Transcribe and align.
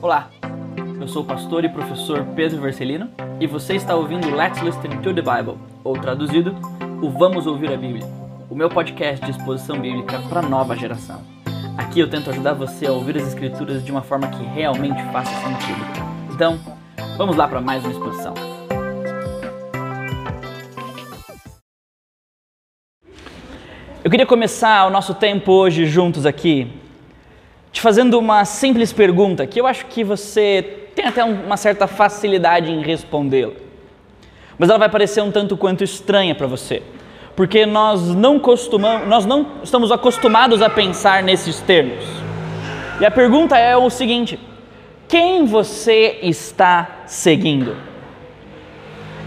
Olá, 0.00 0.30
eu 1.00 1.08
sou 1.08 1.22
o 1.22 1.24
pastor 1.24 1.64
e 1.64 1.68
professor 1.68 2.24
Pedro 2.36 2.60
Vercelino 2.60 3.10
e 3.40 3.48
você 3.48 3.74
está 3.74 3.96
ouvindo 3.96 4.32
Let's 4.32 4.62
Listen 4.62 4.90
to 5.02 5.12
the 5.12 5.20
Bible, 5.20 5.58
ou 5.82 5.98
traduzido, 5.98 6.54
o 7.02 7.10
Vamos 7.10 7.48
Ouvir 7.48 7.72
a 7.72 7.76
Bíblia, 7.76 8.06
o 8.48 8.54
meu 8.54 8.68
podcast 8.68 9.24
de 9.24 9.32
exposição 9.32 9.76
bíblica 9.80 10.20
para 10.28 10.40
nova 10.40 10.76
geração. 10.76 11.20
Aqui 11.76 11.98
eu 11.98 12.08
tento 12.08 12.30
ajudar 12.30 12.52
você 12.52 12.86
a 12.86 12.92
ouvir 12.92 13.16
as 13.16 13.26
Escrituras 13.26 13.84
de 13.84 13.90
uma 13.90 14.00
forma 14.00 14.28
que 14.28 14.44
realmente 14.44 15.02
faça 15.10 15.32
sentido. 15.32 15.84
Então, 16.32 16.60
vamos 17.16 17.36
lá 17.36 17.48
para 17.48 17.60
mais 17.60 17.82
uma 17.82 17.90
exposição. 17.90 18.34
Eu 24.04 24.10
queria 24.12 24.26
começar 24.26 24.86
o 24.86 24.90
nosso 24.90 25.12
tempo 25.12 25.50
hoje 25.50 25.86
juntos 25.86 26.24
aqui 26.24 26.70
te 27.78 27.82
fazendo 27.82 28.18
uma 28.18 28.44
simples 28.44 28.92
pergunta 28.92 29.46
que 29.46 29.60
eu 29.60 29.64
acho 29.64 29.86
que 29.86 30.02
você 30.02 30.88
tem 30.96 31.06
até 31.06 31.22
uma 31.22 31.56
certa 31.56 31.86
facilidade 31.86 32.72
em 32.72 32.82
respondê-la. 32.82 33.52
Mas 34.58 34.68
ela 34.68 34.80
vai 34.80 34.88
parecer 34.88 35.22
um 35.22 35.30
tanto 35.30 35.56
quanto 35.56 35.84
estranha 35.84 36.34
para 36.34 36.48
você, 36.48 36.82
porque 37.36 37.64
nós 37.64 38.16
não 38.16 38.40
costumamos, 38.40 39.06
nós 39.06 39.24
não 39.24 39.46
estamos 39.62 39.92
acostumados 39.92 40.60
a 40.60 40.68
pensar 40.68 41.22
nesses 41.22 41.60
termos. 41.60 42.04
E 43.00 43.06
a 43.06 43.12
pergunta 43.12 43.56
é 43.56 43.76
o 43.76 43.88
seguinte: 43.88 44.40
quem 45.06 45.44
você 45.44 46.18
está 46.20 47.04
seguindo? 47.06 47.76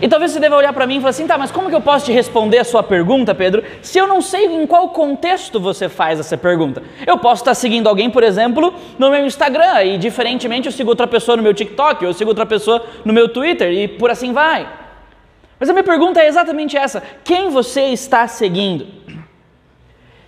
E 0.02 0.08
talvez 0.08 0.32
você 0.32 0.40
deva 0.40 0.56
olhar 0.56 0.74
para 0.74 0.88
mim 0.88 0.96
e 0.96 1.00
falar 1.00 1.12
assim, 1.12 1.28
tá, 1.28 1.38
mas 1.38 1.52
como 1.52 1.70
que 1.70 1.76
eu 1.76 1.82
posso 1.82 2.06
te 2.08 2.12
responder 2.12 2.58
a 2.58 2.64
sua 2.64 2.82
pergunta, 2.82 3.36
Pedro, 3.36 3.64
se 3.84 4.00
eu 4.00 4.08
não 4.08 4.20
sei 4.20 4.46
em 4.46 4.66
qual 4.66 4.90
contexto 4.90 5.60
você 5.60 5.88
faz 5.88 6.20
essa 6.20 6.36
pergunta? 6.36 6.82
Eu 7.06 7.20
posso 7.20 7.44
estar 7.44 7.54
seguindo 7.54 7.88
alguém, 7.88 8.10
por 8.10 8.24
exemplo, 8.24 8.74
no 8.98 9.12
meu 9.12 9.24
Instagram, 9.24 9.84
e 9.84 9.98
diferentemente 10.00 10.66
eu 10.66 10.72
sigo 10.72 10.90
outra 10.90 11.06
pessoa 11.06 11.38
no 11.38 11.44
meu 11.44 11.54
TikTok, 11.54 12.04
eu 12.04 12.14
sigo 12.14 12.32
outra 12.32 12.48
pessoa 12.48 12.84
no 13.06 13.14
meu 13.14 13.30
Twitter, 13.30 13.72
e 13.72 13.88
por 13.88 14.10
assim 14.10 14.34
vai. 14.34 14.68
Mas 15.60 15.70
a 15.70 15.74
minha 15.74 15.84
pergunta 15.84 16.20
é 16.20 16.28
exatamente 16.28 16.76
essa: 16.76 17.04
quem 17.24 17.50
você 17.50 17.90
está 17.90 18.28
seguindo? 18.28 18.88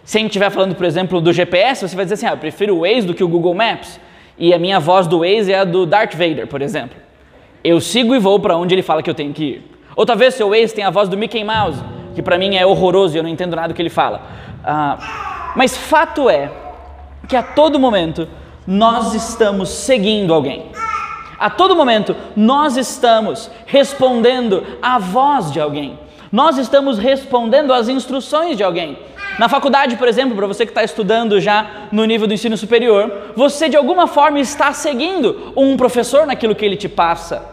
Se 0.03 0.17
a 0.17 0.21
gente 0.21 0.29
estiver 0.29 0.51
falando, 0.51 0.75
por 0.75 0.85
exemplo, 0.85 1.19
do 1.19 1.33
GPS, 1.33 1.87
você 1.87 1.95
vai 1.95 2.05
dizer 2.05 2.13
assim, 2.13 2.27
ah, 2.27 2.33
eu 2.33 2.37
prefiro 2.37 2.75
o 2.75 2.81
Waze 2.81 3.07
do 3.07 3.15
que 3.15 3.23
o 3.23 3.27
Google 3.27 3.55
Maps, 3.55 3.99
e 4.37 4.53
a 4.53 4.59
minha 4.59 4.79
voz 4.79 5.07
do 5.07 5.19
Waze 5.21 5.51
é 5.51 5.59
a 5.59 5.63
do 5.63 5.87
Darth 5.87 6.13
Vader, 6.13 6.45
por 6.45 6.61
exemplo. 6.61 7.02
Eu 7.63 7.79
sigo 7.79 8.13
e 8.13 8.19
vou 8.19 8.39
para 8.39 8.57
onde 8.57 8.75
ele 8.75 8.81
fala 8.81 9.01
que 9.01 9.09
eu 9.09 9.13
tenho 9.13 9.33
que 9.33 9.43
ir. 9.43 9.71
Ou 9.95 10.05
talvez 10.05 10.33
seu 10.33 10.53
ex 10.53 10.73
tenha 10.73 10.87
a 10.87 10.91
voz 10.91 11.07
do 11.07 11.17
Mickey 11.17 11.43
Mouse, 11.43 11.81
que 12.13 12.21
para 12.21 12.37
mim 12.37 12.55
é 12.55 12.65
horroroso 12.65 13.15
e 13.15 13.19
eu 13.19 13.23
não 13.23 13.29
entendo 13.29 13.55
nada 13.55 13.69
do 13.69 13.73
que 13.73 13.81
ele 13.81 13.89
fala. 13.89 14.21
Ah, 14.63 15.53
mas 15.55 15.77
fato 15.77 16.29
é 16.29 16.51
que 17.27 17.35
a 17.35 17.43
todo 17.43 17.79
momento 17.79 18.27
nós 18.67 19.13
estamos 19.13 19.69
seguindo 19.69 20.33
alguém. 20.33 20.65
A 21.39 21.49
todo 21.49 21.75
momento 21.75 22.15
nós 22.35 22.75
estamos 22.75 23.49
respondendo 23.65 24.63
à 24.81 24.99
voz 24.99 25.51
de 25.51 25.59
alguém. 25.59 25.97
Nós 26.31 26.57
estamos 26.57 26.97
respondendo 26.97 27.71
às 27.71 27.87
instruções 27.87 28.57
de 28.57 28.63
alguém. 28.63 28.97
Na 29.37 29.49
faculdade, 29.49 29.95
por 29.95 30.07
exemplo, 30.07 30.35
para 30.35 30.47
você 30.47 30.65
que 30.65 30.71
está 30.71 30.83
estudando 30.83 31.39
já 31.39 31.87
no 31.91 32.05
nível 32.05 32.27
do 32.27 32.33
ensino 32.33 32.57
superior, 32.57 33.31
você 33.35 33.67
de 33.67 33.77
alguma 33.77 34.05
forma 34.05 34.39
está 34.39 34.73
seguindo 34.73 35.53
um 35.55 35.75
professor 35.77 36.25
naquilo 36.25 36.55
que 36.55 36.63
ele 36.63 36.75
te 36.75 36.89
passa. 36.89 37.52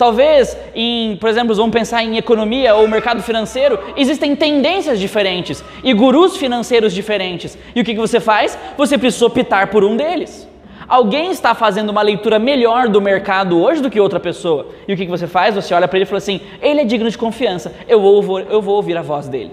Talvez, 0.00 0.56
em, 0.74 1.14
por 1.16 1.28
exemplo, 1.28 1.54
vamos 1.54 1.72
pensar 1.72 2.02
em 2.02 2.16
economia 2.16 2.74
ou 2.74 2.88
mercado 2.88 3.22
financeiro, 3.22 3.78
existem 3.98 4.34
tendências 4.34 4.98
diferentes 4.98 5.62
e 5.84 5.92
gurus 5.92 6.38
financeiros 6.38 6.94
diferentes. 6.94 7.58
E 7.74 7.82
o 7.82 7.84
que, 7.84 7.92
que 7.92 8.00
você 8.00 8.18
faz? 8.18 8.58
Você 8.78 8.96
precisa 8.96 9.26
optar 9.26 9.66
por 9.66 9.84
um 9.84 9.98
deles. 9.98 10.48
Alguém 10.88 11.30
está 11.30 11.54
fazendo 11.54 11.90
uma 11.90 12.00
leitura 12.00 12.38
melhor 12.38 12.88
do 12.88 12.98
mercado 12.98 13.60
hoje 13.60 13.82
do 13.82 13.90
que 13.90 14.00
outra 14.00 14.18
pessoa. 14.18 14.68
E 14.88 14.94
o 14.94 14.96
que, 14.96 15.04
que 15.04 15.10
você 15.10 15.26
faz? 15.26 15.54
Você 15.54 15.74
olha 15.74 15.86
para 15.86 15.98
ele 15.98 16.04
e 16.04 16.06
fala 16.06 16.16
assim: 16.16 16.40
ele 16.62 16.80
é 16.80 16.84
digno 16.84 17.10
de 17.10 17.18
confiança, 17.18 17.74
eu 17.86 18.00
vou, 18.00 18.40
eu 18.40 18.62
vou 18.62 18.76
ouvir 18.76 18.96
a 18.96 19.02
voz 19.02 19.28
dele. 19.28 19.52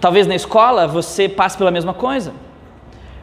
Talvez 0.00 0.26
na 0.26 0.34
escola 0.34 0.86
você 0.86 1.28
passe 1.28 1.58
pela 1.58 1.70
mesma 1.70 1.92
coisa. 1.92 2.32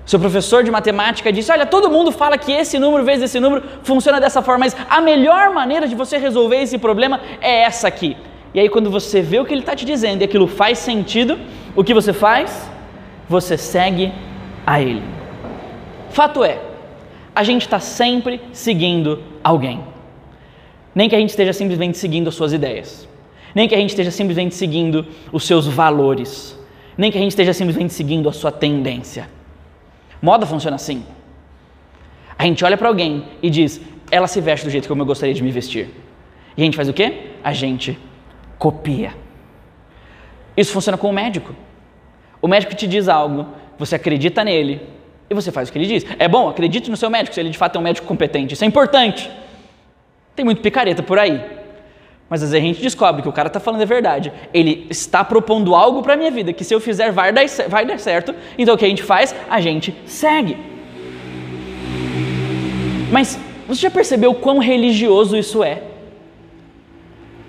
Seu 0.06 0.20
professor 0.20 0.64
de 0.64 0.70
matemática 0.70 1.32
disse: 1.32 1.52
Olha, 1.52 1.66
todo 1.66 1.90
mundo 1.90 2.12
fala 2.12 2.38
que 2.38 2.52
esse 2.52 2.78
número 2.78 3.04
vezes 3.04 3.24
esse 3.24 3.40
número 3.40 3.64
funciona 3.82 4.20
dessa 4.20 4.42
forma, 4.42 4.66
mas 4.66 4.78
a 4.90 5.02
melhor 5.02 5.52
maneira 5.52 5.88
de 5.88 5.96
você 5.96 6.18
resolver 6.18 6.58
esse 6.58 6.78
problema 6.78 7.20
é 7.42 7.62
essa 7.62 7.88
aqui. 7.88 8.16
E 8.54 8.60
aí, 8.60 8.70
quando 8.70 8.90
você 8.90 9.22
vê 9.22 9.40
o 9.40 9.46
que 9.46 9.54
ele 9.54 9.62
está 9.62 9.76
te 9.76 9.84
dizendo 9.84 10.22
e 10.22 10.26
aquilo 10.26 10.48
faz 10.48 10.78
sentido, 10.78 11.38
o 11.76 11.84
que 11.84 11.94
você 11.94 12.14
faz? 12.14 12.70
Você 13.28 13.58
segue 13.58 14.14
a 14.66 14.80
ele. 14.80 15.04
Fato 16.12 16.44
é, 16.44 16.60
a 17.36 17.44
gente 17.44 17.64
está 17.64 17.80
sempre 17.80 18.40
seguindo 18.54 19.22
alguém. 19.44 19.84
Nem 20.94 21.10
que 21.10 21.16
a 21.16 21.20
gente 21.20 21.32
esteja 21.32 21.52
simplesmente 21.52 21.98
seguindo 21.98 22.30
as 22.30 22.36
suas 22.36 22.54
ideias, 22.54 23.10
nem 23.54 23.68
que 23.68 23.76
a 23.76 23.78
gente 23.78 23.90
esteja 23.90 24.12
simplesmente 24.12 24.56
seguindo 24.56 25.06
os 25.34 25.46
seus 25.46 25.68
valores, 25.68 26.58
nem 26.98 27.12
que 27.12 27.18
a 27.18 27.22
gente 27.22 27.32
esteja 27.32 27.52
simplesmente 27.52 27.94
seguindo 27.94 28.30
a 28.30 28.32
sua 28.32 28.52
tendência. 28.52 29.28
Moda 30.28 30.46
funciona 30.48 30.76
assim. 30.76 31.06
A 32.38 32.44
gente 32.46 32.66
olha 32.66 32.76
para 32.76 32.88
alguém 32.88 33.26
e 33.44 33.50
diz: 33.58 33.80
ela 34.10 34.28
se 34.28 34.42
veste 34.42 34.66
do 34.66 34.72
jeito 34.72 34.88
como 34.88 35.04
eu 35.04 35.06
gostaria 35.06 35.36
de 35.36 35.44
me 35.44 35.52
vestir. 35.52 35.88
E 36.58 36.62
a 36.64 36.66
gente 36.66 36.76
faz 36.76 36.90
o 36.90 36.94
quê? 36.94 37.08
A 37.44 37.54
gente 37.54 37.96
copia. 38.58 39.14
Isso 40.58 40.72
funciona 40.72 40.98
com 40.98 41.10
o 41.12 41.14
médico. 41.14 41.54
O 42.42 42.48
médico 42.48 42.74
te 42.74 42.88
diz 42.88 43.08
algo, 43.08 43.46
você 43.78 43.96
acredita 43.96 44.44
nele 44.44 44.82
e 45.30 45.34
você 45.36 45.52
faz 45.52 45.70
o 45.70 45.72
que 45.72 45.78
ele 45.78 45.86
diz. 45.86 46.04
É 46.18 46.28
bom, 46.28 46.50
acredite 46.50 46.90
no 46.90 46.98
seu 46.98 47.10
médico, 47.10 47.36
se 47.36 47.40
ele 47.40 47.52
de 47.52 47.58
fato 47.58 47.76
é 47.76 47.80
um 47.80 47.84
médico 47.84 48.08
competente. 48.08 48.56
Isso 48.56 48.64
é 48.64 48.68
importante. 48.68 49.30
Tem 50.36 50.44
muito 50.44 50.60
picareta 50.60 51.04
por 51.04 51.20
aí. 51.20 51.40
Mas 52.30 52.42
às 52.42 52.50
vezes 52.50 52.64
a 52.64 52.68
gente 52.68 52.82
descobre 52.82 53.22
que 53.22 53.30
o 53.30 53.34
cara 53.34 53.48
está 53.48 53.60
falando 53.60 53.82
a 53.82 53.86
verdade. 53.86 54.34
Ele 54.54 54.88
está 54.90 55.24
propondo 55.24 55.76
algo 55.76 56.02
para 56.02 56.14
a 56.14 56.18
minha 56.18 56.32
vida 56.32 56.52
que 56.54 56.64
se 56.64 56.74
eu 56.74 56.80
fizer 56.80 57.12
vai 57.12 57.32
dar, 57.32 57.46
vai 57.70 57.86
dar 57.86 58.00
certo. 58.00 58.34
Então 58.58 58.74
o 58.74 58.78
que 58.78 58.86
a 58.86 58.90
gente 58.90 59.04
faz? 59.04 59.36
A 59.50 59.62
gente 59.62 59.96
segue. 60.06 60.58
Mas 63.12 63.40
você 63.68 63.82
já 63.82 63.92
percebeu 63.92 64.34
quão 64.34 64.58
religioso 64.58 65.38
isso 65.38 65.64
é? 65.64 65.84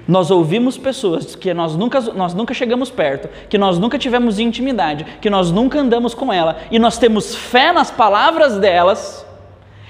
Nós 0.06 0.30
ouvimos 0.30 0.78
pessoas 0.78 1.34
que 1.34 1.52
nós 1.52 1.74
nunca, 1.74 2.00
nós 2.00 2.32
nunca 2.32 2.54
chegamos 2.54 2.90
perto, 2.90 3.28
que 3.48 3.58
nós 3.58 3.78
nunca 3.78 3.98
tivemos 3.98 4.38
intimidade, 4.38 5.04
que 5.20 5.28
nós 5.28 5.50
nunca 5.50 5.80
andamos 5.80 6.14
com 6.14 6.32
ela, 6.32 6.58
e 6.70 6.78
nós 6.78 6.96
temos 6.96 7.34
fé 7.34 7.72
nas 7.72 7.90
palavras 7.90 8.56
delas, 8.58 9.26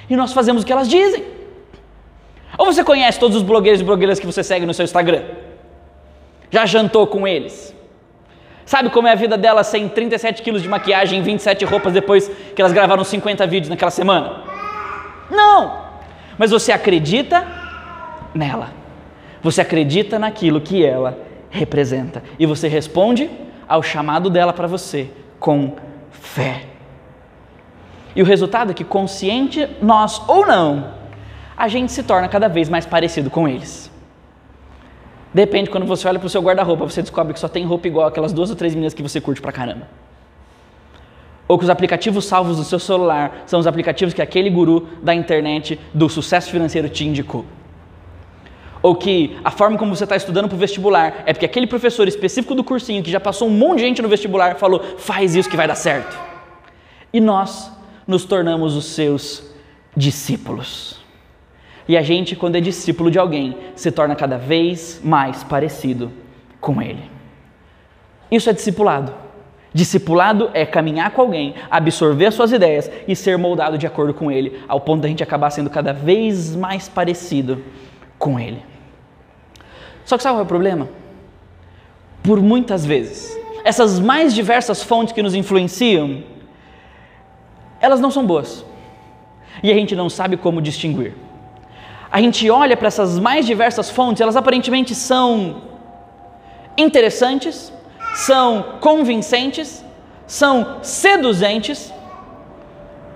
e 0.09 0.17
nós 0.17 0.33
fazemos 0.33 0.63
o 0.63 0.67
que 0.67 0.73
elas 0.73 0.89
dizem. 0.89 1.23
Ou 2.59 2.67
você 2.67 2.83
conhece 2.83 3.19
todos 3.19 3.37
os 3.37 3.43
blogueiros 3.43 3.81
e 3.81 3.85
blogueiras 3.85 4.19
que 4.19 4.27
você 4.27 4.43
segue 4.43 4.65
no 4.65 4.73
seu 4.73 4.85
Instagram? 4.85 5.23
Já 6.51 6.65
jantou 6.65 7.07
com 7.07 7.27
eles? 7.27 7.75
Sabe 8.65 8.91
como 8.91 9.07
é 9.07 9.13
a 9.13 9.15
vida 9.15 9.37
delas 9.37 9.69
sem 9.69 9.89
37 9.89 10.43
quilos 10.43 10.63
de 10.63 10.69
maquiagem 10.69 11.21
e 11.21 11.23
27 11.23 11.65
roupas 11.65 11.93
depois 11.93 12.29
que 12.55 12.61
elas 12.61 12.73
gravaram 12.73 13.05
50 13.05 13.47
vídeos 13.47 13.69
naquela 13.69 13.91
semana? 13.91 14.43
Não! 15.31 15.87
Mas 16.37 16.51
você 16.51 16.73
acredita 16.73 17.47
nela. 18.35 18.73
Você 19.43 19.61
acredita 19.61 20.19
naquilo 20.19 20.61
que 20.61 20.85
ela 20.85 21.19
representa. 21.51 22.23
E 22.39 22.47
você 22.47 22.67
responde 22.69 23.31
ao 23.69 23.83
chamado 23.83 24.29
dela 24.29 24.53
para 24.53 24.67
você 24.67 25.09
com 25.39 25.77
fé. 26.11 26.63
E 28.15 28.23
o 28.23 28.25
resultado 28.25 28.71
é 28.71 28.75
que, 28.75 28.83
consciente 28.83 29.69
nós 29.81 30.21
ou 30.27 30.47
não, 30.47 30.96
a 31.57 31.69
gente 31.69 31.91
se 31.93 32.03
torna 32.03 32.29
cada 32.29 32.49
vez 32.49 32.69
mais 32.69 32.85
parecido 32.85 33.31
com 33.31 33.49
eles. 33.49 33.91
Depende, 35.33 35.71
quando 35.71 35.87
você 35.87 36.07
olha 36.09 36.19
para 36.19 36.27
o 36.27 36.31
seu 36.31 36.43
guarda-roupa, 36.43 36.85
você 36.85 37.03
descobre 37.03 37.33
que 37.33 37.41
só 37.41 37.49
tem 37.49 37.65
roupa 37.65 37.87
igual 37.87 38.07
aquelas 38.07 38.33
duas 38.33 38.51
ou 38.51 38.57
três 38.57 38.75
meninas 38.75 38.95
que 38.95 39.03
você 39.03 39.21
curte 39.21 39.41
pra 39.41 39.53
caramba. 39.53 39.89
Ou 41.49 41.59
que 41.59 41.65
os 41.65 41.71
aplicativos 41.71 42.25
salvos 42.25 42.57
do 42.57 42.65
seu 42.65 42.79
celular 42.79 43.43
são 43.47 43.61
os 43.61 43.67
aplicativos 43.67 44.13
que 44.13 44.23
aquele 44.23 44.51
guru 44.51 44.89
da 45.03 45.15
internet 45.15 45.79
do 45.95 46.09
sucesso 46.09 46.51
financeiro 46.51 46.89
te 46.89 47.07
indicou. 47.07 47.45
Ou 48.83 48.95
que 48.95 49.37
a 49.45 49.51
forma 49.51 49.77
como 49.79 49.95
você 49.95 50.05
está 50.05 50.17
estudando 50.17 50.49
para 50.49 50.57
o 50.57 50.59
vestibular 50.59 51.23
é 51.27 51.33
porque 51.33 51.47
aquele 51.47 51.67
professor 51.67 52.07
específico 52.09 52.55
do 52.55 52.65
cursinho 52.65 53.03
que 53.03 53.11
já 53.11 53.21
passou 53.21 53.49
um 53.49 53.51
monte 53.51 53.79
de 53.79 53.85
gente 53.85 54.03
no 54.03 54.09
vestibular 54.09 54.57
falou: 54.57 54.81
faz 54.99 55.35
isso 55.35 55.49
que 55.49 55.57
vai 55.57 55.69
dar 55.69 55.75
certo. 55.75 56.19
E 57.13 57.21
nós 57.21 57.71
nos 58.07 58.25
tornamos 58.25 58.77
os 58.77 58.87
seus 58.87 59.43
discípulos. 59.97 61.06
E 61.89 61.97
a 61.97 62.03
gente, 62.03 62.35
quando 62.35 62.57
é 62.57 62.61
discípulo 62.61 63.11
de 63.11 63.19
alguém, 63.19 63.57
se 63.75 63.91
torna 63.91 64.17
cada 64.17 64.37
vez 64.37 65.01
mais 65.05 65.45
parecido 65.45 66.11
com 66.61 66.83
ele. 66.83 67.11
Isso 68.31 68.51
é 68.51 68.53
discipulado. 68.53 69.15
Discipulado 69.73 70.51
é 70.55 70.65
caminhar 70.65 71.11
com 71.11 71.21
alguém, 71.21 71.55
absorver 71.71 72.27
as 72.27 72.35
suas 72.35 72.51
ideias 72.51 72.91
e 73.07 73.15
ser 73.15 73.37
moldado 73.37 73.77
de 73.77 73.87
acordo 73.87 74.15
com 74.15 74.33
ele, 74.33 74.59
ao 74.67 74.81
ponto 74.81 75.03
da 75.03 75.09
gente 75.09 75.23
acabar 75.23 75.51
sendo 75.51 75.69
cada 75.69 75.93
vez 75.93 76.57
mais 76.57 76.89
parecido 76.89 77.63
com 78.19 78.41
ele. 78.41 78.65
Só 80.05 80.17
que 80.17 80.23
sabe 80.23 80.35
qual 80.35 80.41
é 80.41 80.45
o 80.45 80.47
problema? 80.47 80.89
Por 82.23 82.41
muitas 82.41 82.87
vezes, 82.87 83.39
essas 83.65 84.01
mais 84.01 84.35
diversas 84.35 84.83
fontes 84.83 85.13
que 85.13 85.23
nos 85.23 85.35
influenciam, 85.35 86.23
elas 87.81 88.01
não 88.01 88.11
são 88.11 88.27
boas. 88.27 88.65
e 89.63 89.71
a 89.71 89.75
gente 89.75 89.97
não 89.97 90.09
sabe 90.11 90.37
como 90.37 90.61
distinguir. 90.61 91.15
A 92.17 92.21
gente 92.23 92.49
olha 92.49 92.79
para 92.79 92.89
essas 92.89 93.19
mais 93.19 93.45
diversas 93.45 93.91
fontes, 93.91 94.23
elas 94.23 94.37
aparentemente 94.37 94.95
são 94.95 95.57
interessantes, 96.75 97.71
são 98.15 98.65
convincentes, 98.81 99.85
são 100.27 100.79
seduzentes, 100.81 101.93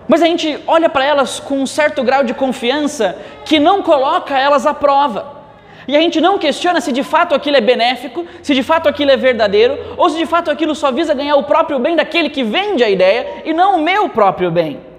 mas 0.07 0.21
a 0.21 0.27
gente 0.27 0.63
olha 0.67 0.91
para 0.91 1.03
elas 1.03 1.41
com 1.41 1.63
um 1.63 1.67
certo 1.67 2.03
grau 2.03 2.23
de 2.23 2.35
confiança 2.35 3.17
que 3.47 3.59
não 3.59 3.83
coloca 3.83 4.39
elas 4.39 4.67
à 4.67 4.75
prova. 4.75 5.35
E 5.89 5.97
a 5.97 6.01
gente 6.03 6.21
não 6.21 6.37
questiona 6.37 6.79
se 6.83 6.93
de 6.93 7.03
fato 7.03 7.35
aquilo 7.35 7.57
é 7.57 7.63
benéfico, 7.63 8.27
se 8.43 8.55
de 8.55 8.63
fato 8.63 8.87
aquilo 8.87 9.13
é 9.13 9.17
verdadeiro, 9.17 9.79
ou 9.97 10.11
se 10.11 10.19
de 10.19 10.27
fato 10.27 10.51
aquilo 10.51 10.75
só 10.75 10.93
visa 10.93 11.15
ganhar 11.15 11.37
o 11.37 11.45
próprio 11.45 11.79
bem 11.79 11.97
daquele 11.97 12.29
que 12.29 12.45
vende 12.45 12.85
a 12.85 12.91
ideia 12.91 13.45
e 13.47 13.55
não 13.55 13.77
o 13.77 13.83
meu 13.83 14.11
próprio 14.11 14.51
bem. 14.51 14.90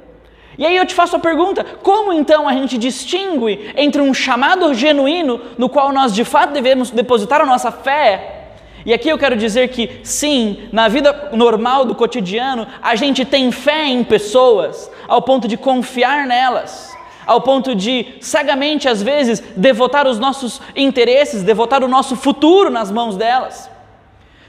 E 0.58 0.66
aí 0.66 0.76
eu 0.76 0.86
te 0.86 0.94
faço 0.94 1.16
a 1.16 1.20
pergunta: 1.20 1.64
como 1.82 2.12
então 2.14 2.48
a 2.48 2.54
gente 2.54 2.78
distingue 2.78 3.72
entre 3.76 4.02
um 4.02 4.14
chamado 4.14 4.74
genuíno 4.74 5.42
no 5.58 5.70
qual 5.70 5.92
nós 5.92 6.14
de 6.14 6.24
fato 6.24 6.54
devemos 6.54 6.92
depositar 6.92 7.42
a 7.42 7.46
nossa 7.46 7.72
fé 7.72 8.42
e 8.86 8.94
aqui 8.94 9.10
eu 9.10 9.18
quero 9.18 9.36
dizer 9.36 9.70
que, 9.70 10.02
sim, 10.04 10.68
na 10.72 10.88
vida 10.88 11.30
normal 11.34 11.86
do 11.86 11.94
cotidiano, 11.94 12.68
a 12.82 12.96
gente 12.96 13.24
tem 13.24 13.52
fé 13.52 13.86
em 13.86 14.04
pessoas, 14.04 14.90
ao 15.08 15.22
ponto 15.22 15.48
de 15.48 15.56
confiar 15.56 16.26
nelas, 16.26 16.92
ao 17.26 17.42
ponto 17.42 17.76
de 17.76 18.16
cegamente, 18.20 18.90
às 18.90 19.02
vezes, 19.02 19.40
devotar 19.56 20.08
os 20.08 20.18
nossos 20.18 20.60
interesses, 20.76 21.44
devotar 21.44 21.84
o 21.84 21.88
nosso 21.88 22.16
futuro 22.16 22.72
nas 22.72 22.90
mãos 22.90 23.16
delas. 23.16 23.70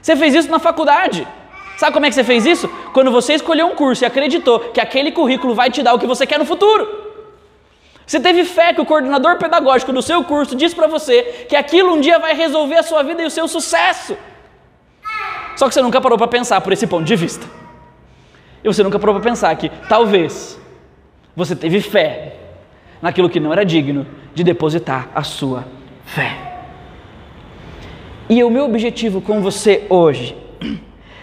Você 0.01 0.15
fez 0.15 0.33
isso 0.33 0.49
na 0.49 0.59
faculdade. 0.59 1.27
Sabe 1.77 1.93
como 1.93 2.05
é 2.05 2.09
que 2.09 2.15
você 2.15 2.23
fez 2.23 2.45
isso? 2.45 2.67
Quando 2.93 3.11
você 3.11 3.33
escolheu 3.33 3.67
um 3.67 3.75
curso 3.75 4.03
e 4.03 4.05
acreditou 4.05 4.59
que 4.59 4.79
aquele 4.79 5.11
currículo 5.11 5.55
vai 5.55 5.69
te 5.69 5.81
dar 5.81 5.93
o 5.93 5.99
que 5.99 6.07
você 6.07 6.25
quer 6.25 6.37
no 6.37 6.45
futuro. 6.45 7.03
Você 8.05 8.19
teve 8.19 8.43
fé 8.43 8.73
que 8.73 8.81
o 8.81 8.85
coordenador 8.85 9.37
pedagógico 9.37 9.93
do 9.93 10.01
seu 10.01 10.23
curso 10.23 10.55
disse 10.55 10.75
para 10.75 10.87
você 10.87 11.45
que 11.47 11.55
aquilo 11.55 11.93
um 11.93 12.01
dia 12.01 12.19
vai 12.19 12.33
resolver 12.35 12.75
a 12.75 12.83
sua 12.83 13.01
vida 13.01 13.23
e 13.23 13.25
o 13.25 13.31
seu 13.31 13.47
sucesso. 13.47 14.17
Só 15.55 15.67
que 15.67 15.73
você 15.73 15.81
nunca 15.81 16.01
parou 16.01 16.17
para 16.17 16.27
pensar 16.27 16.59
por 16.61 16.73
esse 16.73 16.85
ponto 16.85 17.05
de 17.05 17.15
vista. 17.15 17.45
E 18.63 18.67
você 18.67 18.83
nunca 18.83 18.99
parou 18.99 19.15
para 19.15 19.23
pensar 19.23 19.55
que 19.55 19.69
talvez 19.87 20.59
você 21.35 21.55
teve 21.55 21.81
fé 21.81 22.35
naquilo 23.01 23.29
que 23.29 23.39
não 23.39 23.51
era 23.51 23.65
digno 23.65 24.05
de 24.33 24.43
depositar 24.43 25.09
a 25.13 25.23
sua 25.23 25.65
fé. 26.05 26.37
E 28.29 28.43
o 28.43 28.49
meu 28.49 28.65
objetivo 28.65 29.21
com 29.21 29.41
você 29.41 29.85
hoje, 29.89 30.35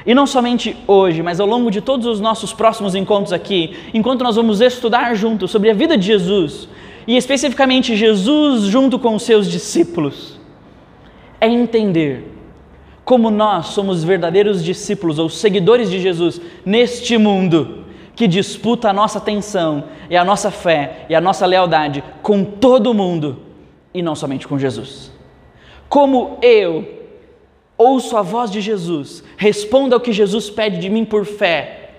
e 0.07 0.15
não 0.15 0.27
somente 0.27 0.77
hoje, 0.87 1.23
mas 1.23 1.41
ao 1.41 1.47
longo 1.47 1.71
de 1.71 1.81
todos 1.81 2.07
os 2.07 2.21
nossos 2.21 2.53
próximos 2.53 2.95
encontros 2.95 3.33
aqui, 3.33 3.77
enquanto 3.93 4.23
nós 4.23 4.37
vamos 4.37 4.61
estudar 4.61 5.15
juntos 5.15 5.51
sobre 5.51 5.71
a 5.71 5.75
vida 5.75 5.97
de 5.97 6.07
Jesus, 6.07 6.69
e 7.07 7.17
especificamente 7.17 7.97
Jesus 7.97 8.63
junto 8.63 8.99
com 8.99 9.15
os 9.15 9.23
seus 9.23 9.51
discípulos, 9.51 10.39
é 11.41 11.49
entender 11.49 12.37
como 13.05 13.31
nós 13.31 13.69
somos 13.69 14.05
verdadeiros 14.05 14.63
discípulos 14.63 15.19
ou 15.19 15.29
seguidores 15.29 15.91
de 15.91 16.01
Jesus 16.01 16.41
neste 16.65 17.19
mundo 17.19 17.85
que 18.15 18.29
disputa 18.29 18.91
a 18.91 18.93
nossa 18.93 19.19
atenção 19.19 19.85
e 20.11 20.17
a 20.17 20.25
nossa 20.25 20.51
fé 20.51 21.07
e 21.09 21.15
a 21.15 21.21
nossa 21.21 21.47
lealdade 21.47 22.05
com 22.23 22.45
todo 22.45 22.95
mundo 22.95 23.39
e 23.95 24.03
não 24.03 24.15
somente 24.15 24.47
com 24.47 24.59
Jesus. 24.59 25.11
Como 25.89 26.39
eu 26.43 27.00
ouço 27.81 28.15
a 28.15 28.21
voz 28.21 28.51
de 28.51 28.61
Jesus, 28.61 29.25
respondo 29.39 29.95
ao 29.95 30.01
que 30.01 30.13
Jesus 30.13 30.51
pede 30.51 30.79
de 30.79 30.91
mim 30.91 31.03
por 31.03 31.25
fé, 31.25 31.93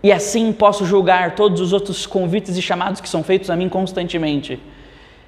e 0.00 0.12
assim 0.12 0.52
posso 0.52 0.86
julgar 0.86 1.34
todos 1.34 1.60
os 1.60 1.72
outros 1.72 2.06
convites 2.06 2.56
e 2.56 2.62
chamados 2.62 3.00
que 3.00 3.08
são 3.08 3.24
feitos 3.24 3.50
a 3.50 3.56
mim 3.56 3.68
constantemente, 3.68 4.60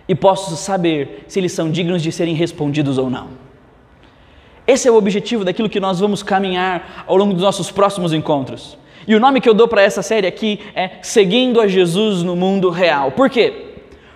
e 0.09 0.15
posso 0.15 0.55
saber 0.57 1.25
se 1.27 1.41
eles 1.41 1.51
são 1.51 1.73
dignos 1.73 2.03
de 2.03 2.13
serem 2.13 2.37
respondidos 2.37 2.99
ou 2.99 3.11
não. 3.11 3.31
Esse 4.65 4.87
é 4.87 4.93
o 4.93 4.97
objetivo 4.97 5.45
daquilo 5.45 5.69
que 5.69 5.81
nós 5.81 5.99
vamos 5.99 6.23
caminhar 6.23 7.05
ao 7.09 7.17
longo 7.17 7.35
dos 7.35 7.43
nossos 7.43 7.69
próximos 7.69 8.13
encontros. 8.13 8.79
E 9.09 9.15
o 9.17 9.21
nome 9.21 9.41
que 9.41 9.49
eu 9.49 9.55
dou 9.55 9.67
para 9.67 9.83
essa 9.83 10.03
série 10.03 10.29
aqui 10.29 10.61
é 10.77 10.99
Seguindo 11.03 11.61
a 11.61 11.67
Jesus 11.67 12.23
no 12.23 12.37
Mundo 12.37 12.71
Real. 12.71 13.11
Por 13.11 13.29
quê? 13.29 13.72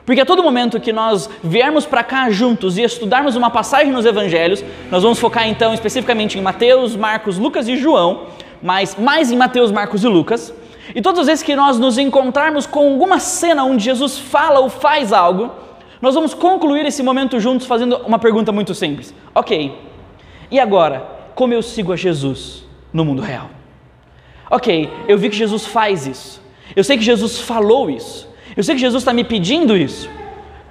Porque 0.06 0.20
a 0.20 0.24
todo 0.24 0.40
momento 0.40 0.78
que 0.78 0.92
nós 0.92 1.28
viermos 1.42 1.84
para 1.84 2.04
cá 2.04 2.30
juntos 2.30 2.78
e 2.78 2.82
estudarmos 2.82 3.34
uma 3.34 3.50
passagem 3.50 3.92
nos 3.92 4.06
evangelhos, 4.06 4.64
nós 4.88 5.02
vamos 5.02 5.18
focar 5.18 5.48
então 5.48 5.74
especificamente 5.74 6.38
em 6.38 6.40
Mateus, 6.40 6.94
Marcos, 6.94 7.36
Lucas 7.38 7.66
e 7.66 7.76
João, 7.76 8.28
mas 8.62 8.94
mais 8.94 9.32
em 9.32 9.36
Mateus, 9.36 9.72
Marcos 9.72 10.04
e 10.04 10.08
Lucas. 10.08 10.54
E 10.94 11.02
todas 11.02 11.20
as 11.20 11.26
vezes 11.26 11.42
que 11.42 11.56
nós 11.56 11.76
nos 11.76 11.98
encontrarmos 11.98 12.66
com 12.66 12.92
alguma 12.92 13.18
cena 13.18 13.64
onde 13.64 13.82
Jesus 13.82 14.16
fala 14.16 14.60
ou 14.60 14.68
faz 14.68 15.12
algo, 15.12 15.50
nós 16.00 16.14
vamos 16.14 16.32
concluir 16.34 16.86
esse 16.86 17.02
momento 17.02 17.40
juntos 17.40 17.66
fazendo 17.66 17.96
uma 18.06 18.20
pergunta 18.20 18.52
muito 18.52 18.76
simples. 18.76 19.12
Ok, 19.34 19.76
e 20.48 20.60
agora, 20.60 21.04
como 21.34 21.52
eu 21.52 21.62
sigo 21.62 21.92
a 21.92 21.96
Jesus 21.96 22.64
no 22.92 23.04
mundo 23.04 23.20
real? 23.20 23.50
Ok, 24.48 24.88
eu 25.08 25.18
vi 25.18 25.28
que 25.28 25.36
Jesus 25.36 25.66
faz 25.66 26.06
isso. 26.06 26.40
Eu 26.76 26.84
sei 26.84 26.96
que 26.96 27.02
Jesus 27.02 27.40
falou 27.40 27.90
isso. 27.90 28.25
Eu 28.56 28.64
sei 28.64 28.74
que 28.74 28.80
Jesus 28.80 29.02
está 29.02 29.12
me 29.12 29.22
pedindo 29.22 29.76
isso. 29.76 30.08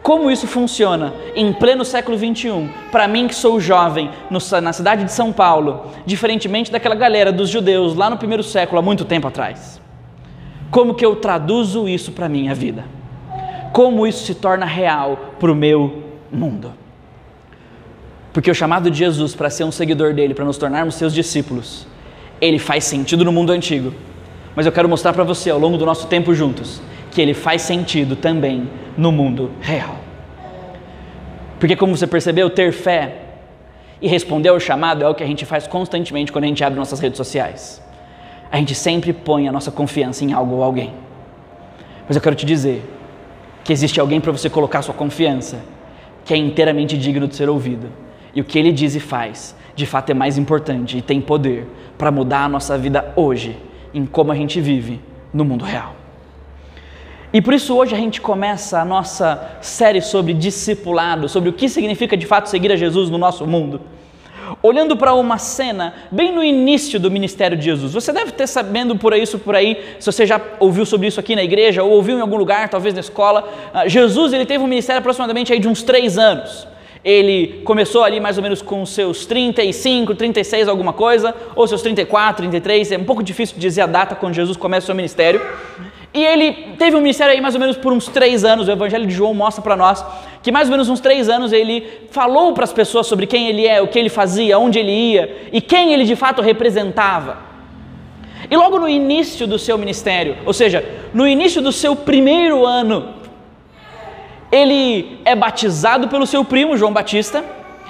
Como 0.01 0.29
isso 0.31 0.47
funciona 0.47 1.13
em 1.35 1.53
pleno 1.53 1.85
século 1.85 2.17
21, 2.17 2.69
para 2.91 3.07
mim 3.07 3.27
que 3.27 3.35
sou 3.35 3.59
jovem 3.59 4.09
no, 4.29 4.39
na 4.61 4.73
cidade 4.73 5.03
de 5.03 5.11
São 5.11 5.31
Paulo, 5.31 5.91
diferentemente 6.05 6.71
daquela 6.71 6.95
galera 6.95 7.31
dos 7.31 7.49
judeus 7.49 7.95
lá 7.95 8.09
no 8.09 8.17
primeiro 8.17 8.43
século, 8.43 8.79
há 8.79 8.81
muito 8.81 9.05
tempo 9.05 9.27
atrás? 9.27 9.79
Como 10.71 10.95
que 10.95 11.05
eu 11.05 11.15
traduzo 11.15 11.87
isso 11.87 12.11
para 12.11 12.25
a 12.25 12.29
minha 12.29 12.53
vida? 12.55 12.85
Como 13.71 14.05
isso 14.05 14.25
se 14.25 14.35
torna 14.35 14.65
real 14.65 15.33
para 15.39 15.51
o 15.51 15.55
meu 15.55 16.03
mundo? 16.31 16.73
Porque 18.33 18.49
o 18.49 18.55
chamado 18.55 18.89
de 18.89 18.97
Jesus 18.97 19.35
para 19.35 19.49
ser 19.49 19.63
um 19.63 19.71
seguidor 19.71 20.13
dele, 20.13 20.33
para 20.33 20.45
nos 20.45 20.57
tornarmos 20.57 20.95
seus 20.95 21.13
discípulos, 21.13 21.87
ele 22.41 22.59
faz 22.59 22.83
sentido 22.83 23.23
no 23.23 23.31
mundo 23.31 23.51
antigo. 23.51 23.93
Mas 24.55 24.65
eu 24.65 24.71
quero 24.71 24.89
mostrar 24.89 25.13
para 25.13 25.23
você 25.23 25.49
ao 25.49 25.59
longo 25.59 25.77
do 25.77 25.85
nosso 25.85 26.07
tempo 26.07 26.33
juntos 26.33 26.81
que 27.15 27.21
ele 27.21 27.33
faz 27.33 27.61
sentido 27.61 28.17
também 28.17 28.69
no 28.97 29.09
mundo 29.09 29.53
real. 29.61 29.95
Porque, 31.57 31.73
como 31.73 31.95
você 31.95 32.05
percebeu, 32.05 32.49
ter 32.49 32.73
fé 32.73 33.19
e 34.01 34.07
responder 34.09 34.49
ao 34.49 34.59
chamado 34.59 35.01
é 35.01 35.07
o 35.07 35.15
que 35.15 35.23
a 35.23 35.25
gente 35.25 35.45
faz 35.45 35.65
constantemente 35.65 36.29
quando 36.29 36.43
a 36.43 36.47
gente 36.47 36.61
abre 36.61 36.77
nossas 36.77 36.99
redes 36.99 37.15
sociais. 37.15 37.81
A 38.51 38.57
gente 38.57 38.75
sempre 38.75 39.13
põe 39.13 39.47
a 39.47 39.51
nossa 39.53 39.71
confiança 39.71 40.25
em 40.25 40.33
algo 40.33 40.55
ou 40.55 40.63
alguém. 40.63 40.93
Mas 42.05 42.17
eu 42.17 42.21
quero 42.21 42.35
te 42.35 42.45
dizer 42.45 42.83
que 43.63 43.71
existe 43.71 43.97
alguém 43.97 44.19
para 44.19 44.33
você 44.33 44.49
colocar 44.49 44.81
sua 44.81 44.93
confiança 44.93 45.63
que 46.25 46.33
é 46.33 46.37
inteiramente 46.37 46.97
digno 46.97 47.29
de 47.29 47.35
ser 47.37 47.47
ouvido 47.47 47.87
e 48.33 48.41
o 48.41 48.43
que 48.43 48.59
ele 48.59 48.73
diz 48.73 48.93
e 48.93 48.99
faz, 48.99 49.55
de 49.73 49.85
fato 49.85 50.09
é 50.09 50.13
mais 50.13 50.37
importante 50.37 50.97
e 50.97 51.01
tem 51.01 51.21
poder 51.21 51.65
para 51.97 52.11
mudar 52.11 52.43
a 52.43 52.49
nossa 52.49 52.77
vida 52.77 53.13
hoje, 53.15 53.57
em 53.93 54.05
como 54.05 54.33
a 54.33 54.35
gente 54.35 54.59
vive 54.59 54.99
no 55.33 55.45
mundo 55.45 55.63
real. 55.63 56.04
E 57.35 57.41
por 57.41 57.53
isso 57.53 57.75
hoje 57.75 57.93
a 57.93 57.97
gente 57.97 58.21
começa 58.21 58.79
a 58.79 58.85
nossa 58.85 59.57
série 59.59 59.99
sobre 59.99 60.33
discipulado, 60.33 61.27
sobre 61.27 61.49
o 61.49 61.51
que 61.51 61.67
significa 61.67 62.15
de 62.15 62.25
fato 62.25 62.47
seguir 62.47 62.71
a 62.71 62.77
Jesus 62.77 63.09
no 63.09 63.17
nosso 63.17 63.45
mundo. 63.45 63.81
Olhando 64.63 64.95
para 64.95 65.13
uma 65.13 65.37
cena 65.37 65.93
bem 66.09 66.33
no 66.33 66.41
início 66.41 66.97
do 66.97 67.11
ministério 67.11 67.57
de 67.57 67.65
Jesus. 67.65 67.91
Você 67.91 68.13
deve 68.13 68.31
ter 68.31 68.47
sabendo 68.47 68.95
por 68.95 69.11
isso 69.13 69.37
por 69.37 69.53
aí, 69.53 69.83
se 69.99 70.05
você 70.05 70.25
já 70.25 70.39
ouviu 70.61 70.85
sobre 70.85 71.07
isso 71.07 71.19
aqui 71.19 71.35
na 71.35 71.43
igreja 71.43 71.83
ou 71.83 71.91
ouviu 71.91 72.17
em 72.17 72.21
algum 72.21 72.37
lugar, 72.37 72.69
talvez 72.69 72.93
na 72.93 73.01
escola. 73.01 73.51
Ah, 73.73 73.85
Jesus 73.85 74.31
ele 74.31 74.45
teve 74.45 74.63
um 74.63 74.67
ministério 74.67 74.99
aproximadamente 74.99 75.51
aí 75.51 75.59
de 75.59 75.67
uns 75.67 75.83
três 75.83 76.17
anos 76.17 76.65
ele 77.03 77.61
começou 77.63 78.03
ali 78.03 78.19
mais 78.19 78.35
ou 78.37 78.41
menos 78.41 78.63
com 78.63 78.83
seus 78.83 79.27
35, 79.27 80.15
36, 80.15 80.67
alguma 80.67 80.91
coisa, 80.91 81.35
ou 81.55 81.67
seus 81.67 81.83
34, 81.83 82.37
33, 82.37 82.93
é 82.93 82.97
um 82.97 83.03
pouco 83.03 83.21
difícil 83.21 83.59
dizer 83.59 83.81
a 83.81 83.85
data 83.85 84.15
quando 84.15 84.33
Jesus 84.33 84.57
começa 84.57 84.85
o 84.85 84.87
seu 84.87 84.95
ministério. 84.95 85.39
E 86.15 86.23
ele 86.23 86.53
teve 86.79 86.95
um 86.95 87.01
ministério 87.01 87.33
aí 87.33 87.41
mais 87.41 87.55
ou 87.55 87.59
menos 87.59 87.75
por 87.75 87.91
uns 87.91 88.07
três 88.07 88.45
anos, 88.45 88.69
o 88.69 88.71
Evangelho 88.71 89.05
de 89.05 89.13
João 89.13 89.33
mostra 89.33 89.61
para 89.61 89.75
nós 89.75 90.03
que 90.41 90.49
mais 90.49 90.69
ou 90.69 90.71
menos 90.71 90.87
uns 90.87 91.01
três 91.01 91.27
anos 91.27 91.51
ele 91.51 92.07
falou 92.09 92.53
para 92.53 92.63
as 92.63 92.71
pessoas 92.71 93.05
sobre 93.05 93.27
quem 93.27 93.49
ele 93.49 93.67
é, 93.67 93.81
o 93.81 93.87
que 93.87 93.99
ele 93.99 94.07
fazia, 94.07 94.57
onde 94.57 94.79
ele 94.79 94.91
ia 94.91 95.49
e 95.51 95.59
quem 95.59 95.91
ele 95.91 96.05
de 96.05 96.15
fato 96.15 96.41
representava. 96.41 97.39
E 98.49 98.55
logo 98.55 98.79
no 98.79 98.87
início 98.87 99.45
do 99.45 99.59
seu 99.59 99.77
ministério, 99.77 100.37
ou 100.45 100.53
seja, 100.53 100.85
no 101.13 101.27
início 101.27 101.61
do 101.61 101.71
seu 101.71 101.97
primeiro 101.97 102.65
ano, 102.65 103.15
ele 104.49 105.19
é 105.25 105.35
batizado 105.35 106.07
pelo 106.07 106.25
seu 106.25 106.45
primo 106.45 106.77
João 106.77 106.93
Batista, 106.93 107.43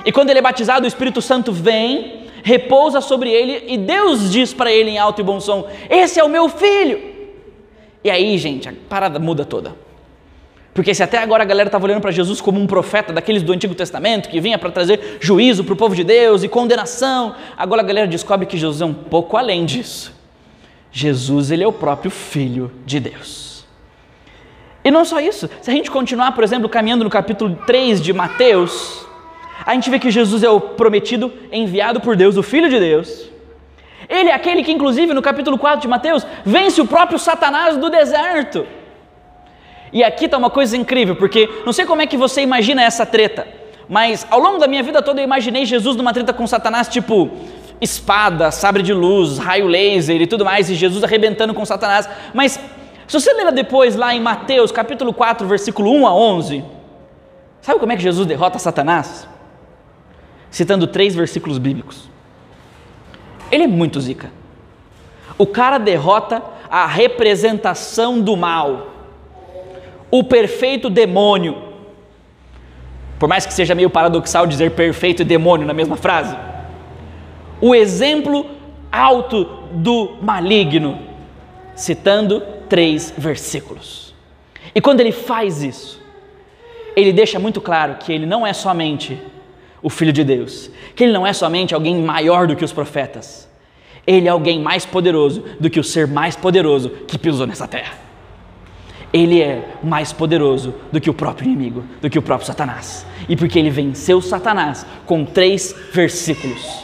e 0.04 0.12
quando 0.12 0.32
ele 0.32 0.40
é 0.40 0.42
batizado, 0.42 0.86
o 0.86 0.88
Espírito 0.88 1.22
Santo 1.22 1.52
vem, 1.52 2.22
repousa 2.42 3.02
sobre 3.02 3.30
ele, 3.30 3.66
e 3.68 3.78
Deus 3.78 4.32
diz 4.32 4.52
para 4.52 4.72
ele 4.72 4.92
em 4.92 4.98
alto 4.98 5.22
e 5.22 5.24
bom 5.24 5.40
som: 5.40 5.68
Esse 5.90 6.20
é 6.20 6.24
o 6.24 6.30
meu 6.30 6.50
filho. 6.50 7.15
E 8.06 8.12
aí, 8.12 8.38
gente, 8.38 8.70
a 8.70 8.74
parada 8.88 9.18
muda 9.18 9.44
toda. 9.44 9.76
Porque 10.76 10.94
se 10.94 11.02
até 11.02 11.18
agora 11.18 11.42
a 11.42 11.46
galera 11.46 11.70
estava 11.70 11.86
olhando 11.86 12.02
para 12.02 12.12
Jesus 12.12 12.40
como 12.40 12.62
um 12.62 12.68
profeta 12.68 13.12
daqueles 13.12 13.42
do 13.42 13.52
Antigo 13.52 13.74
Testamento, 13.74 14.30
que 14.30 14.40
vinha 14.40 14.60
para 14.60 14.70
trazer 14.70 15.18
juízo 15.20 15.64
para 15.64 15.74
o 15.74 15.76
povo 15.76 15.96
de 15.96 16.04
Deus 16.04 16.44
e 16.44 16.48
condenação, 16.48 17.36
agora 17.58 17.82
a 17.82 17.84
galera 17.84 18.06
descobre 18.06 18.46
que 18.46 18.60
Jesus 18.60 18.80
é 18.80 18.86
um 18.86 18.94
pouco 18.94 19.38
além 19.38 19.66
disso. 19.66 20.14
Jesus, 20.92 21.50
ele 21.50 21.64
é 21.64 21.68
o 21.68 21.74
próprio 21.74 22.12
Filho 22.12 22.72
de 22.86 23.00
Deus. 23.00 23.66
E 24.84 24.92
não 24.92 25.04
só 25.04 25.20
isso, 25.20 25.50
se 25.60 25.72
a 25.72 25.74
gente 25.74 25.90
continuar, 25.90 26.34
por 26.34 26.44
exemplo, 26.44 26.70
caminhando 26.70 27.04
no 27.04 27.10
capítulo 27.10 27.58
3 27.66 28.00
de 28.00 28.14
Mateus, 28.14 29.04
a 29.66 29.74
gente 29.74 29.90
vê 29.90 29.98
que 29.98 30.12
Jesus 30.12 30.44
é 30.44 30.50
o 30.52 30.62
prometido, 30.62 31.34
enviado 31.52 32.00
por 32.00 32.16
Deus, 32.16 32.38
o 32.38 32.44
Filho 32.44 32.70
de 32.70 32.80
Deus. 32.80 33.34
Ele 34.08 34.30
é 34.30 34.34
aquele 34.34 34.64
que, 34.64 34.72
inclusive, 34.72 35.14
no 35.14 35.22
capítulo 35.22 35.58
4 35.58 35.82
de 35.82 35.88
Mateus, 35.88 36.26
vence 36.46 36.80
o 36.82 36.88
próprio 36.88 37.18
Satanás 37.18 37.78
do 37.78 37.90
deserto. 37.90 38.66
E 39.92 40.04
aqui 40.04 40.26
está 40.26 40.38
uma 40.38 40.50
coisa 40.50 40.76
incrível, 40.76 41.16
porque 41.16 41.50
não 41.66 41.72
sei 41.72 41.86
como 41.86 42.02
é 42.02 42.08
que 42.08 42.18
você 42.18 42.42
imagina 42.42 42.84
essa 42.84 43.06
treta, 43.06 43.48
mas 43.88 44.28
ao 44.30 44.40
longo 44.40 44.58
da 44.58 44.68
minha 44.68 44.84
vida 44.84 45.02
toda 45.02 45.22
eu 45.22 45.24
imaginei 45.24 45.66
Jesus 45.66 45.96
numa 45.96 46.14
treta 46.14 46.34
com 46.34 46.46
Satanás, 46.46 46.88
tipo 46.88 47.32
espada, 47.80 48.52
sabre 48.52 48.82
de 48.82 48.94
luz, 48.94 49.38
raio 49.38 49.68
laser 49.68 50.22
e 50.22 50.28
tudo 50.28 50.46
mais, 50.46 50.70
e 50.70 50.76
Jesus 50.76 51.04
arrebentando 51.04 51.54
com 51.54 51.66
Satanás. 51.66 52.10
Mas 52.34 52.60
se 53.08 53.20
você 53.20 53.32
ler 53.34 53.52
depois 53.52 53.96
lá 53.96 54.14
em 54.14 54.20
Mateus 54.20 54.72
capítulo 54.72 55.14
4, 55.14 55.48
versículo 55.48 55.92
1 55.92 56.08
a 56.08 56.14
11, 56.14 56.64
sabe 57.62 57.80
como 57.80 57.92
é 57.92 57.96
que 57.96 58.02
Jesus 58.02 58.26
derrota 58.26 58.60
Satanás? 58.60 59.28
Citando 60.50 60.88
três 60.88 61.14
versículos 61.14 61.58
bíblicos. 61.58 62.10
Ele 63.52 63.64
é 63.64 63.68
muito 63.68 64.00
zica. 64.00 64.32
O 65.38 65.46
cara 65.46 65.78
derrota 65.78 66.42
a 66.70 66.86
representação 66.86 68.22
do 68.22 68.36
mal, 68.36 68.88
o 70.10 70.24
perfeito 70.24 70.90
demônio. 70.90 71.64
Por 73.20 73.30
mais 73.30 73.46
que 73.46 73.54
seja 73.54 73.76
meio 73.76 73.90
paradoxal 73.90 74.46
dizer 74.46 74.72
perfeito 74.72 75.22
e 75.22 75.26
demônio 75.26 75.66
na 75.66 75.74
mesma 75.74 75.96
frase, 75.96 76.36
o 77.62 77.74
exemplo 77.74 78.46
alto 78.92 79.46
do 79.72 80.18
maligno, 80.22 81.00
citando 81.76 82.42
três 82.70 83.14
versículos. 83.18 84.14
E 84.74 84.82
quando 84.82 85.00
ele 85.00 85.12
faz 85.12 85.62
isso, 85.62 86.02
ele 86.96 87.12
deixa 87.12 87.40
muito 87.40 87.60
claro 87.60 87.96
que 87.96 88.12
ele 88.12 88.26
não 88.26 88.46
é 88.46 88.54
somente 88.54 89.20
o 89.86 89.90
Filho 89.92 90.12
de 90.12 90.24
Deus, 90.24 90.72
que 90.96 91.04
ele 91.04 91.14
não 91.14 91.28
é 91.28 91.32
somente 91.32 91.76
alguém 91.76 92.02
maior 92.02 92.48
do 92.48 92.56
que 92.56 92.66
os 92.66 92.74
profetas, 92.74 93.48
ele 94.08 94.28
é 94.28 94.32
alguém 94.32 94.60
mais 94.60 94.84
poderoso 94.84 95.44
do 95.60 95.70
que 95.70 95.80
o 95.80 95.84
ser 95.84 96.08
mais 96.08 96.36
poderoso 96.36 96.90
que 96.90 97.20
pisou 97.20 97.46
nessa 97.46 97.68
terra. 97.68 97.94
Ele 99.14 99.44
é 99.44 99.64
mais 99.84 100.12
poderoso 100.12 100.74
do 100.92 101.00
que 101.00 101.08
o 101.08 101.14
próprio 101.14 101.46
inimigo, 101.46 101.84
do 102.02 102.10
que 102.10 102.18
o 102.18 102.22
próprio 102.24 102.48
Satanás. 102.48 103.06
E 103.30 103.36
porque 103.36 103.60
ele 103.60 103.70
venceu 103.70 104.20
Satanás 104.24 104.84
com 105.06 105.24
três 105.24 105.76
versículos, 105.94 106.84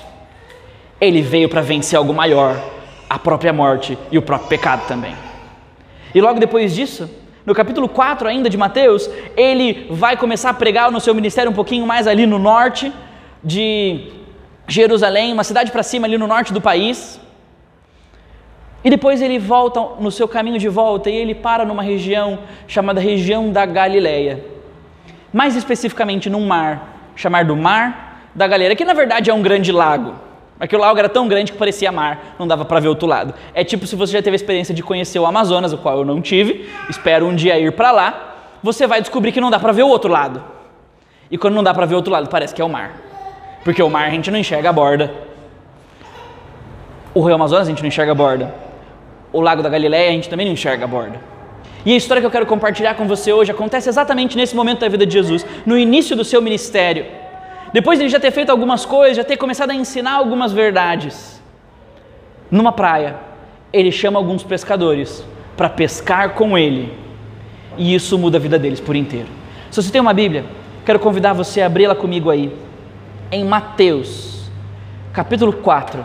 ele 1.00 1.24
veio 1.24 1.50
para 1.50 1.62
vencer 1.62 1.98
algo 1.98 2.14
maior, 2.14 2.64
a 3.10 3.18
própria 3.18 3.52
morte 3.52 3.98
e 4.12 4.18
o 4.20 4.22
próprio 4.22 4.48
pecado 4.48 4.88
também. 4.88 5.16
E 6.14 6.22
logo 6.22 6.40
depois 6.40 6.76
disso, 6.76 7.10
no 7.46 7.56
capítulo 7.56 7.90
4 7.90 8.28
ainda 8.28 8.50
de 8.50 8.58
Mateus, 8.58 9.10
ele 9.36 9.88
vai 9.90 10.16
começar 10.16 10.52
a 10.52 10.54
pregar 10.54 10.92
no 10.92 11.00
seu 11.00 11.16
ministério 11.16 11.52
um 11.52 11.56
pouquinho 11.56 11.86
mais 11.88 12.08
ali 12.08 12.26
no 12.26 12.38
norte 12.38 12.92
de 13.44 14.12
Jerusalém, 14.68 15.34
uma 15.34 15.44
cidade 15.44 15.72
para 15.72 15.82
cima 15.82 16.06
ali 16.06 16.18
no 16.18 16.28
norte 16.28 16.54
do 16.54 16.62
país. 16.62 17.20
E 18.84 18.90
depois 18.90 19.22
ele 19.22 19.40
volta 19.40 19.80
no 20.00 20.12
seu 20.12 20.28
caminho 20.28 20.60
de 20.60 20.68
volta 20.68 21.10
e 21.10 21.16
ele 21.16 21.36
para 21.36 21.66
numa 21.66 21.84
região 21.84 22.40
chamada 22.68 23.00
região 23.00 23.52
da 23.52 23.66
Galileia. 23.66 24.44
Mais 25.34 25.56
especificamente 25.56 26.30
num 26.30 26.46
mar, 26.46 27.12
chamado 27.16 27.56
Mar 27.56 28.30
da 28.34 28.48
Galileia, 28.48 28.76
que 28.76 28.86
na 28.86 28.94
verdade 28.94 29.30
é 29.30 29.34
um 29.34 29.42
grande 29.42 29.72
lago. 29.72 30.31
Aquele 30.62 30.80
lago 30.80 31.00
era 31.00 31.10
tão 31.10 31.28
grande 31.28 31.52
que 31.52 31.58
parecia 31.58 31.92
mar, 31.92 32.36
não 32.38 32.48
dava 32.48 32.64
para 32.64 32.80
ver 32.80 32.88
outro 32.88 33.08
lado. 33.08 33.34
É 33.52 33.64
tipo 33.64 33.88
se 33.88 33.96
você 33.96 34.14
já 34.14 34.22
teve 34.22 34.36
a 34.36 34.38
experiência 34.38 34.76
de 34.76 34.84
conhecer 34.84 35.18
o 35.18 35.26
Amazonas, 35.26 35.74
o 35.74 35.78
qual 35.80 35.98
eu 35.98 36.06
não 36.06 36.22
tive, 36.22 36.70
espero 36.88 37.26
um 37.26 37.34
dia 37.34 37.58
ir 37.58 37.72
para 37.72 37.92
lá, 37.92 38.36
você 38.62 38.86
vai 38.86 39.02
descobrir 39.02 39.32
que 39.32 39.42
não 39.42 39.50
dá 39.50 39.60
para 39.60 39.72
ver 39.72 39.82
o 39.82 39.88
outro 39.88 40.12
lado. 40.12 40.44
E 41.32 41.38
quando 41.38 41.56
não 41.56 41.64
dá 41.64 41.74
para 41.74 41.88
ver 41.88 41.96
o 41.96 41.98
outro 41.98 42.14
lado, 42.14 42.30
parece 42.30 42.54
que 42.54 42.62
é 42.62 42.66
o 42.66 42.70
mar. 42.70 42.92
Porque 43.64 43.82
o 43.82 43.90
mar 43.90 44.06
a 44.08 44.12
gente 44.12 44.30
não 44.30 44.38
enxerga 44.38 44.70
a 44.70 44.74
borda. 44.74 45.12
O 47.12 47.24
Rio 47.24 47.34
Amazonas 47.34 47.66
a 47.66 47.72
gente 47.72 47.82
não 47.82 47.88
enxerga 47.88 48.12
a 48.12 48.16
borda. 48.16 48.54
O 49.34 49.42
Lago 49.42 49.64
da 49.64 49.70
Galileia 49.70 50.10
a 50.10 50.14
gente 50.14 50.30
também 50.30 50.46
não 50.46 50.54
enxerga 50.54 50.86
a 50.86 50.88
borda. 50.88 51.20
E 51.84 51.92
a 51.92 51.98
história 51.98 52.22
que 52.22 52.28
eu 52.28 52.32
quero 52.32 52.46
compartilhar 52.46 52.94
com 52.94 53.08
você 53.08 53.34
hoje 53.34 53.50
acontece 53.50 53.90
exatamente 53.90 54.38
nesse 54.38 54.56
momento 54.56 54.82
da 54.82 54.88
vida 54.88 55.08
de 55.08 55.14
Jesus, 55.14 55.44
no 55.66 55.76
início 55.76 56.16
do 56.16 56.24
seu 56.24 56.40
ministério. 56.40 57.21
Depois 57.74 57.98
de 57.98 58.04
ele 58.04 58.10
já 58.10 58.20
ter 58.20 58.32
feito 58.32 58.50
algumas 58.50 58.86
coisas, 58.86 59.16
já 59.18 59.24
ter 59.24 59.38
começado 59.38 59.70
a 59.70 59.76
ensinar 59.76 60.14
algumas 60.14 60.52
verdades, 60.52 61.42
numa 62.50 62.74
praia, 62.74 63.16
ele 63.72 63.92
chama 63.92 64.20
alguns 64.20 64.44
pescadores 64.44 65.24
para 65.56 65.70
pescar 65.70 66.32
com 66.32 66.58
ele. 66.58 66.94
E 67.78 67.96
isso 67.96 68.18
muda 68.18 68.38
a 68.38 68.42
vida 68.42 68.60
deles 68.60 68.82
por 68.82 68.96
inteiro. 68.96 69.30
Se 69.70 69.82
você 69.82 69.90
tem 69.90 70.02
uma 70.02 70.14
Bíblia, 70.14 70.44
quero 70.86 71.00
convidar 71.00 71.32
você 71.32 71.62
a 71.62 71.66
abri-la 71.66 71.96
comigo 71.96 72.30
aí, 72.30 72.54
em 73.32 73.46
Mateus, 73.46 74.52
capítulo 75.14 75.54
4. 75.54 76.04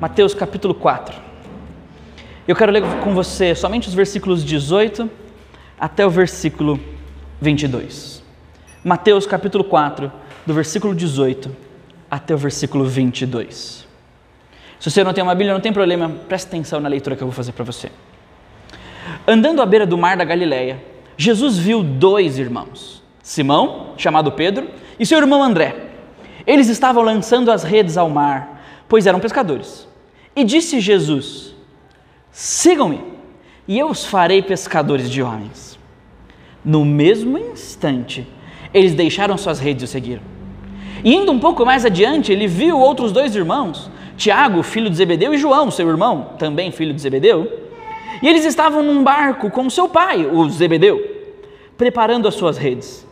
Mateus, 0.00 0.32
capítulo 0.32 0.72
4. 0.72 1.14
Eu 2.48 2.56
quero 2.56 2.72
ler 2.72 2.82
com 3.04 3.12
você 3.12 3.54
somente 3.54 3.86
os 3.86 3.92
versículos 3.92 4.42
18 4.42 5.10
até 5.78 6.06
o 6.06 6.10
versículo 6.10 6.80
22. 7.38 8.24
Mateus, 8.82 9.26
capítulo 9.26 9.62
4 9.62 10.10
do 10.50 10.54
versículo 10.54 10.92
18 10.96 11.48
até 12.10 12.34
o 12.34 12.36
versículo 12.36 12.84
22. 12.84 13.86
Se 14.80 14.90
você 14.90 15.04
não 15.04 15.12
tem 15.12 15.22
uma 15.22 15.32
Bíblia, 15.32 15.54
não 15.54 15.60
tem 15.60 15.72
problema, 15.72 16.08
preste 16.28 16.48
atenção 16.48 16.80
na 16.80 16.88
leitura 16.88 17.14
que 17.14 17.22
eu 17.22 17.28
vou 17.28 17.32
fazer 17.32 17.52
para 17.52 17.64
você. 17.64 17.88
Andando 19.28 19.62
à 19.62 19.66
beira 19.66 19.86
do 19.86 19.96
mar 19.96 20.16
da 20.16 20.24
Galileia, 20.24 20.82
Jesus 21.16 21.56
viu 21.56 21.84
dois 21.84 22.36
irmãos, 22.36 23.00
Simão, 23.22 23.94
chamado 23.96 24.32
Pedro, 24.32 24.68
e 24.98 25.06
seu 25.06 25.18
irmão 25.18 25.40
André. 25.40 25.76
Eles 26.44 26.68
estavam 26.68 27.04
lançando 27.04 27.52
as 27.52 27.62
redes 27.62 27.96
ao 27.96 28.10
mar, 28.10 28.60
pois 28.88 29.06
eram 29.06 29.20
pescadores. 29.20 29.86
E 30.34 30.42
disse 30.42 30.80
Jesus: 30.80 31.54
Sigam-me, 32.32 33.00
e 33.68 33.78
eu 33.78 33.88
os 33.88 34.04
farei 34.04 34.42
pescadores 34.42 35.08
de 35.08 35.22
homens. 35.22 35.78
No 36.64 36.84
mesmo 36.84 37.38
instante, 37.38 38.26
eles 38.74 38.94
deixaram 38.94 39.38
suas 39.38 39.60
redes 39.60 39.82
e 39.82 39.84
o 39.84 39.88
seguiram. 39.88 40.39
E 41.02 41.14
indo 41.14 41.32
um 41.32 41.38
pouco 41.38 41.64
mais 41.64 41.84
adiante, 41.84 42.32
ele 42.32 42.46
viu 42.46 42.78
outros 42.78 43.12
dois 43.12 43.34
irmãos, 43.34 43.90
Tiago, 44.16 44.62
filho 44.62 44.90
de 44.90 44.96
Zebedeu, 44.96 45.32
e 45.32 45.38
João, 45.38 45.70
seu 45.70 45.88
irmão, 45.88 46.30
também 46.38 46.70
filho 46.70 46.92
de 46.92 47.00
Zebedeu. 47.00 47.50
E 48.22 48.28
eles 48.28 48.44
estavam 48.44 48.82
num 48.82 49.02
barco 49.02 49.50
com 49.50 49.70
seu 49.70 49.88
pai, 49.88 50.26
o 50.26 50.48
Zebedeu, 50.50 51.00
preparando 51.76 52.28
as 52.28 52.34
suas 52.34 52.58
redes. 52.58 53.06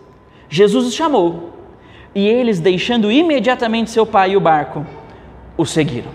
Jesus 0.51 0.87
os 0.87 0.95
chamou, 0.95 1.55
e 2.15 2.27
eles, 2.27 2.61
deixando 2.61 3.11
imediatamente 3.11 3.91
seu 3.91 4.05
pai 4.05 4.33
e 4.33 4.37
o 4.37 4.41
barco, 4.41 4.87
o 5.57 5.65
seguiram. 5.65 6.11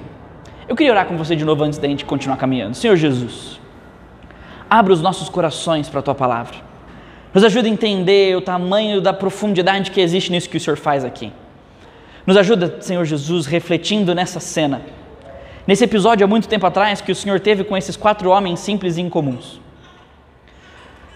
Eu 0.67 0.75
queria 0.75 0.91
orar 0.91 1.05
com 1.05 1.17
você 1.17 1.35
de 1.35 1.43
novo 1.43 1.63
antes 1.63 1.79
da 1.79 1.87
gente 1.87 2.05
continuar 2.05 2.37
caminhando. 2.37 2.75
Senhor 2.75 2.95
Jesus, 2.95 3.59
abra 4.69 4.93
os 4.93 5.01
nossos 5.01 5.27
corações 5.27 5.89
para 5.89 5.99
a 5.99 6.03
tua 6.03 6.15
palavra. 6.15 6.57
Nos 7.33 7.43
ajuda 7.43 7.67
a 7.67 7.71
entender 7.71 8.37
o 8.37 8.41
tamanho 8.41 9.01
da 9.01 9.11
profundidade 9.11 9.91
que 9.91 9.99
existe 9.99 10.31
nisso 10.31 10.49
que 10.49 10.57
o 10.57 10.59
Senhor 10.59 10.77
faz 10.77 11.03
aqui. 11.03 11.33
Nos 12.25 12.37
ajuda, 12.37 12.77
Senhor 12.79 13.03
Jesus, 13.03 13.45
refletindo 13.45 14.15
nessa 14.15 14.39
cena, 14.39 14.81
nesse 15.67 15.83
episódio 15.83 16.23
há 16.23 16.27
muito 16.27 16.47
tempo 16.47 16.65
atrás 16.65 17.01
que 17.01 17.11
o 17.11 17.15
Senhor 17.15 17.39
teve 17.39 17.65
com 17.65 17.75
esses 17.75 17.97
quatro 17.97 18.29
homens 18.29 18.61
simples 18.61 18.97
e 18.97 19.01
incomuns. 19.01 19.59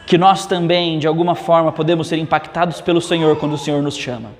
Que 0.05 0.17
nós 0.17 0.45
também, 0.45 0.99
de 0.99 1.07
alguma 1.07 1.33
forma, 1.35 1.71
podemos 1.71 2.07
ser 2.07 2.17
impactados 2.17 2.81
pelo 2.81 3.01
Senhor 3.01 3.37
quando 3.37 3.53
o 3.53 3.57
Senhor 3.57 3.81
nos 3.81 3.95
chama. 3.95 4.31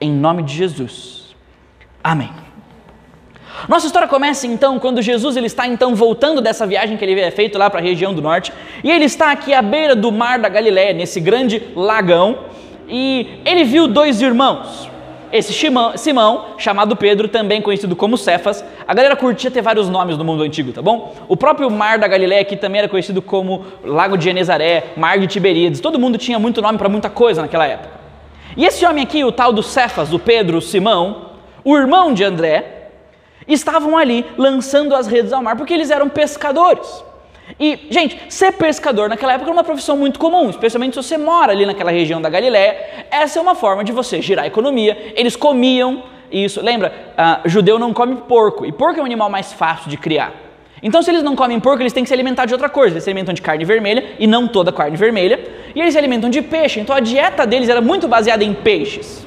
Em 0.00 0.10
nome 0.10 0.42
de 0.42 0.54
Jesus. 0.54 1.34
Amém. 2.02 2.30
Nossa 3.68 3.86
história 3.86 4.06
começa 4.06 4.46
então 4.46 4.78
quando 4.78 5.02
Jesus 5.02 5.36
ele 5.36 5.46
está 5.46 5.66
então 5.66 5.94
voltando 5.94 6.40
dessa 6.40 6.66
viagem 6.66 6.96
que 6.96 7.04
ele 7.04 7.12
havia 7.12 7.32
feito 7.32 7.58
lá 7.58 7.68
para 7.68 7.80
a 7.80 7.82
região 7.82 8.14
do 8.14 8.22
norte, 8.22 8.52
e 8.84 8.90
ele 8.90 9.06
está 9.06 9.32
aqui 9.32 9.52
à 9.52 9.62
beira 9.62 9.96
do 9.96 10.12
mar 10.12 10.38
da 10.38 10.48
Galiléia, 10.48 10.92
nesse 10.92 11.18
grande 11.18 11.62
lagão, 11.74 12.38
e 12.88 13.40
ele 13.44 13.64
viu 13.64 13.88
dois 13.88 14.20
irmãos. 14.20 14.88
Esse 15.36 15.52
Simão, 15.96 16.46
chamado 16.56 16.96
Pedro, 16.96 17.28
também 17.28 17.60
conhecido 17.60 17.94
como 17.94 18.16
Cefas, 18.16 18.64
a 18.88 18.94
galera 18.94 19.14
curtia 19.14 19.50
ter 19.50 19.60
vários 19.60 19.88
nomes 19.88 20.16
no 20.16 20.24
mundo 20.24 20.42
antigo, 20.42 20.72
tá 20.72 20.80
bom? 20.80 21.14
O 21.28 21.36
próprio 21.36 21.70
Mar 21.70 21.98
da 21.98 22.08
Galiléia 22.08 22.40
aqui 22.40 22.56
também 22.56 22.78
era 22.78 22.88
conhecido 22.88 23.20
como 23.20 23.66
Lago 23.84 24.16
de 24.16 24.24
Genezaré, 24.24 24.92
Mar 24.96 25.18
de 25.18 25.26
Tiberíades, 25.26 25.80
todo 25.80 25.98
mundo 25.98 26.16
tinha 26.16 26.38
muito 26.38 26.62
nome 26.62 26.78
para 26.78 26.88
muita 26.88 27.10
coisa 27.10 27.42
naquela 27.42 27.66
época. 27.66 27.90
E 28.56 28.64
esse 28.64 28.86
homem 28.86 29.04
aqui, 29.04 29.22
o 29.24 29.30
tal 29.30 29.52
do 29.52 29.62
Cefas, 29.62 30.12
o 30.14 30.18
Pedro, 30.18 30.56
o 30.56 30.62
Simão, 30.62 31.32
o 31.62 31.76
irmão 31.76 32.14
de 32.14 32.24
André, 32.24 32.88
estavam 33.46 33.98
ali 33.98 34.24
lançando 34.38 34.94
as 34.94 35.06
redes 35.06 35.34
ao 35.34 35.42
mar 35.42 35.56
porque 35.56 35.74
eles 35.74 35.90
eram 35.90 36.08
pescadores. 36.08 37.04
E, 37.58 37.86
gente, 37.90 38.20
ser 38.28 38.52
pescador 38.52 39.08
naquela 39.08 39.32
época 39.32 39.48
era 39.48 39.56
uma 39.56 39.64
profissão 39.64 39.96
muito 39.96 40.18
comum, 40.18 40.50
especialmente 40.50 40.94
se 40.94 41.02
você 41.02 41.16
mora 41.16 41.52
ali 41.52 41.64
naquela 41.64 41.90
região 41.90 42.20
da 42.20 42.28
Galiléia. 42.28 43.06
Essa 43.10 43.38
é 43.38 43.42
uma 43.42 43.54
forma 43.54 43.84
de 43.84 43.92
você 43.92 44.20
girar 44.20 44.44
a 44.44 44.48
economia. 44.48 45.12
Eles 45.14 45.36
comiam 45.36 46.02
isso. 46.30 46.60
Lembra, 46.60 46.92
uh, 47.12 47.48
judeu 47.48 47.78
não 47.78 47.92
come 47.94 48.16
porco, 48.16 48.66
e 48.66 48.72
porco 48.72 48.98
é 48.98 49.02
um 49.02 49.06
animal 49.06 49.30
mais 49.30 49.52
fácil 49.52 49.88
de 49.88 49.96
criar. 49.96 50.32
Então, 50.82 51.02
se 51.02 51.10
eles 51.10 51.22
não 51.22 51.34
comem 51.34 51.58
porco, 51.58 51.82
eles 51.82 51.92
têm 51.92 52.02
que 52.02 52.08
se 52.08 52.14
alimentar 52.14 52.44
de 52.46 52.52
outra 52.52 52.68
coisa. 52.68 52.94
Eles 52.94 53.04
se 53.04 53.10
alimentam 53.10 53.32
de 53.32 53.40
carne 53.40 53.64
vermelha, 53.64 54.04
e 54.18 54.26
não 54.26 54.46
toda 54.46 54.72
carne 54.72 54.96
vermelha. 54.96 55.40
e 55.74 55.80
eles 55.80 55.92
se 55.92 55.98
alimentam 55.98 56.28
de 56.30 56.42
peixe, 56.42 56.80
então 56.80 56.94
a 56.94 57.00
dieta 57.00 57.46
deles 57.46 57.68
era 57.68 57.80
muito 57.80 58.08
baseada 58.08 58.42
em 58.42 58.54
peixes. 58.54 59.26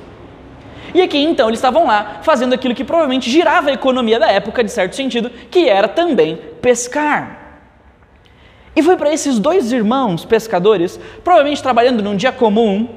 E 0.93 1.01
aqui 1.01 1.19
então 1.19 1.47
eles 1.47 1.59
estavam 1.59 1.85
lá 1.85 2.19
fazendo 2.23 2.53
aquilo 2.53 2.73
que 2.73 2.83
provavelmente 2.83 3.29
girava 3.29 3.69
a 3.69 3.73
economia 3.73 4.19
da 4.19 4.31
época, 4.31 4.63
de 4.63 4.71
certo 4.71 4.95
sentido, 4.95 5.29
que 5.51 5.69
era 5.69 5.87
também 5.87 6.39
pescar. 6.61 7.38
E 8.79 8.81
foi 8.81 8.95
para 8.95 9.13
esses 9.13 9.37
dois 9.39 9.73
irmãos 9.73 10.23
pescadores, 10.23 10.97
provavelmente 11.21 11.61
trabalhando 11.61 12.01
num 12.01 12.15
dia 12.15 12.31
comum, 12.31 12.87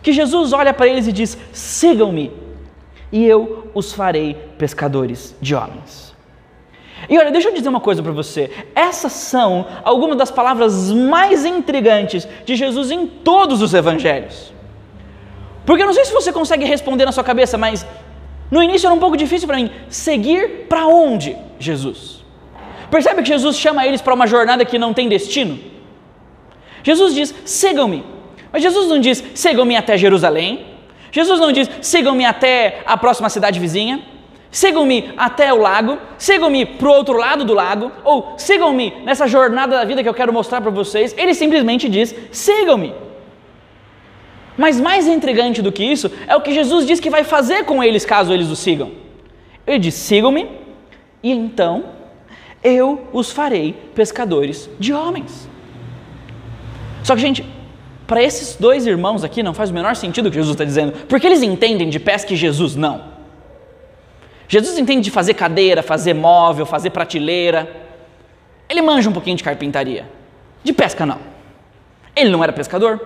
que 0.00 0.12
Jesus 0.12 0.52
olha 0.52 0.72
para 0.72 0.86
eles 0.86 1.08
e 1.08 1.12
diz: 1.12 1.36
sigam-me, 1.52 2.30
e 3.10 3.24
eu 3.24 3.66
os 3.74 3.92
farei 3.92 4.34
pescadores 4.56 5.34
de 5.40 5.56
homens. 5.56 6.14
E 7.08 7.18
olha, 7.18 7.32
deixa 7.32 7.48
eu 7.48 7.52
dizer 7.52 7.68
uma 7.68 7.80
coisa 7.80 8.00
para 8.00 8.12
você. 8.12 8.48
Essas 8.76 9.10
são 9.10 9.66
algumas 9.82 10.16
das 10.16 10.30
palavras 10.30 10.92
mais 10.92 11.44
intrigantes 11.44 12.28
de 12.44 12.54
Jesus 12.54 12.92
em 12.92 13.04
todos 13.04 13.60
os 13.60 13.74
evangelhos. 13.74 14.52
Porque 15.66 15.82
eu 15.82 15.86
não 15.86 15.94
sei 15.94 16.04
se 16.04 16.12
você 16.12 16.32
consegue 16.32 16.64
responder 16.64 17.06
na 17.06 17.10
sua 17.10 17.24
cabeça, 17.24 17.58
mas 17.58 17.84
no 18.48 18.62
início 18.62 18.86
era 18.86 18.94
um 18.94 19.00
pouco 19.00 19.16
difícil 19.16 19.48
para 19.48 19.56
mim. 19.56 19.68
Seguir 19.88 20.68
para 20.68 20.86
onde, 20.86 21.36
Jesus? 21.58 22.21
Percebe 22.92 23.22
que 23.22 23.28
Jesus 23.28 23.56
chama 23.56 23.86
eles 23.86 24.02
para 24.02 24.12
uma 24.12 24.26
jornada 24.26 24.66
que 24.66 24.78
não 24.78 24.92
tem 24.92 25.08
destino? 25.08 25.58
Jesus 26.82 27.14
diz: 27.14 27.34
sigam-me. 27.46 28.04
Mas 28.52 28.62
Jesus 28.62 28.86
não 28.86 28.98
diz: 28.98 29.24
sigam-me 29.34 29.74
até 29.74 29.96
Jerusalém. 29.96 30.66
Jesus 31.10 31.40
não 31.40 31.50
diz: 31.50 31.70
sigam-me 31.80 32.26
até 32.26 32.82
a 32.84 32.98
próxima 32.98 33.30
cidade 33.30 33.58
vizinha. 33.58 34.02
Sigam-me 34.50 35.14
até 35.16 35.50
o 35.54 35.56
lago, 35.56 35.96
sigam-me 36.18 36.66
para 36.66 36.86
o 36.86 36.92
outro 36.92 37.16
lado 37.16 37.42
do 37.42 37.54
lago, 37.54 37.90
ou 38.04 38.34
sigam-me 38.36 38.92
nessa 39.06 39.26
jornada 39.26 39.78
da 39.78 39.84
vida 39.86 40.02
que 40.02 40.08
eu 40.10 40.12
quero 40.12 40.30
mostrar 40.30 40.60
para 40.60 40.70
vocês. 40.70 41.14
Ele 41.16 41.32
simplesmente 41.32 41.88
diz: 41.88 42.14
sigam-me. 42.30 42.92
Mas 44.54 44.78
mais 44.78 45.06
intrigante 45.06 45.62
do 45.62 45.72
que 45.72 45.82
isso 45.82 46.12
é 46.26 46.36
o 46.36 46.42
que 46.42 46.52
Jesus 46.52 46.86
diz 46.86 47.00
que 47.00 47.08
vai 47.08 47.24
fazer 47.24 47.64
com 47.64 47.82
eles 47.82 48.04
caso 48.04 48.34
eles 48.34 48.48
o 48.48 48.56
sigam. 48.56 48.92
Ele 49.66 49.78
diz: 49.78 49.94
sigam-me, 49.94 50.46
e 51.22 51.32
então 51.32 52.01
eu 52.62 53.06
os 53.12 53.30
farei 53.30 53.72
pescadores 53.94 54.68
de 54.78 54.92
homens. 54.92 55.48
Só 57.02 57.14
que, 57.14 57.20
gente, 57.20 57.44
para 58.06 58.22
esses 58.22 58.56
dois 58.56 58.86
irmãos 58.86 59.24
aqui 59.24 59.42
não 59.42 59.54
faz 59.54 59.70
o 59.70 59.74
menor 59.74 59.96
sentido 59.96 60.26
o 60.26 60.30
que 60.30 60.36
Jesus 60.36 60.54
está 60.54 60.64
dizendo, 60.64 60.92
porque 61.06 61.26
eles 61.26 61.42
entendem 61.42 61.88
de 61.88 61.98
pesca 61.98 62.32
e 62.32 62.36
Jesus 62.36 62.76
não. 62.76 63.12
Jesus 64.48 64.78
entende 64.78 65.02
de 65.02 65.10
fazer 65.10 65.34
cadeira, 65.34 65.82
fazer 65.82 66.14
móvel, 66.14 66.66
fazer 66.66 66.90
prateleira. 66.90 67.74
Ele 68.68 68.82
manja 68.82 69.08
um 69.08 69.12
pouquinho 69.12 69.36
de 69.36 69.42
carpintaria. 69.42 70.06
De 70.62 70.72
pesca, 70.72 71.06
não. 71.06 71.18
Ele 72.14 72.28
não 72.28 72.44
era 72.44 72.52
pescador, 72.52 73.00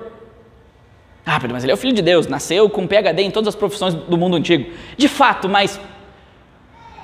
ah, 1.26 1.40
mas 1.50 1.64
ele 1.64 1.72
é 1.72 1.74
o 1.74 1.76
filho 1.76 1.92
de 1.92 2.02
Deus, 2.02 2.28
nasceu 2.28 2.70
com 2.70 2.86
PhD 2.86 3.22
em 3.22 3.32
todas 3.32 3.48
as 3.48 3.54
profissões 3.56 3.94
do 3.94 4.16
mundo 4.16 4.36
antigo. 4.36 4.70
De 4.96 5.08
fato, 5.08 5.48
mas 5.48 5.80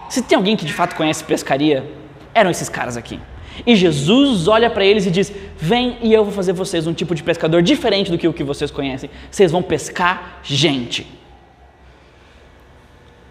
se 0.09 0.23
tem 0.23 0.37
alguém 0.37 0.57
que 0.57 0.65
de 0.65 0.73
fato 0.73 0.95
conhece 0.95 1.25
pescaria, 1.25 1.85
eram 2.35 2.51
esses 2.51 2.69
caras 2.69 2.97
aqui. 2.97 3.19
E 3.67 3.77
Jesus 3.77 4.49
olha 4.49 4.71
para 4.71 4.85
eles 4.85 5.07
e 5.07 5.11
diz: 5.11 5.33
Vem 5.57 5.99
e 6.03 6.13
eu 6.13 6.25
vou 6.25 6.33
fazer 6.33 6.53
vocês 6.53 6.87
um 6.87 6.95
tipo 6.95 7.15
de 7.15 7.23
pescador 7.23 7.63
diferente 7.63 8.11
do 8.11 8.19
que 8.19 8.27
o 8.27 8.33
que 8.33 8.43
vocês 8.43 8.71
conhecem. 8.71 9.11
Vocês 9.31 9.53
vão 9.53 9.63
pescar 9.63 10.41
gente. 10.43 11.07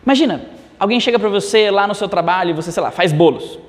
Imagina, 0.05 0.41
alguém 0.79 0.99
chega 0.99 1.19
para 1.19 1.29
você 1.29 1.71
lá 1.71 1.87
no 1.87 1.95
seu 1.95 2.07
trabalho 2.07 2.51
e 2.51 2.53
você, 2.53 2.71
sei 2.71 2.81
lá, 2.81 2.91
faz 2.91 3.11
bolos. 3.11 3.59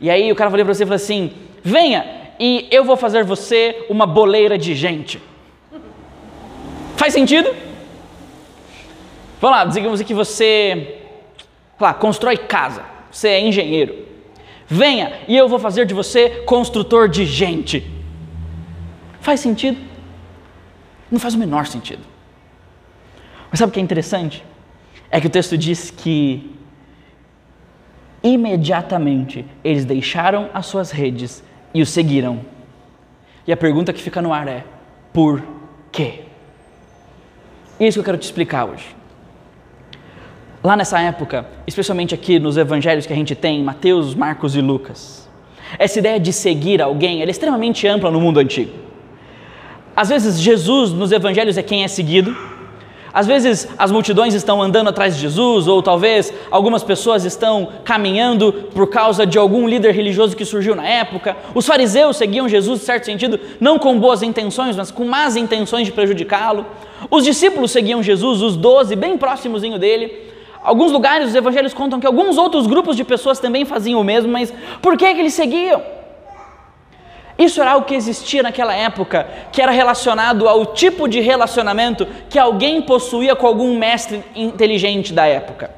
E 0.00 0.08
aí 0.08 0.30
o 0.30 0.34
cara 0.34 0.50
vai 0.50 0.64
para 0.64 0.72
você 0.72 0.84
e 0.84 0.86
fala 0.86 0.96
assim: 0.96 1.32
Venha 1.62 2.06
e 2.38 2.68
eu 2.70 2.84
vou 2.84 2.96
fazer 2.96 3.24
você 3.24 3.84
uma 3.88 4.06
boleira 4.06 4.56
de 4.56 4.74
gente. 4.74 5.20
Faz 6.96 7.12
sentido? 7.12 7.54
Vamos 9.40 9.56
lá, 9.56 9.64
digamos 9.64 10.02
que 10.02 10.14
você 10.14 10.98
lá, 11.78 11.94
constrói 11.94 12.36
casa, 12.36 12.84
você 13.10 13.28
é 13.28 13.40
engenheiro. 13.40 14.09
Venha 14.70 15.18
e 15.26 15.36
eu 15.36 15.48
vou 15.48 15.58
fazer 15.58 15.84
de 15.84 15.92
você 15.92 16.44
construtor 16.46 17.08
de 17.08 17.26
gente. 17.26 17.90
Faz 19.20 19.40
sentido? 19.40 19.76
Não 21.10 21.18
faz 21.18 21.34
o 21.34 21.38
menor 21.38 21.66
sentido. 21.66 22.02
Mas 23.50 23.58
sabe 23.58 23.70
o 23.70 23.72
que 23.72 23.80
é 23.80 23.82
interessante? 23.82 24.44
É 25.10 25.20
que 25.20 25.26
o 25.26 25.30
texto 25.30 25.58
diz 25.58 25.90
que 25.90 26.54
imediatamente 28.22 29.44
eles 29.64 29.84
deixaram 29.84 30.48
as 30.54 30.66
suas 30.66 30.92
redes 30.92 31.42
e 31.74 31.82
o 31.82 31.86
seguiram. 31.86 32.40
E 33.44 33.52
a 33.52 33.56
pergunta 33.56 33.92
que 33.92 34.00
fica 34.00 34.22
no 34.22 34.32
ar 34.32 34.46
é: 34.46 34.64
por 35.12 35.42
quê? 35.90 36.20
Isso 37.80 37.96
que 37.96 38.00
eu 38.00 38.04
quero 38.04 38.18
te 38.18 38.22
explicar 38.22 38.66
hoje. 38.66 38.99
Lá 40.62 40.76
nessa 40.76 41.00
época, 41.00 41.46
especialmente 41.66 42.14
aqui 42.14 42.38
nos 42.38 42.58
evangelhos 42.58 43.06
que 43.06 43.12
a 43.12 43.16
gente 43.16 43.34
tem, 43.34 43.62
Mateus, 43.64 44.14
Marcos 44.14 44.54
e 44.54 44.60
Lucas, 44.60 45.26
essa 45.78 45.98
ideia 45.98 46.20
de 46.20 46.32
seguir 46.32 46.82
alguém 46.82 47.22
é 47.22 47.30
extremamente 47.30 47.86
ampla 47.86 48.10
no 48.10 48.20
mundo 48.20 48.38
antigo. 48.38 48.72
Às 49.96 50.10
vezes, 50.10 50.38
Jesus 50.38 50.92
nos 50.92 51.12
evangelhos 51.12 51.56
é 51.56 51.62
quem 51.62 51.82
é 51.82 51.88
seguido, 51.88 52.36
às 53.12 53.26
vezes 53.26 53.68
as 53.76 53.90
multidões 53.90 54.34
estão 54.34 54.62
andando 54.62 54.88
atrás 54.88 55.16
de 55.16 55.22
Jesus, 55.22 55.66
ou 55.66 55.82
talvez 55.82 56.32
algumas 56.50 56.84
pessoas 56.84 57.24
estão 57.24 57.68
caminhando 57.84 58.52
por 58.72 58.88
causa 58.88 59.26
de 59.26 59.36
algum 59.36 59.66
líder 59.66 59.92
religioso 59.92 60.36
que 60.36 60.44
surgiu 60.44 60.76
na 60.76 60.86
época. 60.86 61.36
Os 61.54 61.66
fariseus 61.66 62.16
seguiam 62.16 62.48
Jesus, 62.48 62.82
em 62.82 62.84
certo 62.84 63.06
sentido, 63.06 63.40
não 63.58 63.78
com 63.78 63.98
boas 63.98 64.22
intenções, 64.22 64.76
mas 64.76 64.90
com 64.90 65.04
más 65.04 65.34
intenções 65.36 65.86
de 65.86 65.92
prejudicá-lo. 65.92 66.64
Os 67.10 67.24
discípulos 67.24 67.72
seguiam 67.72 68.02
Jesus, 68.02 68.42
os 68.42 68.56
doze, 68.56 68.94
bem 68.94 69.18
próximozinho 69.18 69.78
dele. 69.78 70.29
Alguns 70.62 70.92
lugares 70.92 71.28
os 71.28 71.34
evangelhos 71.34 71.72
contam 71.72 71.98
que 71.98 72.06
alguns 72.06 72.36
outros 72.36 72.66
grupos 72.66 72.96
de 72.96 73.04
pessoas 73.04 73.38
também 73.38 73.64
faziam 73.64 74.00
o 74.00 74.04
mesmo, 74.04 74.30
mas 74.30 74.52
por 74.82 74.96
que, 74.96 75.14
que 75.14 75.20
eles 75.20 75.34
seguiam? 75.34 75.82
Isso 77.38 77.62
era 77.62 77.70
algo 77.70 77.86
que 77.86 77.94
existia 77.94 78.42
naquela 78.42 78.74
época, 78.74 79.26
que 79.50 79.62
era 79.62 79.72
relacionado 79.72 80.46
ao 80.46 80.66
tipo 80.66 81.08
de 81.08 81.20
relacionamento 81.20 82.06
que 82.28 82.38
alguém 82.38 82.82
possuía 82.82 83.34
com 83.34 83.46
algum 83.46 83.78
mestre 83.78 84.22
inteligente 84.36 85.14
da 85.14 85.26
época. 85.26 85.70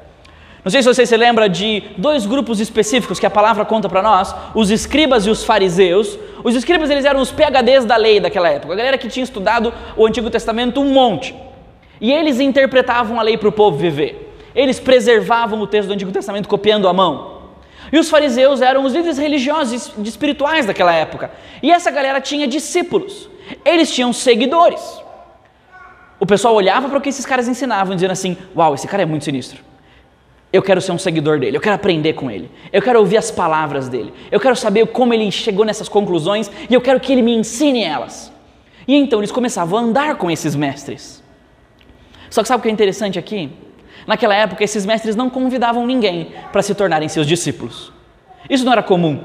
Não 0.61 0.69
sei 0.69 0.81
se 0.81 0.93
você 0.93 1.05
se 1.05 1.15
lembra 1.15 1.47
de 1.47 1.83
dois 1.97 2.25
grupos 2.25 2.59
específicos 2.59 3.17
que 3.19 3.25
a 3.25 3.29
palavra 3.29 3.63
conta 3.63 3.87
para 3.87 4.01
nós, 4.01 4.35
os 4.53 4.71
escribas 4.71 5.25
e 5.25 5.29
os 5.29 5.45
fariseus. 5.45 6.19
Os 6.43 6.55
escribas 6.55 6.89
eles 6.89 7.05
eram 7.05 7.21
os 7.21 7.31
PhDs 7.31 7.85
da 7.85 7.95
lei 7.95 8.19
daquela 8.19 8.49
época, 8.49 8.73
a 8.73 8.75
galera 8.75 8.97
que 8.97 9.07
tinha 9.07 9.23
estudado 9.23 9.73
o 9.95 10.05
Antigo 10.05 10.29
Testamento 10.29 10.81
um 10.81 10.91
monte. 10.91 11.33
E 12.01 12.11
eles 12.11 12.41
interpretavam 12.41 13.19
a 13.19 13.23
lei 13.23 13.37
para 13.37 13.47
o 13.47 13.51
povo 13.51 13.77
viver. 13.77 14.22
Eles 14.55 14.79
preservavam 14.79 15.59
o 15.61 15.67
texto 15.67 15.87
do 15.87 15.93
Antigo 15.93 16.11
Testamento 16.11 16.47
copiando 16.47 16.87
a 16.87 16.93
mão. 16.93 17.43
E 17.91 17.99
os 17.99 18.09
fariseus 18.09 18.61
eram 18.61 18.85
os 18.85 18.93
líderes 18.93 19.17
religiosos 19.17 19.93
e 19.97 20.07
espirituais 20.07 20.65
daquela 20.65 20.93
época. 20.93 21.31
E 21.61 21.71
essa 21.71 21.91
galera 21.91 22.19
tinha 22.21 22.47
discípulos. 22.47 23.29
Eles 23.63 23.93
tinham 23.93 24.13
seguidores. 24.13 25.01
O 26.19 26.25
pessoal 26.25 26.55
olhava 26.55 26.87
para 26.87 26.97
o 26.97 27.01
que 27.01 27.09
esses 27.09 27.25
caras 27.25 27.47
ensinavam, 27.47 27.95
dizendo 27.95 28.11
assim: 28.11 28.37
Uau, 28.55 28.73
esse 28.73 28.87
cara 28.87 29.03
é 29.03 29.05
muito 29.05 29.25
sinistro. 29.25 29.61
Eu 30.51 30.61
quero 30.61 30.79
ser 30.79 30.91
um 30.91 30.99
seguidor 30.99 31.39
dele, 31.39 31.57
eu 31.57 31.61
quero 31.61 31.75
aprender 31.75 32.13
com 32.13 32.29
ele, 32.29 32.49
eu 32.71 32.79
quero 32.79 32.99
ouvir 32.99 33.17
as 33.17 33.31
palavras 33.31 33.89
dele, 33.89 34.13
eu 34.31 34.39
quero 34.39 34.55
saber 34.55 34.85
como 34.85 35.11
ele 35.11 35.31
chegou 35.31 35.65
nessas 35.65 35.89
conclusões 35.89 36.49
e 36.69 36.73
eu 36.73 36.79
quero 36.79 36.99
que 36.99 37.11
ele 37.11 37.23
me 37.23 37.35
ensine 37.35 37.83
elas. 37.83 38.31
E 38.87 38.95
então 38.95 39.19
eles 39.19 39.31
começavam 39.31 39.79
a 39.79 39.81
andar 39.81 40.15
com 40.15 40.29
esses 40.29 40.55
mestres. 40.55 41.23
Só 42.29 42.43
que 42.43 42.47
sabe 42.47 42.59
o 42.59 42.63
que 42.63 42.69
é 42.69 42.71
interessante 42.71 43.17
aqui? 43.17 43.51
Naquela 44.05 44.35
época, 44.35 44.63
esses 44.63 44.85
mestres 44.85 45.15
não 45.15 45.29
convidavam 45.29 45.85
ninguém 45.85 46.31
para 46.51 46.61
se 46.61 46.75
tornarem 46.75 47.07
seus 47.09 47.27
discípulos. 47.27 47.91
Isso 48.49 48.65
não 48.65 48.71
era 48.71 48.83
comum. 48.83 49.23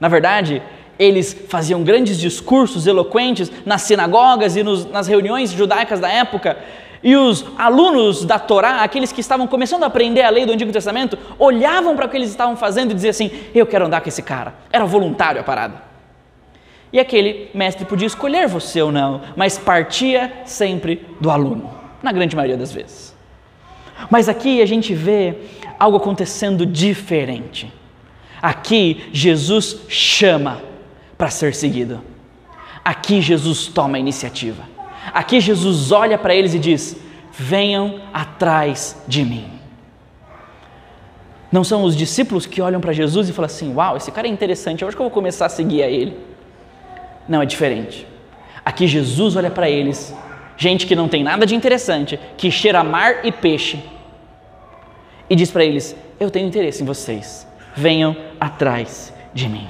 Na 0.00 0.08
verdade, 0.08 0.62
eles 0.98 1.36
faziam 1.48 1.82
grandes 1.82 2.18
discursos 2.18 2.86
eloquentes 2.86 3.50
nas 3.64 3.82
sinagogas 3.82 4.56
e 4.56 4.62
nos, 4.62 4.86
nas 4.86 5.06
reuniões 5.06 5.50
judaicas 5.50 6.00
da 6.00 6.08
época, 6.08 6.56
e 7.02 7.16
os 7.16 7.44
alunos 7.58 8.24
da 8.24 8.38
Torá, 8.38 8.82
aqueles 8.82 9.10
que 9.10 9.20
estavam 9.20 9.46
começando 9.46 9.82
a 9.82 9.86
aprender 9.86 10.22
a 10.22 10.30
lei 10.30 10.46
do 10.46 10.52
Antigo 10.52 10.70
Testamento, 10.70 11.18
olhavam 11.38 11.96
para 11.96 12.06
o 12.06 12.08
que 12.08 12.16
eles 12.16 12.30
estavam 12.30 12.56
fazendo 12.56 12.92
e 12.92 12.94
diziam 12.94 13.10
assim: 13.10 13.30
Eu 13.52 13.66
quero 13.66 13.86
andar 13.86 14.00
com 14.00 14.08
esse 14.08 14.22
cara. 14.22 14.54
Era 14.70 14.84
voluntário 14.84 15.40
a 15.40 15.44
parada. 15.44 15.82
E 16.92 17.00
aquele 17.00 17.50
mestre 17.54 17.84
podia 17.84 18.06
escolher 18.06 18.46
você 18.46 18.80
ou 18.82 18.92
não, 18.92 19.22
mas 19.34 19.58
partia 19.58 20.32
sempre 20.44 21.04
do 21.20 21.30
aluno, 21.30 21.70
na 22.02 22.12
grande 22.12 22.36
maioria 22.36 22.56
das 22.56 22.70
vezes. 22.70 23.11
Mas 24.10 24.28
aqui 24.28 24.60
a 24.62 24.66
gente 24.66 24.94
vê 24.94 25.34
algo 25.78 25.96
acontecendo 25.96 26.64
diferente. 26.64 27.72
Aqui 28.40 29.08
Jesus 29.12 29.82
chama 29.88 30.60
para 31.16 31.30
ser 31.30 31.54
seguido. 31.54 32.02
Aqui 32.84 33.20
Jesus 33.20 33.68
toma 33.68 33.96
a 33.96 34.00
iniciativa. 34.00 34.64
Aqui 35.12 35.40
Jesus 35.40 35.92
olha 35.92 36.18
para 36.18 36.34
eles 36.34 36.54
e 36.54 36.58
diz: 36.58 36.96
Venham 37.32 38.00
atrás 38.12 39.02
de 39.06 39.24
mim. 39.24 39.46
Não 41.50 41.62
são 41.62 41.82
os 41.84 41.94
discípulos 41.94 42.46
que 42.46 42.62
olham 42.62 42.80
para 42.80 42.92
Jesus 42.92 43.28
e 43.28 43.32
falam 43.32 43.46
assim: 43.46 43.74
Uau, 43.74 43.96
esse 43.96 44.10
cara 44.10 44.26
é 44.26 44.30
interessante, 44.30 44.82
eu 44.82 44.88
acho 44.88 44.96
que 44.96 45.02
eu 45.02 45.04
vou 45.04 45.12
começar 45.12 45.46
a 45.46 45.50
seguir 45.50 45.82
a 45.82 45.88
ele. 45.88 46.16
Não, 47.28 47.42
é 47.42 47.46
diferente. 47.46 48.06
Aqui 48.64 48.86
Jesus 48.86 49.36
olha 49.36 49.50
para 49.50 49.68
eles, 49.68 50.14
gente 50.56 50.86
que 50.86 50.94
não 50.94 51.08
tem 51.08 51.22
nada 51.22 51.46
de 51.46 51.54
interessante, 51.54 52.18
que 52.36 52.50
cheira 52.50 52.82
mar 52.84 53.24
e 53.24 53.32
peixe, 53.32 53.78
e 55.28 55.36
diz 55.36 55.50
para 55.50 55.64
eles: 55.64 55.96
Eu 56.20 56.30
tenho 56.30 56.46
interesse 56.46 56.82
em 56.82 56.86
vocês, 56.86 57.46
venham 57.74 58.16
atrás 58.38 59.12
de 59.32 59.48
mim. 59.48 59.66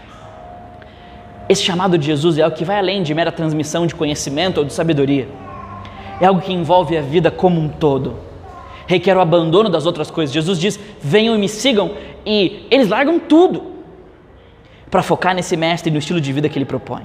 Esse 1.49 1.63
chamado 1.63 1.99
de 1.99 2.07
Jesus 2.07 2.39
é 2.39 2.43
algo 2.43 2.57
que 2.57 2.65
vai 2.65 2.79
além 2.79 3.03
de 3.03 3.15
mera 3.15 3.31
transmissão 3.31 3.87
de 3.87 3.95
conhecimento 3.95 4.59
ou 4.59 4.65
de 4.65 4.73
sabedoria. 4.73 5.29
É 6.21 6.27
algo 6.27 6.41
que 6.41 6.53
envolve 6.53 6.97
a 6.97 7.03
vida 7.03 7.31
como 7.31 7.61
um 7.61 7.69
todo. 7.69 8.17
Requer 8.87 9.17
o 9.17 9.21
abandono 9.21 9.69
das 9.69 9.87
outras 9.87 10.11
coisas. 10.11 10.33
Jesus 10.33 10.59
diz: 10.59 10.79
venham 11.01 11.35
e 11.35 11.39
me 11.39 11.49
sigam, 11.49 11.93
e 12.25 12.67
eles 12.71 12.89
largam 12.89 13.19
tudo 13.19 13.73
para 14.91 15.03
focar 15.03 15.35
nesse 15.35 15.57
mestre 15.57 15.91
e 15.91 15.93
no 15.93 15.99
estilo 15.99 16.21
de 16.21 16.33
vida 16.33 16.49
que 16.49 16.59
ele 16.59 16.65
propõe. 16.65 17.03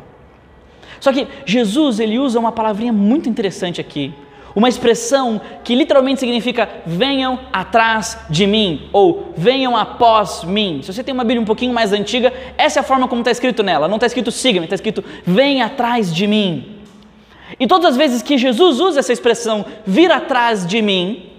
Só 0.99 1.11
que 1.11 1.27
Jesus 1.45 1.99
ele 1.99 2.19
usa 2.19 2.39
uma 2.39 2.51
palavrinha 2.51 2.91
muito 2.91 3.29
interessante 3.29 3.79
aqui, 3.79 4.13
uma 4.55 4.67
expressão 4.67 5.39
que 5.63 5.75
literalmente 5.75 6.19
significa 6.19 6.67
venham 6.85 7.39
atrás 7.53 8.17
de 8.29 8.47
mim 8.47 8.89
ou 8.91 9.31
venham 9.37 9.77
após 9.77 10.43
mim. 10.43 10.79
Se 10.81 10.91
você 10.91 11.03
tem 11.03 11.13
uma 11.13 11.23
Bíblia 11.23 11.41
um 11.41 11.45
pouquinho 11.45 11.73
mais 11.73 11.93
antiga, 11.93 12.33
essa 12.57 12.79
é 12.79 12.81
a 12.81 12.83
forma 12.83 13.07
como 13.07 13.21
está 13.21 13.29
escrito 13.29 13.61
nela. 13.61 13.87
Não 13.87 13.97
está 13.97 14.07
escrito 14.07 14.31
siga-me, 14.31 14.65
está 14.65 14.75
escrito 14.75 15.03
vem 15.25 15.61
atrás 15.61 16.13
de 16.13 16.25
mim. 16.25 16.77
E 17.59 17.67
todas 17.67 17.91
as 17.91 17.97
vezes 17.97 18.21
que 18.21 18.37
Jesus 18.37 18.79
usa 18.79 18.99
essa 18.99 19.13
expressão 19.13 19.65
vir 19.85 20.11
atrás 20.11 20.65
de 20.65 20.81
mim, 20.81 21.29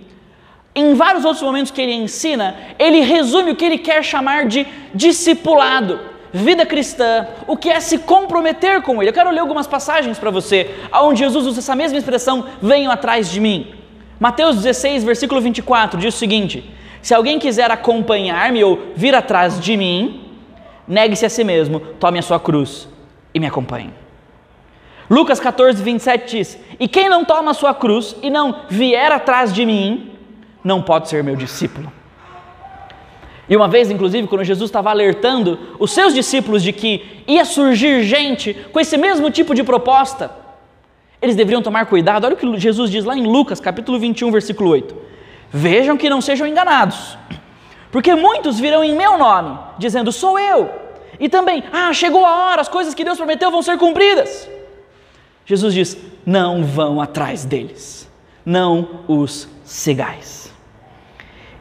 em 0.74 0.94
vários 0.94 1.24
outros 1.24 1.42
momentos 1.42 1.72
que 1.72 1.80
ele 1.80 1.92
ensina, 1.92 2.56
ele 2.78 3.00
resume 3.00 3.50
o 3.50 3.56
que 3.56 3.64
ele 3.64 3.78
quer 3.78 4.04
chamar 4.04 4.46
de 4.46 4.64
discipulado 4.94 5.98
vida 6.32 6.66
cristã, 6.66 7.26
o 7.46 7.56
que 7.56 7.68
é 7.68 7.80
se 7.80 7.98
comprometer 7.98 8.82
com 8.82 9.00
Ele. 9.00 9.10
Eu 9.10 9.14
quero 9.14 9.30
ler 9.30 9.40
algumas 9.40 9.66
passagens 9.66 10.18
para 10.18 10.30
você, 10.30 10.74
onde 10.92 11.20
Jesus 11.20 11.46
usa 11.46 11.60
essa 11.60 11.76
mesma 11.76 11.98
expressão: 11.98 12.46
venham 12.60 12.92
atrás 12.92 13.30
de 13.30 13.40
mim. 13.40 13.74
Mateus 14.20 14.56
16, 14.56 15.04
versículo 15.04 15.40
24 15.40 15.98
diz 15.98 16.14
o 16.14 16.18
seguinte: 16.18 16.68
Se 17.00 17.14
alguém 17.14 17.38
quiser 17.38 17.70
acompanhar-me 17.70 18.62
ou 18.64 18.92
vir 18.94 19.14
atrás 19.14 19.60
de 19.60 19.76
mim, 19.76 20.32
negue-se 20.86 21.26
a 21.26 21.30
si 21.30 21.44
mesmo, 21.44 21.80
tome 21.80 22.18
a 22.18 22.22
sua 22.22 22.40
cruz 22.40 22.88
e 23.32 23.40
me 23.40 23.46
acompanhe. 23.46 23.92
Lucas 25.10 25.40
14, 25.40 25.82
27 25.82 26.36
diz: 26.36 26.58
E 26.78 26.86
quem 26.86 27.08
não 27.08 27.24
toma 27.24 27.52
a 27.52 27.54
sua 27.54 27.74
cruz 27.74 28.14
e 28.22 28.30
não 28.30 28.62
vier 28.68 29.10
atrás 29.10 29.52
de 29.52 29.64
mim, 29.64 30.12
não 30.62 30.82
pode 30.82 31.08
ser 31.08 31.24
meu 31.24 31.36
discípulo. 31.36 31.97
E 33.48 33.56
uma 33.56 33.66
vez, 33.66 33.90
inclusive, 33.90 34.28
quando 34.28 34.44
Jesus 34.44 34.68
estava 34.68 34.90
alertando 34.90 35.58
os 35.78 35.92
seus 35.92 36.12
discípulos 36.12 36.62
de 36.62 36.72
que 36.72 37.22
ia 37.26 37.44
surgir 37.44 38.02
gente 38.02 38.52
com 38.72 38.78
esse 38.78 38.96
mesmo 38.98 39.30
tipo 39.30 39.54
de 39.54 39.64
proposta, 39.64 40.30
eles 41.20 41.34
deveriam 41.34 41.62
tomar 41.62 41.86
cuidado. 41.86 42.24
Olha 42.24 42.34
o 42.34 42.36
que 42.36 42.60
Jesus 42.60 42.90
diz 42.90 43.04
lá 43.04 43.16
em 43.16 43.26
Lucas, 43.26 43.58
capítulo 43.58 43.98
21, 43.98 44.30
versículo 44.30 44.70
8. 44.70 44.94
Vejam 45.50 45.96
que 45.96 46.10
não 46.10 46.20
sejam 46.20 46.46
enganados, 46.46 47.16
porque 47.90 48.14
muitos 48.14 48.60
virão 48.60 48.84
em 48.84 48.94
meu 48.94 49.16
nome, 49.16 49.58
dizendo: 49.78 50.12
Sou 50.12 50.38
eu. 50.38 50.70
E 51.18 51.28
também, 51.28 51.64
ah, 51.72 51.92
chegou 51.92 52.24
a 52.24 52.50
hora, 52.50 52.60
as 52.60 52.68
coisas 52.68 52.94
que 52.94 53.02
Deus 53.02 53.16
prometeu 53.16 53.50
vão 53.50 53.62
ser 53.62 53.78
cumpridas. 53.78 54.48
Jesus 55.46 55.72
diz: 55.72 55.96
Não 56.24 56.62
vão 56.62 57.00
atrás 57.00 57.46
deles, 57.46 58.08
não 58.44 59.00
os 59.08 59.48
cegais. 59.64 60.52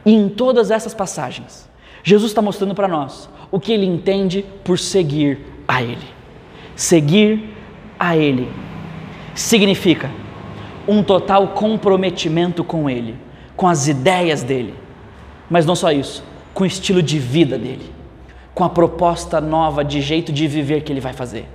E 0.04 0.14
em 0.14 0.28
todas 0.28 0.70
essas 0.70 0.94
passagens, 0.94 1.67
Jesus 2.02 2.30
está 2.30 2.40
mostrando 2.40 2.74
para 2.74 2.88
nós 2.88 3.28
o 3.50 3.58
que 3.58 3.72
ele 3.72 3.86
entende 3.86 4.44
por 4.64 4.78
seguir 4.78 5.38
a 5.68 5.82
Ele. 5.82 6.06
Seguir 6.74 7.54
a 8.00 8.16
Ele 8.16 8.50
significa 9.34 10.10
um 10.86 11.02
total 11.02 11.48
comprometimento 11.48 12.64
com 12.64 12.88
Ele, 12.88 13.14
com 13.54 13.68
as 13.68 13.86
ideias 13.86 14.42
dele, 14.42 14.74
mas 15.50 15.66
não 15.66 15.76
só 15.76 15.92
isso, 15.92 16.24
com 16.54 16.64
o 16.64 16.66
estilo 16.66 17.02
de 17.02 17.18
vida 17.18 17.58
dele, 17.58 17.92
com 18.54 18.64
a 18.64 18.70
proposta 18.70 19.40
nova 19.40 19.84
de 19.84 20.00
jeito 20.00 20.32
de 20.32 20.46
viver 20.48 20.82
que 20.82 20.92
ele 20.92 21.00
vai 21.00 21.12
fazer, 21.12 21.46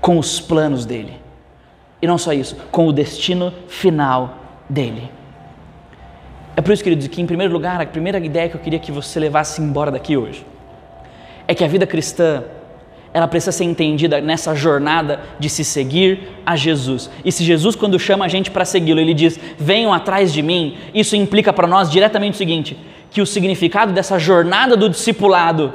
com 0.00 0.18
os 0.18 0.40
planos 0.40 0.86
dele, 0.86 1.14
e 2.00 2.06
não 2.06 2.16
só 2.16 2.32
isso, 2.32 2.56
com 2.70 2.86
o 2.86 2.92
destino 2.92 3.52
final 3.68 4.38
dele. 4.68 5.10
É 6.56 6.60
por 6.60 6.72
isso, 6.72 6.84
queridos, 6.84 7.06
que 7.08 7.20
em 7.20 7.26
primeiro 7.26 7.52
lugar, 7.52 7.80
a 7.80 7.86
primeira 7.86 8.18
ideia 8.18 8.48
que 8.48 8.54
eu 8.54 8.60
queria 8.60 8.78
que 8.78 8.92
você 8.92 9.18
levasse 9.18 9.60
embora 9.62 9.90
daqui 9.90 10.16
hoje 10.16 10.44
é 11.48 11.54
que 11.54 11.64
a 11.64 11.68
vida 11.68 11.86
cristã 11.86 12.44
ela 13.14 13.28
precisa 13.28 13.52
ser 13.52 13.64
entendida 13.64 14.20
nessa 14.20 14.54
jornada 14.54 15.20
de 15.38 15.48
se 15.48 15.64
seguir 15.64 16.28
a 16.46 16.56
Jesus. 16.56 17.10
E 17.24 17.30
se 17.30 17.44
Jesus, 17.44 17.76
quando 17.76 17.98
chama 17.98 18.24
a 18.24 18.28
gente 18.28 18.50
para 18.50 18.64
segui-lo, 18.64 19.00
ele 19.00 19.12
diz: 19.12 19.38
venham 19.58 19.92
atrás 19.92 20.32
de 20.32 20.42
mim, 20.42 20.76
isso 20.94 21.14
implica 21.14 21.52
para 21.52 21.66
nós 21.66 21.90
diretamente 21.90 22.34
o 22.34 22.38
seguinte: 22.38 22.76
que 23.10 23.20
o 23.20 23.26
significado 23.26 23.92
dessa 23.92 24.18
jornada 24.18 24.76
do 24.76 24.88
discipulado 24.88 25.72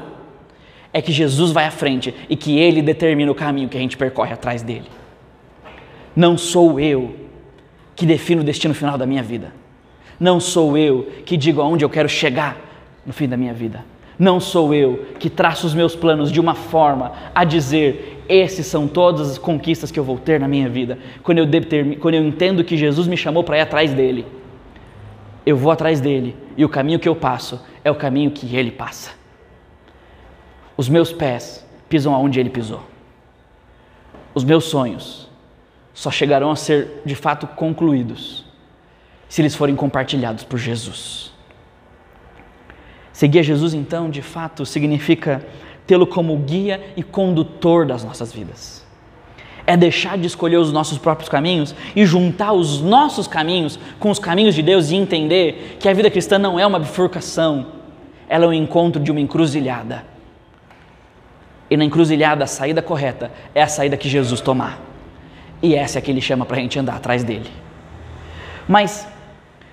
é 0.92 1.02
que 1.02 1.12
Jesus 1.12 1.52
vai 1.52 1.66
à 1.66 1.72
frente 1.72 2.14
e 2.28 2.36
que 2.36 2.58
ele 2.58 2.82
determina 2.82 3.32
o 3.32 3.36
caminho 3.36 3.70
que 3.70 3.78
a 3.78 3.80
gente 3.80 3.98
percorre 3.98 4.34
atrás 4.34 4.64
dele. 4.64 4.90
Não 6.16 6.38
sou 6.38 6.80
eu 6.80 7.16
que 7.96 8.06
defino 8.06 8.42
o 8.42 8.44
destino 8.44 8.74
final 8.74 8.98
da 8.98 9.06
minha 9.06 9.22
vida. 9.22 9.54
Não 10.20 10.40
sou 10.40 10.78
eu 10.78 11.08
que 11.26 11.38
digo 11.38 11.62
aonde 11.62 11.86
eu 11.86 11.90
quero 11.90 12.10
chegar 12.10 12.58
no 13.06 13.14
fim 13.14 13.28
da 13.28 13.38
minha 13.38 13.54
vida. 13.54 13.86
Não 14.18 14.40
sou 14.40 14.74
eu 14.74 15.06
que 15.20 15.30
traço 15.30 15.68
os 15.68 15.76
meus 15.76 15.96
planos 15.96 16.32
de 16.32 16.40
uma 16.40 16.56
forma 16.56 17.14
a 17.36 17.44
dizer: 17.44 18.24
esses 18.28 18.66
são 18.66 18.88
todas 18.88 19.32
as 19.32 19.38
conquistas 19.38 19.92
que 19.92 20.00
eu 20.00 20.04
vou 20.04 20.18
ter 20.18 20.40
na 20.40 20.48
minha 20.48 20.68
vida. 20.68 20.98
Quando 21.22 21.38
eu, 21.38 21.46
quando 22.00 22.16
eu 22.16 22.26
entendo 22.26 22.64
que 22.64 22.76
Jesus 22.76 23.08
me 23.08 23.16
chamou 23.16 23.44
para 23.44 23.58
ir 23.58 23.62
atrás 23.62 23.94
dele, 23.94 24.26
eu 25.46 25.56
vou 25.56 25.72
atrás 25.72 26.02
dele 26.02 26.36
e 26.58 26.66
o 26.66 26.70
caminho 26.70 27.00
que 27.00 27.08
eu 27.08 27.16
passo 27.16 27.62
é 27.84 27.92
o 27.92 27.96
caminho 27.96 28.32
que 28.32 28.56
ele 28.56 28.72
passa. 28.72 29.12
Os 30.76 30.90
meus 30.90 31.14
pés 31.14 31.66
pisam 31.88 32.14
aonde 32.14 32.40
ele 32.40 32.50
pisou. 32.50 32.82
Os 34.34 34.44
meus 34.44 34.66
sonhos 34.66 35.30
só 35.94 36.10
chegarão 36.10 36.52
a 36.52 36.56
ser 36.56 37.02
de 37.06 37.16
fato 37.16 37.48
concluídos 37.48 38.47
se 39.30 39.42
eles 39.42 39.56
forem 39.56 39.76
compartilhados 39.76 40.44
por 40.44 40.58
Jesus. 40.58 41.32
Seguir 43.12 43.44
Jesus, 43.44 43.74
então, 43.74 44.10
de 44.10 44.22
fato, 44.22 44.66
significa 44.66 45.44
tê-lo 45.88 46.06
como 46.06 46.38
guia 46.38 46.94
e 46.96 47.02
condutor 47.02 47.86
das 47.86 48.04
nossas 48.04 48.32
vidas. 48.32 48.86
É 49.66 49.76
deixar 49.76 50.18
de 50.18 50.28
escolher 50.28 50.58
os 50.58 50.72
nossos 50.72 50.98
próprios 50.98 51.28
caminhos 51.28 51.74
e 51.96 52.06
juntar 52.06 52.54
os 52.54 52.80
nossos 52.80 53.28
caminhos 53.28 53.80
com 54.00 54.12
os 54.12 54.20
caminhos 54.20 54.54
de 54.54 54.62
Deus 54.62 54.92
e 54.92 54.96
entender 54.96 55.78
que 55.80 55.90
a 55.90 55.94
vida 55.94 56.12
cristã 56.12 56.38
não 56.38 56.60
é 56.60 56.66
uma 56.66 56.80
bifurcação, 56.80 57.68
ela 58.30 58.46
é 58.46 58.48
um 58.48 58.54
encontro 58.54 59.02
de 59.02 59.10
uma 59.10 59.20
encruzilhada. 59.20 60.06
E 61.70 61.76
na 61.76 61.84
encruzilhada, 61.84 62.44
a 62.44 62.48
saída 62.48 62.82
correta 62.82 63.32
é 63.54 63.62
a 63.62 63.68
saída 63.68 63.98
que 63.98 64.08
Jesus 64.08 64.40
tomar. 64.40 64.80
E 65.62 65.76
essa 65.76 65.98
é 65.98 66.00
a 66.00 66.02
que 66.02 66.12
ele 66.12 66.22
chama 66.22 66.46
para 66.46 66.58
a 66.58 66.60
gente 66.60 66.78
andar 66.78 66.96
atrás 66.96 67.24
dele. 67.24 67.50
Mas 68.68 69.08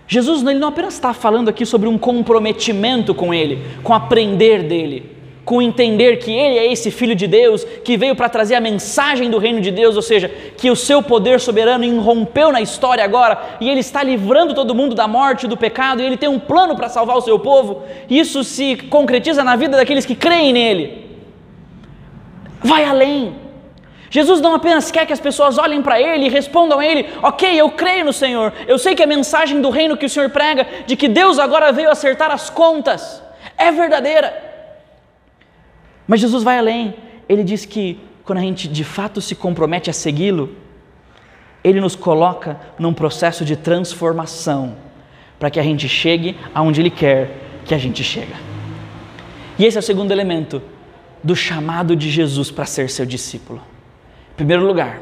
Jesus 0.06 0.42
ele 0.42 0.58
não 0.58 0.68
apenas 0.68 0.94
está 0.94 1.14
falando 1.14 1.48
aqui 1.48 1.64
sobre 1.64 1.88
um 1.88 1.96
comprometimento 1.96 3.14
com 3.14 3.32
Ele, 3.32 3.58
com 3.82 3.94
aprender 3.94 4.62
dele, 4.62 5.10
com 5.44 5.62
entender 5.62 6.18
que 6.18 6.30
Ele 6.30 6.58
é 6.58 6.70
esse 6.70 6.90
Filho 6.90 7.14
de 7.14 7.26
Deus 7.26 7.64
que 7.82 7.96
veio 7.96 8.14
para 8.14 8.28
trazer 8.28 8.54
a 8.54 8.60
mensagem 8.60 9.30
do 9.30 9.38
reino 9.38 9.60
de 9.60 9.70
Deus, 9.70 9.96
ou 9.96 10.02
seja, 10.02 10.28
que 10.28 10.70
o 10.70 10.76
seu 10.76 11.02
poder 11.02 11.40
soberano 11.40 11.84
irrompeu 11.84 12.52
na 12.52 12.60
história 12.60 13.02
agora 13.02 13.56
e 13.60 13.68
Ele 13.68 13.80
está 13.80 14.02
livrando 14.02 14.54
todo 14.54 14.74
mundo 14.74 14.94
da 14.94 15.08
morte, 15.08 15.46
do 15.46 15.56
pecado 15.56 16.02
e 16.02 16.06
Ele 16.06 16.16
tem 16.16 16.28
um 16.28 16.38
plano 16.38 16.76
para 16.76 16.88
salvar 16.88 17.16
o 17.16 17.22
seu 17.22 17.38
povo. 17.38 17.82
Isso 18.08 18.44
se 18.44 18.76
concretiza 18.76 19.42
na 19.42 19.56
vida 19.56 19.76
daqueles 19.76 20.04
que 20.04 20.14
creem 20.14 20.52
nele. 20.52 21.04
Vai 22.62 22.84
além. 22.84 23.43
Jesus 24.14 24.40
não 24.40 24.54
apenas 24.54 24.92
quer 24.92 25.04
que 25.06 25.12
as 25.12 25.18
pessoas 25.18 25.58
olhem 25.58 25.82
para 25.82 26.00
Ele 26.00 26.26
e 26.26 26.28
respondam 26.28 26.78
a 26.78 26.86
Ele: 26.86 27.08
Ok, 27.20 27.52
eu 27.52 27.68
creio 27.72 28.04
no 28.04 28.12
Senhor, 28.12 28.52
eu 28.68 28.78
sei 28.78 28.94
que 28.94 29.02
a 29.02 29.08
mensagem 29.08 29.60
do 29.60 29.70
reino 29.70 29.96
que 29.96 30.06
o 30.06 30.08
Senhor 30.08 30.30
prega, 30.30 30.64
de 30.86 30.94
que 30.94 31.08
Deus 31.08 31.36
agora 31.36 31.72
veio 31.72 31.90
acertar 31.90 32.30
as 32.30 32.48
contas, 32.48 33.20
é 33.58 33.72
verdadeira. 33.72 34.32
Mas 36.06 36.20
Jesus 36.20 36.44
vai 36.44 36.60
além, 36.60 36.94
ele 37.28 37.42
diz 37.42 37.64
que 37.64 37.98
quando 38.22 38.38
a 38.38 38.42
gente 38.42 38.68
de 38.68 38.84
fato 38.84 39.20
se 39.20 39.34
compromete 39.34 39.90
a 39.90 39.92
segui-lo, 39.92 40.54
ele 41.64 41.80
nos 41.80 41.96
coloca 41.96 42.60
num 42.78 42.94
processo 42.94 43.44
de 43.44 43.56
transformação, 43.56 44.76
para 45.40 45.50
que 45.50 45.58
a 45.58 45.62
gente 45.64 45.88
chegue 45.88 46.38
aonde 46.54 46.80
ele 46.80 46.90
quer 46.90 47.32
que 47.64 47.74
a 47.74 47.78
gente 47.78 48.04
chegue. 48.04 48.32
E 49.58 49.64
esse 49.64 49.76
é 49.76 49.80
o 49.80 49.82
segundo 49.82 50.12
elemento 50.12 50.62
do 51.20 51.34
chamado 51.34 51.96
de 51.96 52.08
Jesus 52.08 52.52
para 52.52 52.64
ser 52.64 52.88
seu 52.88 53.04
discípulo. 53.04 53.73
Primeiro 54.36 54.66
lugar, 54.66 55.00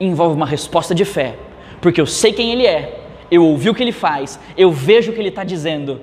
envolve 0.00 0.34
uma 0.34 0.46
resposta 0.46 0.94
de 0.94 1.04
fé, 1.04 1.36
porque 1.80 2.00
eu 2.00 2.06
sei 2.06 2.32
quem 2.32 2.52
Ele 2.52 2.66
é, 2.66 3.00
eu 3.30 3.44
ouvi 3.44 3.68
o 3.68 3.74
que 3.74 3.82
Ele 3.82 3.92
faz, 3.92 4.38
eu 4.56 4.70
vejo 4.70 5.10
o 5.10 5.14
que 5.14 5.20
Ele 5.20 5.28
está 5.28 5.44
dizendo. 5.44 6.00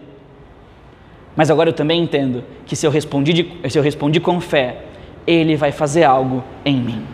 Mas 1.36 1.50
agora 1.50 1.70
eu 1.70 1.74
também 1.74 2.02
entendo 2.02 2.44
que 2.66 2.76
se 2.76 2.86
eu, 2.86 2.92
respondi 2.92 3.34
de, 3.34 3.70
se 3.70 3.78
eu 3.78 3.84
respondi 3.84 4.20
com 4.20 4.40
fé, 4.42 4.84
Ele 5.26 5.56
vai 5.56 5.72
fazer 5.72 6.04
algo 6.04 6.44
em 6.66 6.76
mim. 6.76 7.06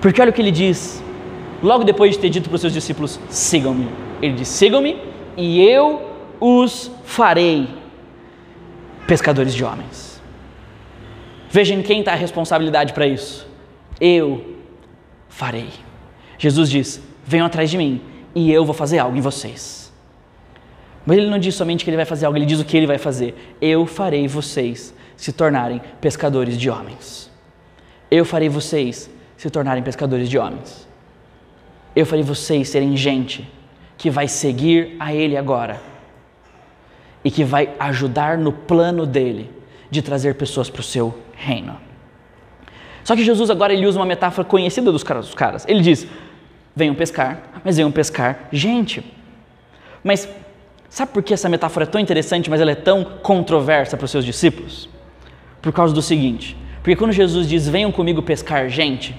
Porque 0.00 0.20
olha 0.20 0.30
o 0.30 0.32
que 0.32 0.40
ele 0.40 0.50
diz, 0.50 1.02
logo 1.62 1.82
depois 1.82 2.12
de 2.12 2.18
ter 2.18 2.30
dito 2.30 2.48
para 2.48 2.56
os 2.56 2.60
seus 2.60 2.72
discípulos: 2.72 3.18
sigam-me. 3.28 3.88
Ele 4.20 4.34
diz: 4.34 4.48
sigam-me 4.48 4.98
e 5.36 5.66
eu 5.66 6.10
os 6.40 6.90
farei 7.04 7.68
pescadores 9.06 9.54
de 9.54 9.64
homens. 9.64 10.22
Vejam 11.50 11.82
quem 11.82 12.00
está 12.00 12.12
a 12.12 12.16
responsabilidade 12.16 12.92
para 12.92 13.06
isso. 13.06 13.48
Eu 14.00 14.56
farei. 15.28 15.70
Jesus 16.38 16.70
diz: 16.70 17.00
venham 17.24 17.46
atrás 17.46 17.70
de 17.70 17.78
mim 17.78 18.00
e 18.34 18.52
eu 18.52 18.64
vou 18.64 18.74
fazer 18.74 18.98
algo 18.98 19.16
em 19.16 19.20
vocês. 19.20 19.92
Mas 21.04 21.18
ele 21.18 21.30
não 21.30 21.38
diz 21.38 21.54
somente 21.54 21.84
que 21.84 21.90
ele 21.90 21.96
vai 21.96 22.04
fazer 22.04 22.26
algo, 22.26 22.36
ele 22.36 22.46
diz 22.46 22.60
o 22.60 22.64
que 22.64 22.76
ele 22.76 22.86
vai 22.86 22.98
fazer. 22.98 23.54
Eu 23.60 23.86
farei 23.86 24.26
vocês 24.26 24.92
se 25.16 25.32
tornarem 25.32 25.80
pescadores 26.00 26.58
de 26.58 26.68
homens. 26.68 27.30
Eu 28.10 28.24
farei 28.24 28.48
vocês 28.48 29.08
se 29.36 29.48
tornarem 29.50 29.82
pescadores 29.82 30.28
de 30.28 30.38
homens. 30.38 30.86
Eu 31.94 32.04
farei 32.04 32.24
vocês 32.24 32.68
serem 32.68 32.96
gente 32.96 33.48
que 33.96 34.10
vai 34.10 34.28
seguir 34.28 34.96
a 34.98 35.14
Ele 35.14 35.36
agora 35.36 35.80
e 37.24 37.30
que 37.30 37.42
vai 37.42 37.74
ajudar 37.78 38.36
no 38.36 38.52
plano 38.52 39.06
dele 39.06 39.50
de 39.90 40.02
trazer 40.02 40.34
pessoas 40.34 40.68
para 40.68 40.80
o 40.80 40.84
seu 40.84 41.16
reino. 41.34 41.85
Só 43.06 43.14
que 43.14 43.22
Jesus 43.22 43.50
agora 43.50 43.72
ele 43.72 43.86
usa 43.86 44.00
uma 44.00 44.04
metáfora 44.04 44.44
conhecida 44.44 44.90
dos 44.90 45.04
caras. 45.04 45.64
Ele 45.68 45.80
diz: 45.80 46.08
venham 46.74 46.92
pescar, 46.92 47.40
mas 47.64 47.76
venham 47.76 47.92
pescar 47.92 48.48
gente. 48.50 49.00
Mas 50.02 50.28
sabe 50.90 51.12
por 51.12 51.22
que 51.22 51.32
essa 51.32 51.48
metáfora 51.48 51.84
é 51.84 51.86
tão 51.86 52.00
interessante, 52.00 52.50
mas 52.50 52.60
ela 52.60 52.72
é 52.72 52.74
tão 52.74 53.04
controversa 53.22 53.96
para 53.96 54.06
os 54.06 54.10
seus 54.10 54.24
discípulos? 54.24 54.88
Por 55.62 55.72
causa 55.72 55.94
do 55.94 56.02
seguinte: 56.02 56.56
porque 56.78 56.96
quando 56.96 57.12
Jesus 57.12 57.48
diz 57.48 57.68
venham 57.68 57.92
comigo 57.92 58.20
pescar 58.22 58.68
gente, 58.68 59.14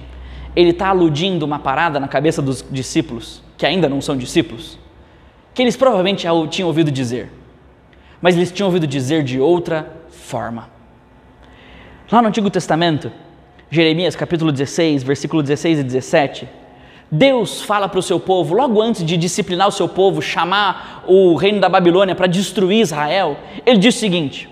ele 0.54 0.68
está 0.68 0.88
aludindo 0.88 1.46
uma 1.46 1.58
parada 1.58 1.98
na 1.98 2.08
cabeça 2.08 2.42
dos 2.42 2.62
discípulos, 2.70 3.42
que 3.56 3.64
ainda 3.64 3.88
não 3.88 4.02
são 4.02 4.18
discípulos, 4.18 4.78
que 5.54 5.62
eles 5.62 5.78
provavelmente 5.78 6.24
já 6.24 6.46
tinham 6.46 6.68
ouvido 6.68 6.90
dizer, 6.90 7.32
mas 8.20 8.36
eles 8.36 8.52
tinham 8.52 8.66
ouvido 8.66 8.86
dizer 8.86 9.24
de 9.24 9.40
outra 9.40 9.90
forma. 10.10 10.68
Lá 12.12 12.20
no 12.20 12.28
Antigo 12.28 12.50
Testamento, 12.50 13.10
Jeremias 13.70 14.16
capítulo 14.16 14.50
16, 14.50 15.02
versículo 15.02 15.42
16 15.42 15.80
e 15.80 15.82
17, 15.82 16.48
Deus 17.10 17.62
fala 17.62 17.88
para 17.88 17.98
o 17.98 18.02
seu 18.02 18.18
povo, 18.18 18.54
logo 18.54 18.80
antes 18.80 19.04
de 19.04 19.16
disciplinar 19.16 19.68
o 19.68 19.72
seu 19.72 19.88
povo, 19.88 20.22
chamar 20.22 21.04
o 21.06 21.34
reino 21.34 21.60
da 21.60 21.68
Babilônia 21.68 22.14
para 22.14 22.26
destruir 22.26 22.80
Israel, 22.80 23.36
ele 23.66 23.78
diz 23.78 23.94
o 23.94 23.98
seguinte: 23.98 24.48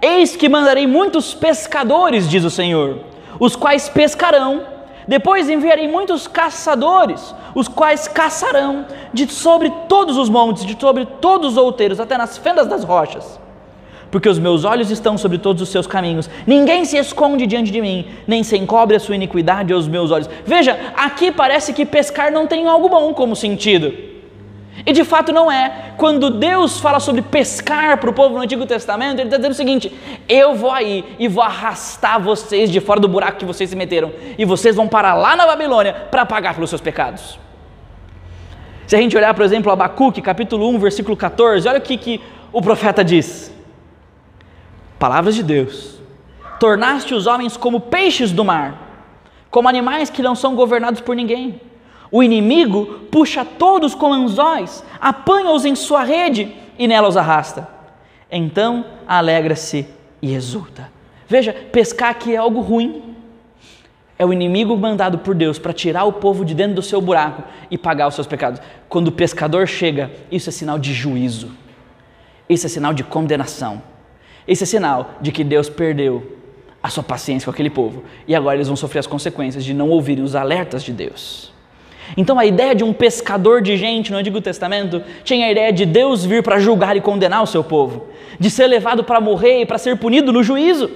Eis 0.00 0.34
que 0.34 0.48
mandarei 0.48 0.86
muitos 0.86 1.34
pescadores, 1.34 2.28
diz 2.28 2.42
o 2.42 2.50
Senhor, 2.50 3.00
os 3.38 3.54
quais 3.54 3.88
pescarão 3.88 4.78
depois 5.08 5.48
enviarei 5.48 5.88
muitos 5.88 6.28
caçadores, 6.28 7.34
os 7.54 7.66
quais 7.66 8.06
caçarão 8.06 8.84
de 9.10 9.26
sobre 9.26 9.70
todos 9.88 10.18
os 10.18 10.28
montes, 10.28 10.66
de 10.66 10.78
sobre 10.78 11.06
todos 11.06 11.52
os 11.52 11.56
outeiros, 11.56 11.98
até 11.98 12.18
nas 12.18 12.36
fendas 12.36 12.66
das 12.66 12.84
rochas. 12.84 13.40
Porque 14.10 14.28
os 14.28 14.38
meus 14.38 14.64
olhos 14.64 14.90
estão 14.90 15.18
sobre 15.18 15.38
todos 15.38 15.60
os 15.60 15.68
seus 15.68 15.86
caminhos. 15.86 16.30
Ninguém 16.46 16.84
se 16.84 16.96
esconde 16.96 17.46
diante 17.46 17.70
de 17.70 17.80
mim, 17.80 18.06
nem 18.26 18.42
se 18.42 18.56
encobre 18.56 18.96
a 18.96 19.00
sua 19.00 19.14
iniquidade 19.14 19.72
aos 19.72 19.86
meus 19.86 20.10
olhos. 20.10 20.28
Veja, 20.46 20.78
aqui 20.96 21.30
parece 21.30 21.72
que 21.72 21.84
pescar 21.84 22.32
não 22.32 22.46
tem 22.46 22.66
algo 22.66 22.88
bom 22.88 23.12
como 23.12 23.36
sentido. 23.36 23.92
E 24.86 24.92
de 24.92 25.04
fato 25.04 25.32
não 25.32 25.50
é. 25.50 25.92
Quando 25.96 26.30
Deus 26.30 26.78
fala 26.78 27.00
sobre 27.00 27.22
pescar 27.22 27.98
para 27.98 28.10
o 28.10 28.12
povo 28.12 28.36
no 28.36 28.42
Antigo 28.42 28.64
Testamento, 28.64 29.18
Ele 29.18 29.24
está 29.24 29.36
dizendo 29.36 29.52
o 29.52 29.56
seguinte: 29.56 29.92
eu 30.28 30.54
vou 30.54 30.70
aí 30.70 31.04
e 31.18 31.28
vou 31.28 31.42
arrastar 31.42 32.20
vocês 32.20 32.70
de 32.70 32.80
fora 32.80 33.00
do 33.00 33.08
buraco 33.08 33.38
que 33.38 33.44
vocês 33.44 33.68
se 33.68 33.76
meteram, 33.76 34.12
e 34.38 34.44
vocês 34.44 34.76
vão 34.76 34.88
parar 34.88 35.14
lá 35.14 35.34
na 35.34 35.46
Babilônia 35.46 35.92
para 36.10 36.24
pagar 36.24 36.54
pelos 36.54 36.70
seus 36.70 36.80
pecados. 36.80 37.38
Se 38.86 38.96
a 38.96 38.98
gente 38.98 39.16
olhar, 39.16 39.34
por 39.34 39.44
exemplo, 39.44 39.70
Abacuque, 39.70 40.22
capítulo 40.22 40.66
1, 40.70 40.78
versículo 40.78 41.16
14, 41.16 41.68
olha 41.68 41.78
o 41.78 41.82
que, 41.82 41.96
que 41.96 42.20
o 42.52 42.62
profeta 42.62 43.04
diz: 43.04 43.52
Palavras 44.98 45.34
de 45.34 45.42
Deus: 45.42 45.98
Tornaste 46.58 47.14
os 47.14 47.26
homens 47.26 47.56
como 47.56 47.80
peixes 47.80 48.32
do 48.32 48.44
mar, 48.44 49.06
como 49.50 49.68
animais 49.68 50.10
que 50.10 50.22
não 50.22 50.34
são 50.34 50.54
governados 50.54 51.00
por 51.00 51.14
ninguém. 51.14 51.60
O 52.10 52.22
inimigo 52.22 53.00
puxa 53.10 53.44
todos 53.44 53.94
com 53.94 54.12
anzóis, 54.12 54.82
apanha-os 55.00 55.64
em 55.64 55.74
sua 55.74 56.02
rede 56.02 56.54
e 56.78 56.88
nela 56.88 57.08
os 57.08 57.16
arrasta. 57.16 57.68
Então 58.30 58.84
alegra-se 59.06 59.86
e 60.20 60.34
exulta. 60.34 60.90
Veja, 61.28 61.52
pescar 61.52 62.10
aqui 62.10 62.34
é 62.34 62.38
algo 62.38 62.60
ruim. 62.60 63.14
É 64.18 64.26
o 64.26 64.32
inimigo 64.32 64.76
mandado 64.76 65.18
por 65.18 65.34
Deus 65.34 65.60
para 65.60 65.72
tirar 65.72 66.04
o 66.04 66.14
povo 66.14 66.44
de 66.44 66.54
dentro 66.54 66.74
do 66.74 66.82
seu 66.82 67.00
buraco 67.00 67.44
e 67.70 67.78
pagar 67.78 68.08
os 68.08 68.14
seus 68.14 68.26
pecados. 68.26 68.60
Quando 68.88 69.08
o 69.08 69.12
pescador 69.12 69.68
chega, 69.68 70.10
isso 70.32 70.48
é 70.48 70.52
sinal 70.52 70.78
de 70.78 70.92
juízo. 70.92 71.52
Isso 72.48 72.66
é 72.66 72.68
sinal 72.68 72.92
de 72.92 73.04
condenação. 73.04 73.80
Isso 74.48 74.64
é 74.64 74.66
sinal 74.66 75.10
de 75.20 75.30
que 75.30 75.44
Deus 75.44 75.68
perdeu 75.68 76.38
a 76.82 76.88
sua 76.88 77.02
paciência 77.02 77.44
com 77.44 77.50
aquele 77.50 77.68
povo. 77.68 78.02
E 78.26 78.34
agora 78.34 78.56
eles 78.56 78.66
vão 78.66 78.76
sofrer 78.76 79.00
as 79.00 79.06
consequências 79.06 79.62
de 79.62 79.74
não 79.74 79.90
ouvirem 79.90 80.24
os 80.24 80.34
alertas 80.34 80.82
de 80.82 80.92
Deus. 80.92 81.52
Então 82.16 82.38
a 82.38 82.46
ideia 82.46 82.74
de 82.74 82.82
um 82.82 82.92
pescador 82.92 83.60
de 83.60 83.76
gente 83.76 84.10
no 84.10 84.16
Antigo 84.16 84.40
Testamento 84.40 85.02
tinha 85.22 85.46
a 85.46 85.50
ideia 85.50 85.70
de 85.70 85.84
Deus 85.84 86.24
vir 86.24 86.42
para 86.42 86.58
julgar 86.58 86.96
e 86.96 87.00
condenar 87.00 87.42
o 87.42 87.46
seu 87.46 87.62
povo, 87.62 88.08
de 88.40 88.48
ser 88.48 88.66
levado 88.66 89.04
para 89.04 89.20
morrer 89.20 89.60
e 89.60 89.66
para 89.66 89.76
ser 89.76 89.98
punido 89.98 90.32
no 90.32 90.42
juízo. 90.42 90.90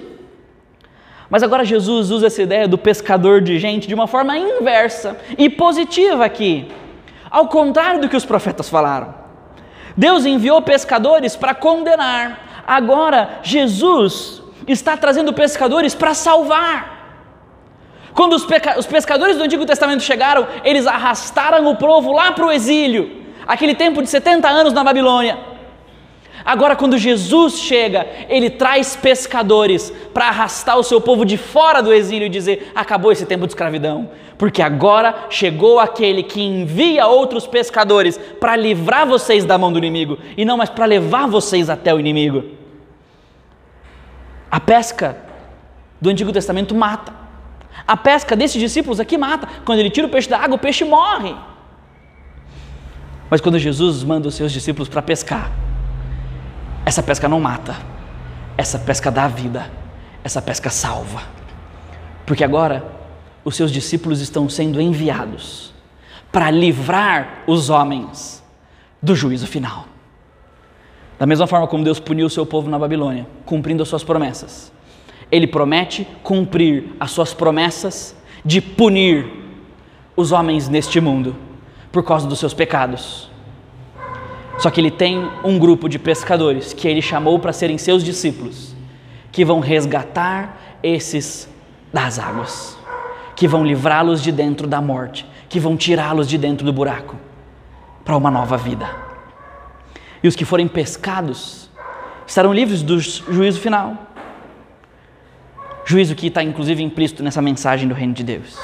Mas 1.29 1.43
agora 1.43 1.65
Jesus 1.65 2.11
usa 2.11 2.29
essa 2.29 2.43
ideia 2.43 2.67
do 2.67 2.79
pescador 2.79 3.43
de 3.43 3.59
gente 3.59 3.87
de 3.87 3.95
uma 3.95 4.07
forma 4.07 4.37
inversa 4.37 5.17
e 5.37 5.51
positiva 5.51 6.25
aqui, 6.25 6.69
ao 7.31 7.49
contrário 7.49 8.01
do 8.01 8.09
que 8.09 8.17
os 8.17 8.25
profetas 8.25 8.69
falaram. 8.69 9.15
Deus 9.97 10.25
enviou 10.25 10.63
pescadores 10.63 11.37
para 11.37 11.55
condenar, 11.55 12.52
agora 12.67 13.41
Jesus 13.43 14.43
está 14.67 14.97
trazendo 14.97 15.33
pescadores 15.33 15.95
para 15.95 16.15
salvar. 16.15 16.93
Quando 18.15 18.35
os, 18.35 18.47
os 18.79 18.87
pescadores 18.87 19.37
do 19.37 19.45
Antigo 19.45 19.65
Testamento 19.65 20.03
chegaram, 20.03 20.47
eles 20.65 20.87
arrastaram 20.87 21.67
o 21.67 21.77
povo 21.77 22.13
lá 22.13 22.33
para 22.33 22.47
o 22.47 22.53
exílio, 22.53 23.23
aquele 23.47 23.75
tempo 23.75 24.03
de 24.03 24.09
70 24.09 24.49
anos 24.49 24.73
na 24.73 24.85
Babilônia. 24.85 25.52
Agora, 26.45 26.75
quando 26.75 26.99
Jesus 26.99 27.59
chega, 27.59 28.07
ele 28.29 28.51
traz 28.51 28.97
pescadores 28.97 29.93
para 30.13 30.29
arrastar 30.29 30.79
o 30.79 30.83
seu 30.83 31.01
povo 31.01 31.25
de 31.25 31.37
fora 31.37 31.83
do 31.83 31.93
exílio 31.93 32.27
e 32.27 32.31
dizer: 32.31 32.73
acabou 32.75 33.13
esse 33.13 33.27
tempo 33.27 33.47
de 33.47 33.53
escravidão, 33.53 34.11
porque 34.37 34.61
agora 34.61 35.27
chegou 35.31 35.79
aquele 35.79 36.23
que 36.23 36.43
envia 36.43 37.07
outros 37.07 37.47
pescadores 37.47 38.19
para 38.41 38.57
livrar 38.57 39.07
vocês 39.07 39.45
da 39.45 39.57
mão 39.57 39.73
do 39.73 39.79
inimigo 39.79 40.19
e 40.37 40.45
não 40.45 40.57
mais 40.57 40.71
para 40.71 40.85
levar 40.85 41.29
vocês 41.29 41.71
até 41.71 41.95
o 41.95 42.01
inimigo. 42.01 42.45
A 44.51 44.61
pesca 44.61 45.17
do 46.01 46.11
Antigo 46.11 46.33
Testamento 46.33 46.75
mata. 46.75 47.13
A 47.87 47.97
pesca 47.97 48.37
desses 48.37 48.61
discípulos 48.61 49.01
aqui 49.01 49.17
mata. 49.17 49.49
Quando 49.65 49.79
ele 49.79 49.91
tira 49.91 50.07
o 50.07 50.11
peixe 50.11 50.29
da 50.29 50.39
água, 50.39 50.57
o 50.57 50.59
peixe 50.59 50.85
morre. 50.85 51.35
Mas 53.31 53.41
quando 53.41 53.59
Jesus 53.59 54.05
manda 54.05 54.29
os 54.29 54.35
seus 54.35 54.53
discípulos 54.53 54.89
para 54.89 55.01
pescar, 55.01 55.51
essa 56.93 57.03
pesca 57.03 57.27
não 57.27 57.41
mata, 57.41 57.75
essa 58.55 58.79
pesca 58.79 59.11
dá 59.11 59.27
vida, 59.27 59.71
essa 60.23 60.43
pesca 60.43 60.69
salva. 60.69 61.23
Porque 62.27 62.45
agora 62.45 62.85
os 63.43 63.57
seus 63.57 63.73
discípulos 63.73 64.21
estão 64.21 64.47
sendo 64.47 64.79
enviados 64.79 65.73
para 66.31 66.51
livrar 66.51 67.45
os 67.47 67.71
homens 67.71 68.45
do 69.01 69.17
juízo 69.17 69.47
final. 69.47 69.87
Da 71.19 71.25
mesma 71.25 71.47
forma 71.47 71.67
como 71.67 71.83
Deus 71.83 71.99
puniu 71.99 72.27
o 72.27 72.31
seu 72.31 72.45
povo 72.45 72.69
na 72.69 72.79
Babilônia, 72.79 73.27
cumprindo 73.47 73.83
as 73.83 73.89
suas 73.89 74.05
promessas, 74.05 74.71
ele 75.31 75.47
promete 75.47 76.07
cumprir 76.23 76.95
as 77.01 77.11
suas 77.11 77.33
promessas 77.33 78.15
de 78.45 78.61
punir 78.61 79.33
os 80.15 80.31
homens 80.31 80.69
neste 80.69 81.01
mundo 81.01 81.35
por 81.91 82.05
causa 82.05 82.29
dos 82.29 82.39
seus 82.39 82.53
pecados. 82.53 83.32
Só 84.63 84.71
que 84.71 84.81
ele 84.81 84.93
tem 84.93 85.29
um 85.43 85.59
grupo 85.59 85.89
de 85.89 85.99
pescadores 85.99 86.73
que 86.73 86.87
ele 86.87 87.03
chamou 87.03 87.37
para 87.41 87.53
serem 87.53 87.77
seus 87.77 88.05
discípulos, 88.05 88.77
que 89.33 89.45
vão 89.45 89.59
resgatar 89.59 90.57
esses 90.81 91.49
das 91.93 92.17
águas, 92.17 92.79
que 93.35 93.49
vão 93.49 93.67
livrá-los 93.67 94.23
de 94.23 94.31
dentro 94.31 94.69
da 94.69 94.81
morte, 94.81 95.27
que 95.49 95.59
vão 95.59 95.77
tirá-los 95.77 96.29
de 96.29 96.39
dentro 96.39 96.65
do 96.65 96.73
buraco 96.73 97.17
para 98.05 98.17
uma 98.17 98.31
nova 98.31 98.57
vida. 98.57 98.89
E 100.23 100.29
os 100.29 100.37
que 100.37 100.45
forem 100.45 100.69
pescados 100.69 101.69
estarão 102.25 102.55
livres 102.55 102.85
do 102.85 103.01
juízo 103.01 103.59
final. 103.59 103.99
Juízo 105.85 106.15
que 106.15 106.29
está 106.29 106.41
inclusive 106.41 106.81
implícito 106.85 107.21
nessa 107.25 107.43
mensagem 107.43 107.89
do 107.89 107.95
reino 107.95 108.15
de 108.15 108.23
Deus. 108.23 108.57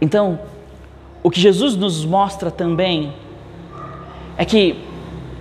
Então, 0.00 0.40
o 1.22 1.30
que 1.30 1.38
Jesus 1.38 1.76
nos 1.76 2.02
mostra 2.06 2.50
também 2.50 3.12
é 4.38 4.44
que 4.46 4.82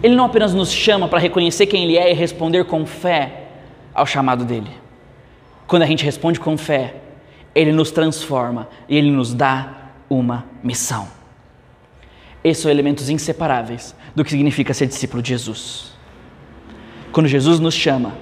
Ele 0.04 0.16
não 0.16 0.26
apenas 0.26 0.54
nos 0.54 0.70
chama 0.70 1.08
para 1.08 1.20
reconhecer 1.20 1.68
quem 1.68 1.86
Ele 1.86 1.98
é 1.98 2.12
e 2.12 2.14
responder 2.14 2.66
com 2.66 2.86
fé 2.86 3.44
ao 3.94 4.06
chamado 4.06 4.44
dele. 4.44 4.72
Quando 5.66 5.84
a 5.84 5.86
gente 5.86 6.04
responde 6.04 6.40
com 6.40 6.58
fé, 6.58 6.96
ele 7.54 7.72
nos 7.72 7.90
transforma 7.90 8.70
e 8.88 8.96
ele 8.96 9.10
nos 9.10 9.34
dá 9.34 9.90
uma 10.08 10.46
missão. 10.64 11.08
Esses 12.44 12.62
são 12.62 12.72
elementos 12.72 13.10
inseparáveis 13.10 13.96
do 14.16 14.24
que 14.24 14.30
significa 14.30 14.74
ser 14.74 14.86
discípulo 14.86 15.24
de 15.24 15.30
Jesus. 15.30 15.92
Quando 17.12 17.28
Jesus 17.28 17.60
nos 17.60 17.74
chama, 17.74 18.14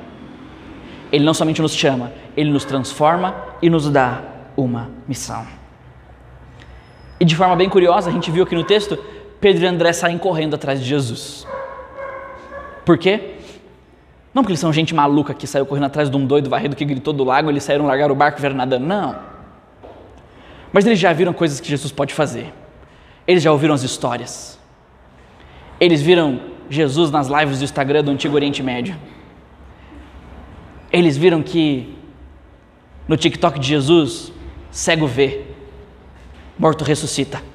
ele 1.12 1.26
não 1.26 1.34
somente 1.34 1.62
nos 1.62 1.76
chama, 1.76 2.14
ele 2.36 2.50
nos 2.50 2.66
transforma 2.66 3.36
e 3.62 3.70
nos 3.70 3.90
dá 3.90 4.24
uma 4.56 4.90
missão. 5.08 5.46
E 7.20 7.26
de 7.26 7.36
forma 7.36 7.56
bem 7.56 7.70
curiosa, 7.70 8.10
a 8.10 8.14
gente 8.14 8.32
viu 8.32 8.44
aqui 8.44 8.56
no 8.56 8.64
texto, 8.64 8.98
Pedro 9.46 9.64
e 9.64 9.68
André 9.68 9.94
saem 9.94 10.18
correndo 10.18 10.56
atrás 10.56 10.80
de 10.82 10.88
Jesus. 10.88 11.46
Por 12.84 12.98
quê? 12.98 13.36
Não 14.34 14.42
porque 14.42 14.54
eles 14.54 14.60
são 14.60 14.74
gente 14.74 14.92
maluca 14.96 15.36
que 15.36 15.46
saiu 15.46 15.68
correndo 15.68 15.84
atrás 15.84 16.10
de 16.10 16.18
um 16.18 16.26
doido 16.26 16.50
varrido 16.50 16.76
que 16.76 16.84
gritou 16.84 17.14
do 17.14 17.24
lago, 17.24 17.52
eles 17.52 17.64
saíram 17.64 17.86
largar 17.86 18.12
o 18.12 18.16
barco 18.16 18.40
e 18.40 18.42
vieram 18.42 18.56
nadando. 18.56 18.88
Não. 18.88 19.16
Mas 20.74 20.88
eles 20.88 20.98
já 20.98 21.14
viram 21.14 21.32
coisas 21.32 21.60
que 21.60 21.70
Jesus 21.70 21.92
pode 21.92 22.12
fazer. 22.12 22.52
Eles 23.28 23.44
já 23.44 23.52
ouviram 23.52 23.76
as 23.76 23.84
histórias. 23.84 24.58
Eles 25.80 26.02
viram 26.02 26.42
Jesus 26.68 27.12
nas 27.12 27.28
lives 27.28 27.60
do 27.60 27.66
Instagram 27.66 28.04
do 28.04 28.10
Antigo 28.10 28.34
Oriente 28.34 28.64
Médio. 28.64 28.96
Eles 30.92 31.16
viram 31.18 31.44
que 31.44 31.96
no 33.08 33.16
TikTok 33.16 33.60
de 33.60 33.68
Jesus, 33.68 34.34
cego 34.72 35.06
vê, 35.06 35.44
morto 36.58 36.84
ressuscita. 36.84 37.54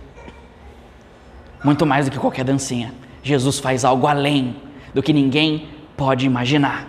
Muito 1.62 1.84
mais 1.84 2.06
do 2.06 2.10
que 2.10 2.18
qualquer 2.18 2.44
dancinha. 2.44 2.92
Jesus 3.22 3.58
faz 3.58 3.84
algo 3.84 4.06
além 4.06 4.56
do 4.94 5.02
que 5.02 5.12
ninguém 5.12 5.68
pode 5.96 6.24
imaginar. 6.26 6.88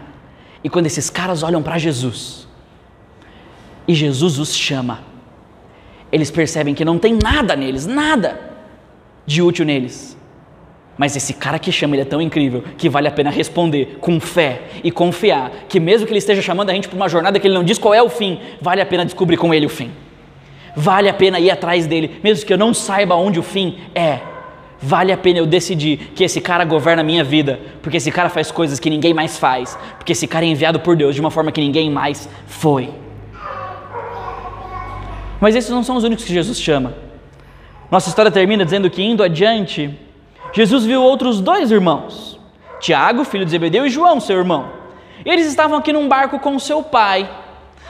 E 0.63 0.69
quando 0.69 0.85
esses 0.85 1.09
caras 1.09 1.43
olham 1.43 1.61
para 1.61 1.77
Jesus 1.77 2.47
e 3.87 3.93
Jesus 3.93 4.39
os 4.39 4.55
chama, 4.55 4.99
eles 6.11 6.29
percebem 6.29 6.73
que 6.73 6.85
não 6.85 6.99
tem 6.99 7.17
nada 7.21 7.55
neles, 7.55 7.85
nada 7.85 8.39
de 9.25 9.41
útil 9.41 9.65
neles. 9.65 10.17
Mas 10.97 11.15
esse 11.15 11.33
cara 11.33 11.57
que 11.57 11.71
chama, 11.71 11.95
ele 11.95 12.03
é 12.03 12.05
tão 12.05 12.21
incrível 12.21 12.63
que 12.77 12.87
vale 12.87 13.07
a 13.07 13.11
pena 13.11 13.29
responder 13.29 13.97
com 13.99 14.19
fé 14.19 14.63
e 14.83 14.91
confiar 14.91 15.51
que, 15.67 15.79
mesmo 15.79 16.05
que 16.05 16.11
ele 16.11 16.19
esteja 16.19 16.41
chamando 16.41 16.69
a 16.69 16.73
gente 16.73 16.87
para 16.87 16.95
uma 16.95 17.09
jornada 17.09 17.39
que 17.39 17.47
ele 17.47 17.55
não 17.55 17.63
diz 17.63 17.77
qual 17.77 17.93
é 17.93 18.01
o 18.01 18.09
fim, 18.09 18.39
vale 18.61 18.81
a 18.81 18.85
pena 18.85 19.03
descobrir 19.03 19.37
com 19.37 19.53
ele 19.53 19.65
o 19.65 19.69
fim. 19.69 19.91
Vale 20.75 21.09
a 21.09 21.13
pena 21.13 21.39
ir 21.39 21.49
atrás 21.49 21.87
dele, 21.87 22.19
mesmo 22.23 22.45
que 22.45 22.53
eu 22.53 22.57
não 22.57 22.73
saiba 22.73 23.15
onde 23.15 23.39
o 23.39 23.43
fim 23.43 23.79
é. 23.95 24.19
Vale 24.81 25.11
a 25.11 25.17
pena 25.17 25.37
eu 25.37 25.45
decidir 25.45 26.11
que 26.15 26.23
esse 26.23 26.41
cara 26.41 26.65
governa 26.65 27.01
a 27.01 27.05
minha 27.05 27.23
vida, 27.23 27.59
porque 27.83 27.97
esse 27.97 28.11
cara 28.11 28.29
faz 28.29 28.51
coisas 28.51 28.79
que 28.79 28.89
ninguém 28.89 29.13
mais 29.13 29.37
faz, 29.37 29.77
porque 29.97 30.13
esse 30.13 30.25
cara 30.25 30.43
é 30.43 30.49
enviado 30.49 30.79
por 30.79 30.95
Deus 30.95 31.13
de 31.13 31.21
uma 31.21 31.29
forma 31.29 31.51
que 31.51 31.61
ninguém 31.61 31.89
mais 31.91 32.27
foi. 32.47 32.89
Mas 35.39 35.55
esses 35.55 35.69
não 35.69 35.83
são 35.83 35.97
os 35.97 36.03
únicos 36.03 36.25
que 36.25 36.33
Jesus 36.33 36.59
chama. 36.59 36.95
Nossa 37.91 38.09
história 38.09 38.31
termina 38.31 38.65
dizendo 38.65 38.89
que 38.89 39.03
indo 39.03 39.21
adiante, 39.21 39.95
Jesus 40.51 40.83
viu 40.83 41.03
outros 41.03 41.39
dois 41.39 41.69
irmãos, 41.69 42.39
Tiago, 42.79 43.23
filho 43.23 43.45
de 43.45 43.51
Zebedeu, 43.51 43.85
e 43.85 43.89
João, 43.89 44.19
seu 44.19 44.37
irmão. 44.37 44.69
Eles 45.23 45.45
estavam 45.45 45.77
aqui 45.77 45.93
num 45.93 46.07
barco 46.07 46.39
com 46.39 46.57
seu 46.57 46.81
pai. 46.81 47.29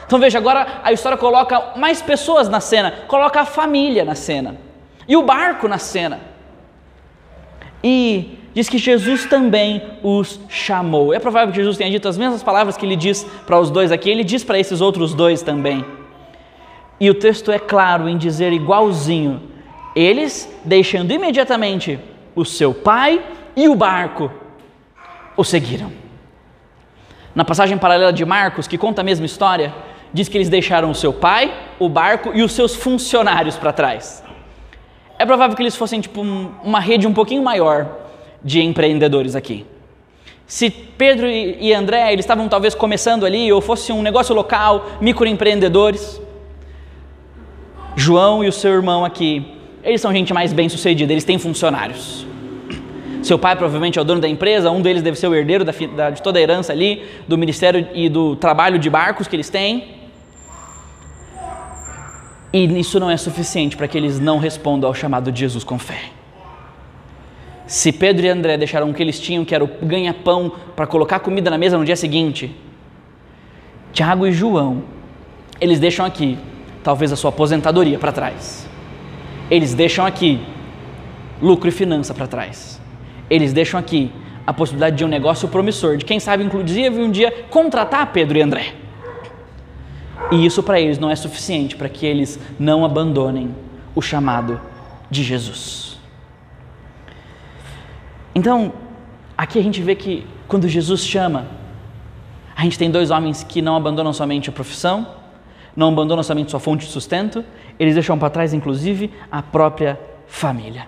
Então 0.05 0.19
veja, 0.19 0.37
agora 0.37 0.81
a 0.83 0.91
história 0.91 1.17
coloca 1.17 1.77
mais 1.77 2.01
pessoas 2.01 2.49
na 2.49 2.59
cena, 2.59 2.91
coloca 3.07 3.39
a 3.39 3.45
família 3.45 4.03
na 4.03 4.15
cena 4.15 4.57
e 5.07 5.15
o 5.15 5.23
barco 5.23 5.69
na 5.69 5.77
cena. 5.77 6.30
E 7.83 8.37
diz 8.53 8.69
que 8.69 8.77
Jesus 8.77 9.25
também 9.25 9.81
os 10.03 10.39
chamou. 10.49 11.13
É 11.13 11.19
provável 11.19 11.51
que 11.51 11.59
Jesus 11.59 11.77
tenha 11.77 11.89
dito 11.89 12.07
as 12.07 12.17
mesmas 12.17 12.43
palavras 12.43 12.77
que 12.77 12.85
ele 12.85 12.95
diz 12.95 13.23
para 13.45 13.59
os 13.59 13.69
dois 13.69 13.91
aqui, 13.91 14.09
ele 14.09 14.23
diz 14.23 14.43
para 14.43 14.59
esses 14.59 14.81
outros 14.81 15.13
dois 15.13 15.41
também. 15.41 15.85
E 16.99 17.09
o 17.09 17.13
texto 17.13 17.51
é 17.51 17.57
claro 17.57 18.07
em 18.07 18.17
dizer 18.17 18.53
igualzinho. 18.53 19.41
Eles, 19.95 20.47
deixando 20.63 21.11
imediatamente 21.11 21.99
o 22.35 22.45
seu 22.45 22.73
pai 22.73 23.23
e 23.55 23.67
o 23.67 23.75
barco, 23.75 24.31
o 25.35 25.43
seguiram. 25.43 25.91
Na 27.33 27.43
passagem 27.43 27.77
paralela 27.77 28.13
de 28.13 28.25
Marcos, 28.25 28.67
que 28.67 28.77
conta 28.77 29.01
a 29.01 29.03
mesma 29.03 29.25
história, 29.25 29.73
diz 30.13 30.27
que 30.27 30.37
eles 30.37 30.49
deixaram 30.49 30.91
o 30.91 30.95
seu 30.95 31.13
pai, 31.13 31.53
o 31.79 31.89
barco 31.89 32.31
e 32.33 32.43
os 32.43 32.51
seus 32.51 32.75
funcionários 32.75 33.57
para 33.57 33.73
trás. 33.73 34.23
É 35.21 35.25
provável 35.25 35.55
que 35.55 35.61
eles 35.61 35.75
fossem 35.75 36.01
tipo 36.01 36.19
um, 36.19 36.49
uma 36.63 36.79
rede 36.79 37.05
um 37.05 37.13
pouquinho 37.13 37.43
maior 37.43 37.87
de 38.43 38.59
empreendedores 38.59 39.35
aqui. 39.35 39.67
Se 40.47 40.71
Pedro 40.71 41.27
e 41.29 41.71
André 41.75 42.11
eles 42.11 42.25
estavam 42.25 42.49
talvez 42.49 42.73
começando 42.73 43.23
ali, 43.23 43.53
ou 43.53 43.61
fosse 43.61 43.91
um 43.91 44.01
negócio 44.01 44.33
local, 44.33 44.83
microempreendedores, 44.99 46.19
João 47.95 48.43
e 48.43 48.47
o 48.47 48.51
seu 48.51 48.71
irmão 48.71 49.05
aqui 49.05 49.45
eles 49.83 50.01
são 50.01 50.11
gente 50.11 50.33
mais 50.33 50.53
bem 50.53 50.67
sucedida, 50.67 51.13
eles 51.13 51.23
têm 51.23 51.37
funcionários. 51.37 52.25
Seu 53.21 53.37
pai 53.37 53.55
provavelmente 53.55 53.99
é 53.99 54.01
o 54.01 54.05
dono 54.05 54.21
da 54.21 54.27
empresa, 54.27 54.71
um 54.71 54.81
deles 54.81 55.03
deve 55.03 55.19
ser 55.19 55.27
o 55.27 55.35
herdeiro 55.35 55.63
da, 55.63 55.71
da, 55.95 56.09
de 56.09 56.23
toda 56.23 56.39
a 56.39 56.41
herança 56.41 56.73
ali, 56.73 57.03
do 57.27 57.37
ministério 57.37 57.87
e 57.93 58.09
do 58.09 58.35
trabalho 58.35 58.79
de 58.79 58.89
barcos 58.89 59.27
que 59.27 59.35
eles 59.35 59.51
têm. 59.51 60.00
E 62.53 62.65
isso 62.79 62.99
não 62.99 63.09
é 63.09 63.15
suficiente 63.15 63.77
para 63.77 63.87
que 63.87 63.97
eles 63.97 64.19
não 64.19 64.37
respondam 64.37 64.87
ao 64.87 64.93
chamado 64.93 65.31
de 65.31 65.39
Jesus 65.39 65.63
com 65.63 65.79
fé. 65.79 66.09
Se 67.65 67.91
Pedro 67.93 68.25
e 68.25 68.29
André 68.29 68.57
deixaram 68.57 68.89
o 68.89 68.93
que 68.93 69.01
eles 69.01 69.17
tinham, 69.17 69.45
que 69.45 69.55
era 69.55 69.63
o 69.63 69.69
ganha-pão, 69.81 70.51
para 70.75 70.85
colocar 70.85 71.19
comida 71.19 71.49
na 71.49 71.57
mesa 71.57 71.77
no 71.77 71.85
dia 71.85 71.95
seguinte, 71.95 72.53
Tiago 73.93 74.27
e 74.27 74.33
João, 74.33 74.83
eles 75.59 75.79
deixam 75.79 76.05
aqui, 76.05 76.37
talvez 76.83 77.13
a 77.13 77.15
sua 77.15 77.29
aposentadoria 77.29 77.97
para 77.97 78.11
trás. 78.11 78.67
Eles 79.49 79.73
deixam 79.73 80.05
aqui 80.05 80.41
lucro 81.41 81.69
e 81.69 81.71
finança 81.71 82.13
para 82.13 82.27
trás. 82.27 82.81
Eles 83.29 83.53
deixam 83.53 83.79
aqui 83.79 84.11
a 84.45 84.53
possibilidade 84.53 84.97
de 84.97 85.05
um 85.05 85.07
negócio 85.07 85.47
promissor, 85.47 85.95
de 85.95 86.03
quem 86.03 86.19
sabe, 86.19 86.43
inclusive, 86.43 86.99
um 86.99 87.09
dia 87.09 87.45
contratar 87.49 88.11
Pedro 88.11 88.37
e 88.37 88.41
André. 88.41 88.80
E 90.29 90.45
isso 90.45 90.61
para 90.61 90.79
eles 90.79 90.99
não 90.99 91.09
é 91.09 91.15
suficiente 91.15 91.75
para 91.75 91.89
que 91.89 92.05
eles 92.05 92.39
não 92.59 92.85
abandonem 92.85 93.55
o 93.95 94.01
chamado 94.01 94.59
de 95.09 95.23
Jesus. 95.23 95.99
Então, 98.33 98.73
aqui 99.37 99.59
a 99.59 99.63
gente 99.63 99.81
vê 99.81 99.95
que 99.95 100.25
quando 100.47 100.67
Jesus 100.67 101.05
chama, 101.05 101.47
a 102.55 102.61
gente 102.63 102.77
tem 102.77 102.91
dois 102.91 103.11
homens 103.11 103.43
que 103.43 103.61
não 103.61 103.75
abandonam 103.75 104.13
somente 104.13 104.49
a 104.49 104.53
profissão, 104.53 105.07
não 105.75 105.89
abandonam 105.89 106.23
somente 106.23 106.51
sua 106.51 106.59
fonte 106.59 106.85
de 106.85 106.91
sustento, 106.91 107.43
eles 107.79 107.93
deixam 107.93 108.17
para 108.17 108.29
trás, 108.29 108.53
inclusive, 108.53 109.11
a 109.31 109.41
própria 109.41 109.99
família. 110.27 110.87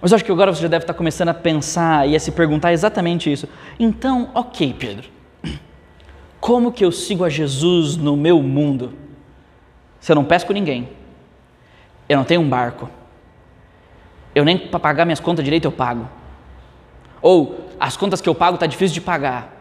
Mas 0.00 0.12
eu 0.12 0.16
acho 0.16 0.24
que 0.24 0.32
agora 0.32 0.54
você 0.54 0.60
já 0.60 0.68
deve 0.68 0.82
estar 0.82 0.92
começando 0.92 1.30
a 1.30 1.34
pensar 1.34 2.06
e 2.06 2.14
a 2.14 2.20
se 2.20 2.30
perguntar 2.32 2.72
exatamente 2.72 3.32
isso. 3.32 3.48
Então, 3.78 4.28
ok, 4.34 4.74
Pedro, 4.78 5.08
como 6.44 6.70
que 6.70 6.84
eu 6.84 6.92
sigo 6.92 7.24
a 7.24 7.30
Jesus 7.30 7.96
no 7.96 8.18
meu 8.18 8.42
mundo? 8.42 8.92
Se 9.98 10.12
eu 10.12 10.14
não 10.14 10.26
pesco 10.26 10.52
ninguém, 10.52 10.90
eu 12.06 12.18
não 12.18 12.24
tenho 12.24 12.42
um 12.42 12.48
barco, 12.50 12.90
eu 14.34 14.44
nem 14.44 14.58
para 14.58 14.78
pagar 14.78 15.06
minhas 15.06 15.20
contas 15.20 15.42
direito 15.42 15.64
eu 15.64 15.72
pago, 15.72 16.06
ou 17.22 17.70
as 17.80 17.96
contas 17.96 18.20
que 18.20 18.28
eu 18.28 18.34
pago 18.34 18.56
está 18.56 18.66
difícil 18.66 18.92
de 18.92 19.00
pagar, 19.00 19.54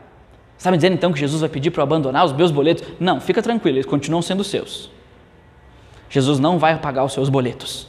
Está 0.58 0.70
me 0.72 0.78
dizendo 0.78 0.94
então 0.94 1.14
que 1.14 1.20
Jesus 1.20 1.40
vai 1.40 1.50
pedir 1.50 1.72
para 1.72 1.80
eu 1.80 1.84
abandonar 1.84 2.26
os 2.26 2.34
meus 2.34 2.52
boletos? 2.52 2.86
Não, 3.00 3.22
fica 3.22 3.42
tranquilo, 3.42 3.78
eles 3.78 3.86
continuam 3.86 4.22
sendo 4.22 4.44
seus. 4.44 4.92
Jesus 6.10 6.38
não 6.38 6.60
vai 6.60 6.78
pagar 6.80 7.06
os 7.06 7.14
seus 7.14 7.30
boletos. 7.30 7.88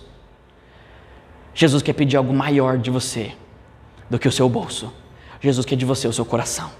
Jesus 1.52 1.82
quer 1.82 1.94
pedir 1.94 2.16
algo 2.16 2.32
maior 2.32 2.78
de 2.78 2.92
você 2.92 3.32
do 4.08 4.20
que 4.20 4.28
o 4.28 4.32
seu 4.32 4.48
bolso. 4.48 4.92
Jesus 5.40 5.66
quer 5.66 5.74
de 5.74 5.84
você 5.84 6.06
o 6.06 6.12
seu 6.12 6.24
coração. 6.24 6.70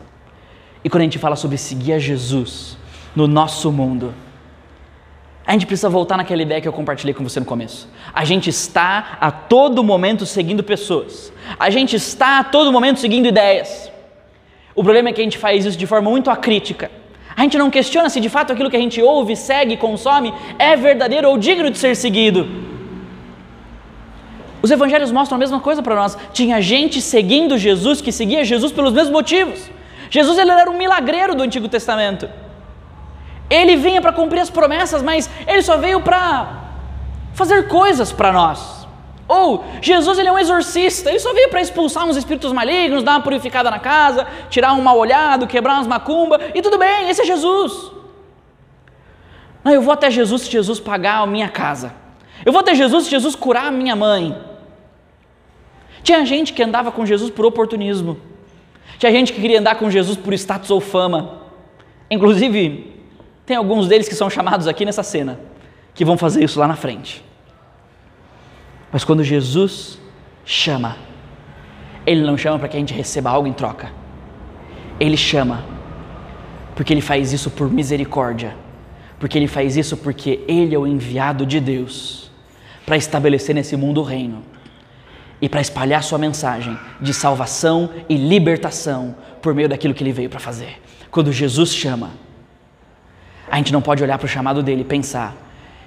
E 0.85 0.91
quando 0.91 1.01
a 1.01 1.05
gente 1.05 1.19
fala 1.19 1.35
sobre 1.35 1.57
seguir 1.57 1.95
a 1.95 1.99
Jesus 1.99 2.77
no 3.17 3.27
nosso 3.27 3.73
mundo, 3.73 4.15
a 5.47 5.53
gente 5.53 5.67
precisa 5.67 5.89
voltar 5.89 6.17
naquela 6.17 6.43
ideia 6.43 6.61
que 6.61 6.69
eu 6.69 6.73
compartilhei 6.73 7.15
com 7.15 7.25
você 7.25 7.41
no 7.41 7.47
começo. 7.47 7.89
A 8.13 8.25
gente 8.25 8.51
está 8.51 9.17
a 9.21 9.31
todo 9.31 9.83
momento 9.83 10.27
seguindo 10.27 10.63
pessoas. 10.63 11.33
A 11.59 11.71
gente 11.71 11.97
está 11.97 12.39
a 12.41 12.45
todo 12.45 12.71
momento 12.71 13.01
seguindo 13.01 13.27
ideias. 13.27 13.91
O 14.75 14.83
problema 14.83 15.09
é 15.09 15.13
que 15.13 15.21
a 15.21 15.25
gente 15.25 15.39
faz 15.39 15.65
isso 15.65 15.79
de 15.79 15.87
forma 15.87 16.11
muito 16.11 16.31
acrítica. 16.31 16.91
A 17.37 17.43
gente 17.43 17.59
não 17.59 17.71
questiona 17.71 18.09
se 18.09 18.21
de 18.21 18.29
fato 18.29 18.53
aquilo 18.53 18.71
que 18.71 18.77
a 18.77 18.81
gente 18.81 19.03
ouve, 19.03 19.37
segue, 19.37 19.77
consome 19.77 20.33
é 20.59 20.77
verdadeiro 20.77 21.29
ou 21.29 21.37
digno 21.37 21.71
de 21.71 21.79
ser 21.79 21.95
seguido. 21.95 22.47
Os 24.63 24.71
evangelhos 24.71 25.13
mostram 25.13 25.37
a 25.37 25.39
mesma 25.39 25.61
coisa 25.61 25.83
para 25.83 25.95
nós. 25.95 26.17
Tinha 26.33 26.61
gente 26.63 27.03
seguindo 27.03 27.59
Jesus 27.59 28.01
que 28.01 28.11
seguia 28.11 28.45
Jesus 28.45 28.73
pelos 28.73 28.93
mesmos 28.93 29.13
motivos. 29.13 29.71
Jesus 30.11 30.39
ele 30.39 30.51
era 30.51 30.71
um 30.71 30.77
milagreiro 30.77 31.35
do 31.35 31.43
Antigo 31.43 31.69
Testamento. 31.69 32.29
Ele 33.49 33.77
vinha 33.77 34.01
para 34.01 34.13
cumprir 34.13 34.41
as 34.41 34.51
promessas, 34.51 35.03
mas 35.03 35.31
ele 35.47 35.63
só 35.63 35.77
veio 35.77 36.01
para 36.01 36.65
fazer 37.35 37.69
coisas 37.69 38.13
para 38.13 38.33
nós. 38.33 38.87
Ou 39.27 39.65
Jesus 39.81 40.19
ele 40.19 40.29
é 40.29 40.33
um 40.33 40.39
exorcista, 40.39 41.09
ele 41.09 41.19
só 41.19 41.33
veio 41.33 41.49
para 41.49 41.61
expulsar 41.61 42.07
uns 42.07 42.17
espíritos 42.17 42.53
malignos, 42.53 43.03
dar 43.03 43.13
uma 43.13 43.23
purificada 43.23 43.71
na 43.71 43.79
casa, 43.79 44.27
tirar 44.51 44.73
um 44.75 44.83
mal 44.83 44.99
olhado, 44.99 45.47
quebrar 45.47 45.75
umas 45.75 45.87
macumba, 45.87 46.39
e 46.55 46.61
tudo 46.61 46.79
bem, 46.79 47.09
esse 47.09 47.23
é 47.23 47.25
Jesus. 47.25 47.91
Não, 49.63 49.73
eu 49.73 49.81
vou 49.81 49.95
até 49.95 50.11
Jesus 50.11 50.43
se 50.43 50.51
Jesus 50.51 50.79
pagar 50.79 51.23
a 51.23 51.27
minha 51.27 51.49
casa. 51.49 51.95
Eu 52.45 52.53
vou 52.53 52.61
até 52.61 52.75
Jesus 52.75 53.05
se 53.05 53.11
Jesus 53.11 53.35
curar 53.35 53.67
a 53.67 53.71
minha 53.71 53.97
mãe. 53.97 54.37
Tinha 56.03 56.25
gente 56.27 56.53
que 56.53 56.63
andava 56.63 56.93
com 56.93 57.07
Jesus 57.07 57.31
por 57.31 57.47
oportunismo. 57.47 58.19
Tinha 58.99 59.11
gente 59.13 59.33
que 59.33 59.41
queria 59.41 59.61
andar 59.61 59.77
com 59.77 59.91
Jesus 59.91 60.17
por 60.17 60.33
status 60.35 60.71
ou 60.71 60.81
fama. 60.81 61.43
Inclusive, 62.11 62.93
tem 63.45 63.57
alguns 63.57 63.89
deles 63.89 64.09
que 64.09 64.15
são 64.15 64.31
chamados 64.31 64.67
aqui 64.67 64.85
nessa 64.85 65.03
cena, 65.03 65.39
que 65.95 66.05
vão 66.05 66.17
fazer 66.17 66.43
isso 66.45 66.59
lá 66.59 66.67
na 66.67 66.77
frente. 66.77 67.25
Mas 68.93 69.05
quando 69.05 69.25
Jesus 69.25 69.99
chama, 70.45 70.97
Ele 72.07 72.23
não 72.23 72.37
chama 72.37 72.59
para 72.59 72.69
que 72.69 72.77
a 72.77 72.81
gente 72.81 72.95
receba 72.95 73.31
algo 73.31 73.49
em 73.49 73.53
troca. 73.53 73.91
Ele 75.01 75.17
chama 75.17 75.65
porque 76.77 76.93
Ele 76.93 77.01
faz 77.01 77.33
isso 77.33 77.51
por 77.51 77.71
misericórdia, 77.71 78.57
porque 79.19 79.37
Ele 79.37 79.49
faz 79.49 79.77
isso 79.77 79.97
porque 79.97 80.45
Ele 80.47 80.75
é 80.75 80.79
o 80.79 80.87
enviado 80.87 81.45
de 81.45 81.61
Deus 81.61 82.31
para 82.87 82.97
estabelecer 82.97 83.55
nesse 83.55 83.77
mundo 83.77 84.01
o 84.01 84.05
reino 84.05 84.54
e 85.45 85.49
para 85.49 85.61
espalhar 85.61 86.03
sua 86.03 86.17
mensagem 86.17 86.79
de 86.99 87.13
salvação 87.13 87.91
e 88.09 88.17
libertação 88.17 89.15
por 89.43 89.55
meio 89.55 89.69
daquilo 89.69 89.93
que 89.93 90.03
ele 90.03 90.11
veio 90.11 90.31
para 90.31 90.41
fazer. 90.41 90.81
Quando 91.11 91.31
Jesus 91.31 91.75
chama, 91.75 92.13
a 93.51 93.59
gente 93.59 93.71
não 93.71 93.83
pode 93.83 94.03
olhar 94.03 94.17
para 94.17 94.25
o 94.25 94.29
chamado 94.29 94.63
dele 94.63 94.81
e 94.81 94.85
pensar 94.87 95.37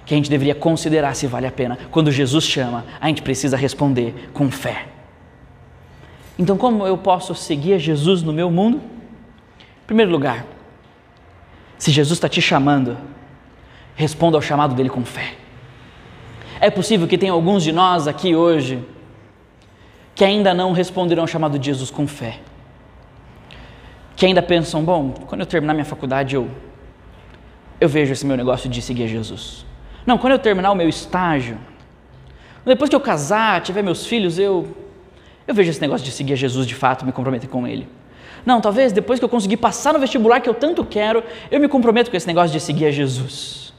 que 0.06 0.14
a 0.14 0.18
gente 0.18 0.30
deveria 0.30 0.54
considerar 0.54 1.16
se 1.16 1.26
vale 1.26 1.48
a 1.48 1.52
pena. 1.52 1.76
Quando 1.90 2.12
Jesus 2.12 2.44
chama, 2.44 2.86
a 3.02 3.08
gente 3.08 3.24
precisa 3.24 3.58
responder 3.58 4.30
com 4.32 4.52
fé. 4.52 4.90
Então, 6.38 6.56
como 6.56 6.86
eu 6.86 6.96
posso 6.96 7.34
seguir 7.34 7.74
a 7.74 7.78
Jesus 7.80 8.22
no 8.22 8.32
meu 8.32 8.52
mundo? 8.52 8.78
Em 9.58 9.88
primeiro 9.88 10.12
lugar, 10.12 10.46
se 11.80 11.90
Jesus 11.90 12.16
está 12.16 12.30
te 12.30 12.44
chamando, 12.44 12.96
responda 13.96 14.38
ao 14.38 14.42
chamado 14.44 14.76
dele 14.76 14.90
com 14.90 15.04
fé. 15.04 15.34
É 16.62 16.70
possível 16.70 17.08
que 17.08 17.18
tenha 17.18 17.32
alguns 17.32 17.64
de 17.64 17.72
nós 17.72 18.08
aqui 18.08 18.36
hoje 18.36 18.86
que 20.18 20.26
ainda 20.26 20.52
não 20.52 20.72
responderam 20.72 21.22
ao 21.22 21.28
chamado 21.28 21.60
de 21.60 21.68
Jesus 21.68 21.92
com 21.92 22.08
fé. 22.08 22.40
Que 24.16 24.26
ainda 24.26 24.42
pensam, 24.42 24.84
bom, 24.84 25.12
quando 25.12 25.42
eu 25.42 25.46
terminar 25.46 25.76
minha 25.76 25.86
faculdade 25.86 26.36
eu, 26.36 26.50
eu 27.80 27.88
vejo 27.88 28.14
esse 28.14 28.26
meu 28.26 28.36
negócio 28.36 28.68
de 28.68 28.82
seguir 28.82 29.08
Jesus. 29.08 29.64
Não, 30.08 30.18
quando 30.18 30.34
eu 30.34 30.40
terminar 30.40 30.72
o 30.72 30.76
meu 30.76 30.90
estágio, 30.90 31.60
depois 32.66 32.90
que 32.90 32.96
eu 32.96 33.00
casar, 33.00 33.62
tiver 33.62 33.84
meus 33.84 34.08
filhos, 34.08 34.40
eu, 34.40 34.76
eu 35.48 35.54
vejo 35.54 35.70
esse 35.70 35.80
negócio 35.80 36.04
de 36.04 36.12
seguir 36.12 36.36
Jesus 36.36 36.66
de 36.66 36.74
fato, 36.74 37.06
me 37.06 37.12
comprometer 37.12 37.48
com 37.48 37.68
Ele. 37.68 37.88
Não, 38.44 38.60
talvez 38.60 38.92
depois 38.92 39.20
que 39.20 39.26
eu 39.26 39.30
conseguir 39.30 39.58
passar 39.58 39.94
no 39.94 40.00
vestibular 40.00 40.42
que 40.42 40.50
eu 40.50 40.56
tanto 40.56 40.84
quero, 40.84 41.24
eu 41.52 41.60
me 41.60 41.68
comprometo 41.68 42.10
com 42.10 42.18
esse 42.18 42.26
negócio 42.26 42.52
de 42.52 42.60
seguir 42.60 42.88
a 42.88 42.92
Jesus. 42.92 43.72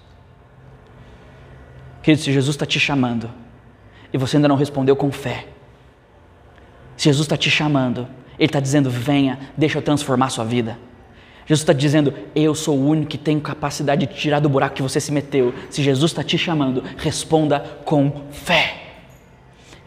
Querido, 2.00 2.22
se 2.22 2.32
Jesus 2.32 2.54
está 2.54 2.64
te 2.64 2.78
chamando 2.78 3.28
e 4.12 4.16
você 4.16 4.36
ainda 4.36 4.46
não 4.46 4.54
respondeu 4.54 4.94
com 4.94 5.10
fé, 5.10 5.57
Jesus 6.98 7.24
está 7.24 7.36
te 7.36 7.48
chamando, 7.48 8.08
Ele 8.38 8.46
está 8.46 8.60
dizendo: 8.60 8.90
venha, 8.90 9.38
deixa 9.56 9.78
eu 9.78 9.82
transformar 9.82 10.26
a 10.26 10.30
sua 10.30 10.44
vida. 10.44 10.76
Jesus 11.46 11.60
está 11.60 11.72
dizendo: 11.72 12.12
Eu 12.34 12.54
sou 12.54 12.76
o 12.76 12.86
único 12.86 13.08
que 13.08 13.16
tem 13.16 13.40
capacidade 13.40 14.06
de 14.06 14.12
tirar 14.12 14.40
do 14.40 14.50
buraco 14.50 14.74
que 14.74 14.82
você 14.82 15.00
se 15.00 15.10
meteu. 15.10 15.54
Se 15.70 15.82
Jesus 15.82 16.10
está 16.10 16.22
te 16.22 16.36
chamando, 16.36 16.84
responda 16.98 17.60
com 17.86 18.12
fé. 18.30 18.74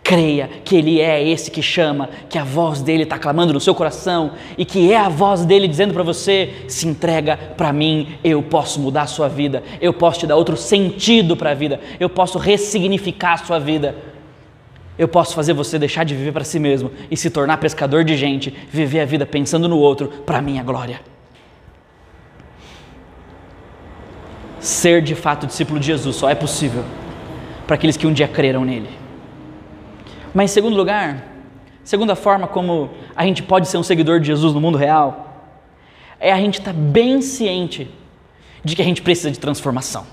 Creia 0.01 0.49
que 0.65 0.75
Ele 0.75 0.99
é 0.99 1.23
esse 1.23 1.51
que 1.51 1.61
chama, 1.61 2.09
que 2.27 2.37
a 2.39 2.43
voz 2.43 2.81
dele 2.81 3.03
está 3.03 3.19
clamando 3.19 3.53
no 3.53 3.59
seu 3.59 3.75
coração 3.75 4.31
e 4.57 4.65
que 4.65 4.91
é 4.91 4.97
a 4.97 5.07
voz 5.07 5.45
dele 5.45 5.67
dizendo 5.67 5.93
para 5.93 6.01
você: 6.01 6.65
se 6.67 6.87
entrega 6.87 7.37
para 7.55 7.71
mim, 7.71 8.15
eu 8.23 8.41
posso 8.41 8.79
mudar 8.79 9.03
a 9.03 9.07
sua 9.07 9.27
vida, 9.29 9.61
eu 9.79 9.93
posso 9.93 10.21
te 10.21 10.27
dar 10.27 10.37
outro 10.37 10.57
sentido 10.57 11.37
para 11.37 11.51
a 11.51 11.53
vida, 11.53 11.79
eu 11.99 12.09
posso 12.09 12.39
ressignificar 12.39 13.33
a 13.33 13.45
sua 13.45 13.59
vida. 13.59 14.10
Eu 15.01 15.07
posso 15.07 15.33
fazer 15.33 15.53
você 15.53 15.79
deixar 15.79 16.03
de 16.03 16.13
viver 16.13 16.31
para 16.31 16.43
si 16.43 16.59
mesmo 16.59 16.91
e 17.09 17.17
se 17.17 17.31
tornar 17.31 17.57
pescador 17.57 18.03
de 18.03 18.15
gente, 18.15 18.55
viver 18.69 18.99
a 18.99 19.05
vida 19.05 19.25
pensando 19.25 19.67
no 19.67 19.79
outro 19.79 20.07
para 20.27 20.39
minha 20.43 20.61
glória. 20.61 21.01
Ser 24.59 25.01
de 25.01 25.15
fato 25.15 25.47
discípulo 25.47 25.79
de 25.79 25.87
Jesus 25.87 26.15
só 26.15 26.29
é 26.29 26.35
possível 26.35 26.85
para 27.65 27.77
aqueles 27.77 27.97
que 27.97 28.05
um 28.05 28.13
dia 28.13 28.27
creram 28.27 28.63
nele. 28.63 28.89
Mas, 30.35 30.51
em 30.51 30.53
segundo 30.53 30.77
lugar, 30.77 31.25
segunda 31.83 32.15
forma 32.15 32.47
como 32.47 32.91
a 33.15 33.25
gente 33.25 33.41
pode 33.41 33.67
ser 33.69 33.79
um 33.79 33.83
seguidor 33.83 34.19
de 34.19 34.27
Jesus 34.27 34.53
no 34.53 34.61
mundo 34.61 34.77
real, 34.77 35.49
é 36.19 36.31
a 36.31 36.37
gente 36.37 36.59
estar 36.59 36.73
tá 36.73 36.79
bem 36.79 37.23
ciente 37.23 37.89
de 38.63 38.75
que 38.75 38.83
a 38.83 38.85
gente 38.85 39.01
precisa 39.01 39.31
de 39.31 39.39
transformação. 39.39 40.05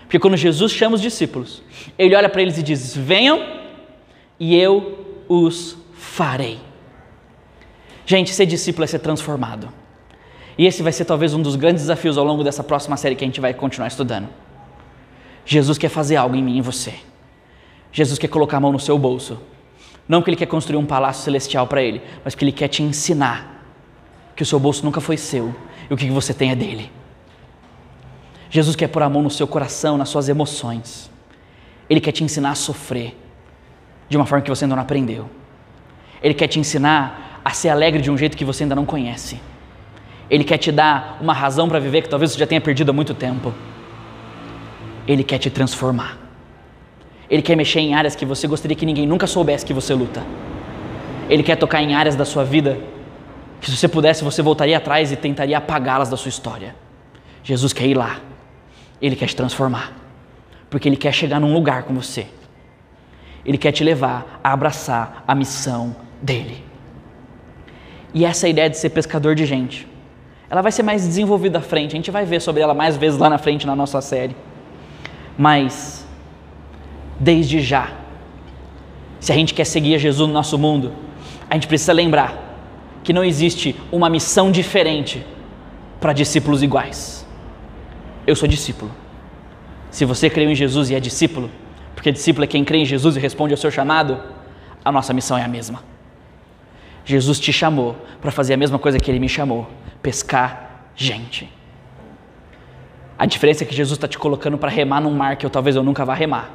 Porque 0.00 0.18
quando 0.18 0.36
Jesus 0.36 0.72
chama 0.72 0.96
os 0.96 1.00
discípulos, 1.00 1.62
ele 1.96 2.16
olha 2.16 2.28
para 2.28 2.42
eles 2.42 2.58
e 2.58 2.62
diz: 2.64 2.96
Venham 2.96 3.62
e 4.44 4.54
eu 4.54 5.24
os 5.26 5.74
farei. 5.94 6.58
Gente, 8.04 8.30
ser 8.34 8.44
discípulo 8.44 8.84
é 8.84 8.86
ser 8.86 8.98
transformado. 8.98 9.70
E 10.58 10.66
esse 10.66 10.82
vai 10.82 10.92
ser 10.92 11.06
talvez 11.06 11.32
um 11.32 11.40
dos 11.40 11.56
grandes 11.56 11.84
desafios 11.84 12.18
ao 12.18 12.26
longo 12.26 12.44
dessa 12.44 12.62
próxima 12.62 12.94
série 12.98 13.16
que 13.16 13.24
a 13.24 13.26
gente 13.26 13.40
vai 13.40 13.54
continuar 13.54 13.88
estudando. 13.88 14.28
Jesus 15.46 15.78
quer 15.78 15.88
fazer 15.88 16.16
algo 16.16 16.36
em 16.36 16.42
mim 16.42 16.56
e 16.56 16.58
em 16.58 16.60
você. 16.60 16.92
Jesus 17.90 18.18
quer 18.18 18.28
colocar 18.28 18.58
a 18.58 18.60
mão 18.60 18.70
no 18.70 18.78
seu 18.78 18.98
bolso. 18.98 19.40
Não 20.06 20.20
que 20.20 20.28
ele 20.28 20.36
quer 20.36 20.46
construir 20.46 20.76
um 20.76 20.84
palácio 20.84 21.24
celestial 21.24 21.66
para 21.66 21.82
ele, 21.82 22.02
mas 22.22 22.34
que 22.34 22.44
ele 22.44 22.52
quer 22.52 22.68
te 22.68 22.82
ensinar 22.82 23.64
que 24.36 24.42
o 24.42 24.46
seu 24.46 24.60
bolso 24.60 24.84
nunca 24.84 25.00
foi 25.00 25.16
seu 25.16 25.54
e 25.88 25.94
o 25.94 25.96
que 25.96 26.10
você 26.10 26.34
tem 26.34 26.50
é 26.50 26.54
dele. 26.54 26.92
Jesus 28.50 28.76
quer 28.76 28.88
pôr 28.88 29.02
a 29.02 29.08
mão 29.08 29.22
no 29.22 29.30
seu 29.30 29.46
coração, 29.46 29.96
nas 29.96 30.10
suas 30.10 30.28
emoções. 30.28 31.10
Ele 31.88 32.00
quer 32.00 32.12
te 32.12 32.22
ensinar 32.22 32.50
a 32.50 32.54
sofrer 32.54 33.23
de 34.08 34.16
uma 34.16 34.26
forma 34.26 34.42
que 34.42 34.50
você 34.50 34.64
ainda 34.64 34.76
não 34.76 34.82
aprendeu. 34.82 35.28
Ele 36.22 36.34
quer 36.34 36.48
te 36.48 36.58
ensinar 36.58 37.40
a 37.44 37.50
ser 37.50 37.68
alegre 37.68 38.00
de 38.00 38.10
um 38.10 38.16
jeito 38.16 38.36
que 38.36 38.44
você 38.44 38.62
ainda 38.64 38.74
não 38.74 38.84
conhece. 38.84 39.40
Ele 40.30 40.42
quer 40.42 40.58
te 40.58 40.72
dar 40.72 41.18
uma 41.20 41.34
razão 41.34 41.68
para 41.68 41.78
viver 41.78 42.02
que 42.02 42.08
talvez 42.08 42.32
você 42.32 42.38
já 42.38 42.46
tenha 42.46 42.60
perdido 42.60 42.90
há 42.90 42.92
muito 42.92 43.14
tempo. 43.14 43.52
Ele 45.06 45.22
quer 45.22 45.38
te 45.38 45.50
transformar. 45.50 46.16
Ele 47.28 47.42
quer 47.42 47.56
mexer 47.56 47.80
em 47.80 47.94
áreas 47.94 48.16
que 48.16 48.24
você 48.24 48.46
gostaria 48.46 48.76
que 48.76 48.86
ninguém 48.86 49.06
nunca 49.06 49.26
soubesse 49.26 49.64
que 49.64 49.74
você 49.74 49.92
luta. 49.92 50.22
Ele 51.28 51.42
quer 51.42 51.56
tocar 51.56 51.82
em 51.82 51.94
áreas 51.94 52.16
da 52.16 52.24
sua 52.24 52.44
vida 52.44 52.78
que, 53.60 53.70
se 53.70 53.76
você 53.76 53.88
pudesse, 53.88 54.24
você 54.24 54.42
voltaria 54.42 54.76
atrás 54.76 55.12
e 55.12 55.16
tentaria 55.16 55.58
apagá-las 55.58 56.08
da 56.08 56.16
sua 56.16 56.28
história. 56.28 56.74
Jesus 57.42 57.72
quer 57.72 57.86
ir 57.86 57.94
lá. 57.94 58.20
Ele 59.00 59.16
quer 59.16 59.26
te 59.26 59.36
transformar. 59.36 59.92
Porque 60.70 60.88
ele 60.88 60.96
quer 60.96 61.12
chegar 61.12 61.38
num 61.38 61.52
lugar 61.52 61.82
com 61.82 61.94
você 61.94 62.26
ele 63.44 63.58
quer 63.58 63.72
te 63.72 63.84
levar 63.84 64.40
a 64.42 64.52
abraçar 64.52 65.24
a 65.26 65.34
missão 65.34 65.94
dele. 66.20 66.64
E 68.12 68.24
essa 68.24 68.48
ideia 68.48 68.70
de 68.70 68.78
ser 68.78 68.90
pescador 68.90 69.34
de 69.34 69.44
gente, 69.44 69.86
ela 70.48 70.62
vai 70.62 70.70
ser 70.70 70.82
mais 70.82 71.06
desenvolvida 71.06 71.58
à 71.58 71.60
frente. 71.60 71.92
A 71.92 71.96
gente 71.96 72.10
vai 72.10 72.24
ver 72.24 72.40
sobre 72.40 72.62
ela 72.62 72.72
mais 72.74 72.96
vezes 72.96 73.18
lá 73.18 73.28
na 73.28 73.38
frente 73.38 73.66
na 73.66 73.74
nossa 73.74 74.00
série. 74.00 74.36
Mas, 75.36 76.06
desde 77.18 77.60
já, 77.60 77.90
se 79.18 79.32
a 79.32 79.34
gente 79.34 79.52
quer 79.52 79.64
seguir 79.64 79.98
Jesus 79.98 80.28
no 80.28 80.34
nosso 80.34 80.56
mundo, 80.56 80.92
a 81.50 81.54
gente 81.54 81.66
precisa 81.66 81.92
lembrar 81.92 82.42
que 83.02 83.12
não 83.12 83.24
existe 83.24 83.76
uma 83.90 84.08
missão 84.08 84.50
diferente 84.50 85.24
para 86.00 86.12
discípulos 86.12 86.62
iguais. 86.62 87.26
Eu 88.26 88.36
sou 88.36 88.48
discípulo. 88.48 88.90
Se 89.90 90.04
você 90.04 90.30
creu 90.30 90.50
em 90.50 90.54
Jesus 90.54 90.90
e 90.90 90.94
é 90.94 91.00
discípulo, 91.00 91.50
porque 92.04 92.12
discípulo 92.12 92.44
é 92.44 92.46
quem 92.46 92.62
crê 92.62 92.76
em 92.76 92.84
Jesus 92.84 93.16
e 93.16 93.18
responde 93.18 93.54
ao 93.54 93.56
seu 93.56 93.70
chamado, 93.70 94.20
a 94.84 94.92
nossa 94.92 95.14
missão 95.14 95.38
é 95.38 95.42
a 95.42 95.48
mesma. 95.48 95.82
Jesus 97.02 97.40
te 97.40 97.50
chamou 97.50 97.96
para 98.20 98.30
fazer 98.30 98.52
a 98.52 98.58
mesma 98.58 98.78
coisa 98.78 99.00
que 99.00 99.10
ele 99.10 99.18
me 99.18 99.26
chamou: 99.26 99.66
pescar 100.02 100.90
gente. 100.94 101.50
A 103.18 103.24
diferença 103.24 103.64
é 103.64 103.66
que 103.66 103.74
Jesus 103.74 103.96
está 103.96 104.06
te 104.06 104.18
colocando 104.18 104.58
para 104.58 104.68
remar 104.68 105.00
num 105.00 105.14
mar 105.14 105.36
que 105.36 105.46
eu 105.46 105.50
talvez 105.50 105.76
eu 105.76 105.82
nunca 105.82 106.04
vá 106.04 106.12
remar. 106.12 106.50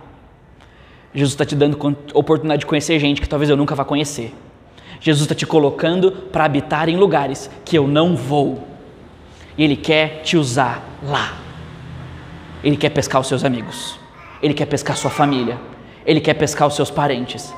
Jesus 1.15 1.33
está 1.33 1.43
te 1.43 1.55
dando 1.55 1.79
oportunidade 2.13 2.59
de 2.59 2.67
conhecer 2.67 2.99
gente 2.99 3.19
que 3.19 3.27
talvez 3.27 3.49
eu 3.49 3.57
nunca 3.57 3.73
vá 3.73 3.83
conhecer. 3.83 4.31
Jesus 5.01 5.23
está 5.23 5.33
te 5.33 5.47
colocando 5.47 6.11
para 6.11 6.45
habitar 6.45 6.87
em 6.89 6.95
lugares 6.95 7.49
que 7.65 7.75
eu 7.75 7.87
não 7.87 8.15
vou. 8.15 8.67
E 9.57 9.63
Ele 9.63 9.75
quer 9.75 10.21
te 10.21 10.37
usar 10.37 10.87
lá. 11.01 11.39
Ele 12.63 12.77
quer 12.77 12.89
pescar 12.89 13.19
os 13.19 13.25
seus 13.27 13.43
amigos. 13.43 13.98
Ele 14.41 14.53
quer 14.53 14.65
pescar 14.65 14.95
sua 14.95 15.11
família. 15.11 15.57
Ele 16.05 16.21
quer 16.21 16.33
pescar 16.33 16.67
os 16.67 16.75
seus 16.75 16.89
parentes. 16.89 17.53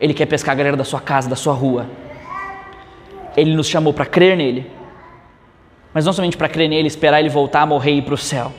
Ele 0.00 0.14
quer 0.14 0.26
pescar 0.26 0.52
a 0.52 0.56
galera 0.56 0.76
da 0.76 0.84
sua 0.84 1.00
casa, 1.00 1.28
da 1.28 1.36
sua 1.36 1.52
rua. 1.52 1.86
Ele 3.36 3.54
nos 3.54 3.66
chamou 3.66 3.92
para 3.92 4.06
crer 4.06 4.36
nele. 4.36 4.70
Mas 5.94 6.06
não 6.06 6.12
somente 6.12 6.36
para 6.36 6.48
crer 6.48 6.68
nele, 6.68 6.88
esperar 6.88 7.20
ele 7.20 7.28
voltar, 7.28 7.66
morrer 7.66 7.92
e 7.92 7.98
ir 7.98 8.02
para 8.02 8.14
o 8.14 8.18
céu. 8.18 8.52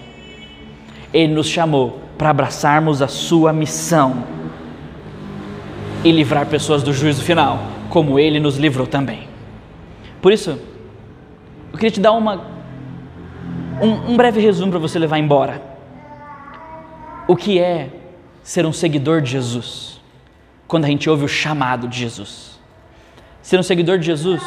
Ele 1.14 1.34
nos 1.34 1.48
chamou 1.48 2.00
para 2.18 2.30
abraçarmos 2.30 3.02
a 3.02 3.08
sua 3.08 3.52
missão 3.52 4.24
e 6.04 6.12
livrar 6.12 6.46
pessoas 6.46 6.84
do 6.84 6.94
juízo 6.94 7.24
final, 7.24 7.60
como 7.90 8.20
ele 8.20 8.40
nos 8.40 8.58
livrou 8.58 8.86
também. 8.86 9.28
Por 10.22 10.32
isso, 10.32 10.60
eu 11.72 11.78
queria 11.78 11.92
te 11.92 12.00
dar 12.00 12.12
uma 12.12 12.54
Um, 13.82 14.14
um 14.14 14.18
breve 14.18 14.40
resumo 14.40 14.70
para 14.72 14.80
você 14.80 15.00
levar 15.00 15.18
embora. 15.18 15.73
O 17.28 17.36
que 17.36 17.60
é 17.60 17.90
ser 18.42 18.66
um 18.66 18.74
seguidor 18.74 19.22
de 19.22 19.32
Jesus? 19.32 20.02
Quando 20.68 20.86
a 20.86 20.88
gente 20.88 21.10
ouve 21.10 21.24
o 21.26 21.28
chamado 21.28 21.88
de 21.88 22.00
Jesus. 22.00 22.60
Ser 23.42 23.60
um 23.60 23.64
seguidor 23.64 23.98
de 23.98 24.06
Jesus 24.06 24.42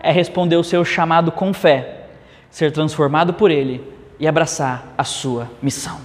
é 0.00 0.12
responder 0.12 0.56
o 0.56 0.64
seu 0.64 0.84
chamado 0.84 1.32
com 1.32 1.52
fé, 1.52 2.06
ser 2.50 2.72
transformado 2.72 3.34
por 3.34 3.50
Ele 3.50 3.82
e 4.18 4.28
abraçar 4.28 4.92
a 4.96 5.04
sua 5.04 5.50
missão. 5.62 6.00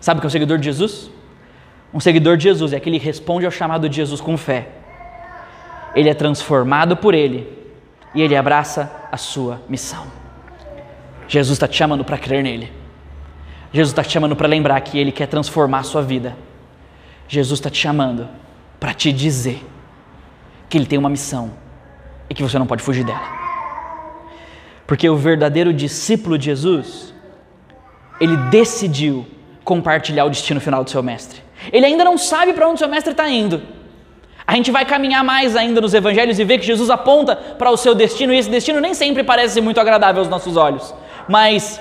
Sabe 0.00 0.18
o 0.18 0.20
que 0.20 0.26
é 0.26 0.28
um 0.28 0.30
seguidor 0.30 0.58
de 0.58 0.64
Jesus? 0.64 1.10
Um 1.92 2.00
seguidor 2.00 2.36
de 2.36 2.44
Jesus 2.44 2.72
é 2.72 2.76
aquele 2.76 2.98
que 2.98 3.04
responde 3.04 3.46
ao 3.46 3.52
chamado 3.52 3.88
de 3.88 3.96
Jesus 3.96 4.20
com 4.20 4.36
fé. 4.36 4.68
Ele 5.94 6.08
é 6.08 6.14
transformado 6.14 6.96
por 6.96 7.14
Ele 7.14 7.48
e 8.14 8.22
ele 8.22 8.36
abraça 8.36 8.90
a 9.10 9.16
sua 9.16 9.60
missão. 9.68 10.06
Jesus 11.28 11.56
está 11.56 11.66
te 11.66 11.76
chamando 11.76 12.04
para 12.04 12.18
crer 12.18 12.42
nele. 12.42 12.75
Jesus 13.72 13.92
está 13.92 14.02
te 14.02 14.12
chamando 14.12 14.36
para 14.36 14.48
lembrar 14.48 14.80
que 14.80 14.98
Ele 14.98 15.12
quer 15.12 15.26
transformar 15.26 15.80
a 15.80 15.82
sua 15.82 16.02
vida. 16.02 16.36
Jesus 17.28 17.58
está 17.58 17.68
te 17.68 17.78
chamando 17.78 18.28
para 18.78 18.94
te 18.94 19.12
dizer 19.12 19.64
que 20.68 20.78
Ele 20.78 20.86
tem 20.86 20.98
uma 20.98 21.08
missão 21.08 21.52
e 22.28 22.34
que 22.34 22.42
você 22.42 22.58
não 22.58 22.66
pode 22.66 22.82
fugir 22.82 23.04
dela. 23.04 23.36
Porque 24.86 25.08
o 25.08 25.16
verdadeiro 25.16 25.72
discípulo 25.72 26.38
de 26.38 26.46
Jesus, 26.46 27.12
ele 28.20 28.36
decidiu 28.50 29.26
compartilhar 29.64 30.24
o 30.24 30.30
destino 30.30 30.60
final 30.60 30.84
do 30.84 30.90
seu 30.90 31.02
mestre. 31.02 31.42
Ele 31.72 31.84
ainda 31.84 32.04
não 32.04 32.16
sabe 32.16 32.52
para 32.52 32.68
onde 32.68 32.78
seu 32.78 32.88
mestre 32.88 33.10
está 33.10 33.28
indo. 33.28 33.60
A 34.46 34.54
gente 34.54 34.70
vai 34.70 34.84
caminhar 34.84 35.24
mais 35.24 35.56
ainda 35.56 35.80
nos 35.80 35.92
evangelhos 35.92 36.38
e 36.38 36.44
ver 36.44 36.58
que 36.58 36.66
Jesus 36.66 36.88
aponta 36.88 37.34
para 37.34 37.68
o 37.68 37.76
seu 37.76 37.96
destino, 37.96 38.32
e 38.32 38.38
esse 38.38 38.48
destino 38.48 38.80
nem 38.80 38.94
sempre 38.94 39.24
parece 39.24 39.60
muito 39.60 39.80
agradável 39.80 40.20
aos 40.20 40.28
nossos 40.28 40.56
olhos, 40.56 40.94
mas 41.28 41.80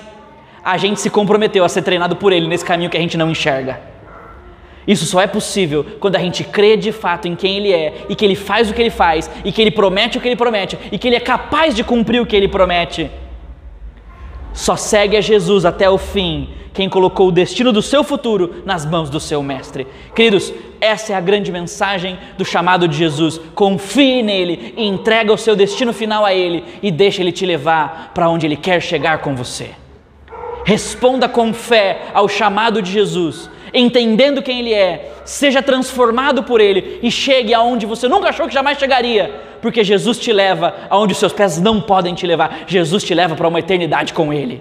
a 0.66 0.78
gente 0.78 1.00
se 1.00 1.12
comprometeu 1.12 1.64
a 1.64 1.70
ser 1.70 1.84
treinado 1.84 2.16
por 2.16 2.34
Ele 2.34 2.48
nesse 2.48 2.66
caminho 2.66 2.90
que 2.90 2.98
a 2.98 3.00
gente 3.00 3.16
não 3.16 3.30
enxerga. 3.30 3.80
Isso 4.88 5.06
só 5.06 5.22
é 5.22 5.28
possível 5.28 5.86
quando 6.00 6.16
a 6.16 6.20
gente 6.20 6.44
crê 6.44 6.76
de 6.76 6.92
fato 6.92 7.28
em 7.28 7.36
quem 7.36 7.58
Ele 7.58 7.72
é 7.72 8.06
e 8.10 8.16
que 8.16 8.26
Ele 8.26 8.36
faz 8.36 8.72
o 8.72 8.74
que 8.74 8.82
Ele 8.82 8.90
faz 8.90 9.30
e 9.44 9.52
que 9.52 9.62
Ele 9.62 9.70
promete 9.70 10.18
o 10.18 10.22
que 10.22 10.28
Ele 10.28 10.36
promete 10.36 10.78
e 10.92 10.98
que 10.98 11.08
Ele 11.08 11.16
é 11.16 11.20
capaz 11.20 11.76
de 11.76 11.84
cumprir 11.84 12.20
o 12.20 12.26
que 12.26 12.36
Ele 12.36 12.48
promete. 12.48 13.12
Só 14.54 14.76
segue 14.76 15.16
a 15.16 15.22
Jesus 15.22 15.66
até 15.66 15.88
o 15.88 16.00
fim 16.00 16.50
quem 16.74 16.90
colocou 16.90 17.30
o 17.30 17.32
destino 17.32 17.72
do 17.72 17.82
seu 17.82 18.04
futuro 18.04 18.64
nas 18.66 18.86
mãos 18.86 19.10
do 19.10 19.20
seu 19.20 19.42
Mestre. 19.42 19.88
Queridos, 20.14 20.54
essa 20.82 21.14
é 21.14 21.16
a 21.16 21.22
grande 21.22 21.52
mensagem 21.52 22.18
do 22.38 22.44
chamado 22.44 22.86
de 22.88 22.98
Jesus. 22.98 23.40
Confie 23.54 24.22
nele 24.22 24.74
e 24.76 24.86
entrega 24.86 25.32
o 25.32 25.38
seu 25.38 25.56
destino 25.56 25.94
final 25.94 26.26
a 26.26 26.34
Ele 26.34 26.66
e 26.84 26.92
deixa 26.92 27.22
Ele 27.22 27.32
te 27.32 27.46
levar 27.46 28.12
para 28.14 28.30
onde 28.30 28.46
Ele 28.46 28.58
quer 28.58 28.82
chegar 28.82 29.20
com 29.20 29.36
você. 29.36 29.85
Responda 30.66 31.30
com 31.30 31.54
fé 31.54 32.08
ao 32.12 32.28
chamado 32.28 32.82
de 32.82 32.92
Jesus, 32.92 33.50
entendendo 33.72 34.42
quem 34.42 34.60
Ele 34.60 34.74
é, 34.74 35.14
seja 35.24 35.62
transformado 35.62 36.42
por 36.42 36.60
Ele 36.60 37.00
e 37.04 37.12
chegue 37.12 37.54
aonde 37.54 37.86
você 37.86 38.08
nunca 38.08 38.30
achou 38.30 38.48
que 38.48 38.54
jamais 38.54 38.80
chegaria, 38.80 39.32
porque 39.62 39.84
Jesus 39.84 40.18
te 40.18 40.34
leva 40.34 40.74
aonde 40.90 41.14
os 41.14 41.20
seus 41.20 41.32
pés 41.32 41.62
não 41.62 41.80
podem 41.80 42.16
te 42.16 42.26
levar. 42.26 42.64
Jesus 42.66 43.04
te 43.04 43.14
leva 43.14 43.36
para 43.36 43.48
uma 43.48 43.60
eternidade 43.60 44.12
com 44.12 44.34
Ele. 44.34 44.60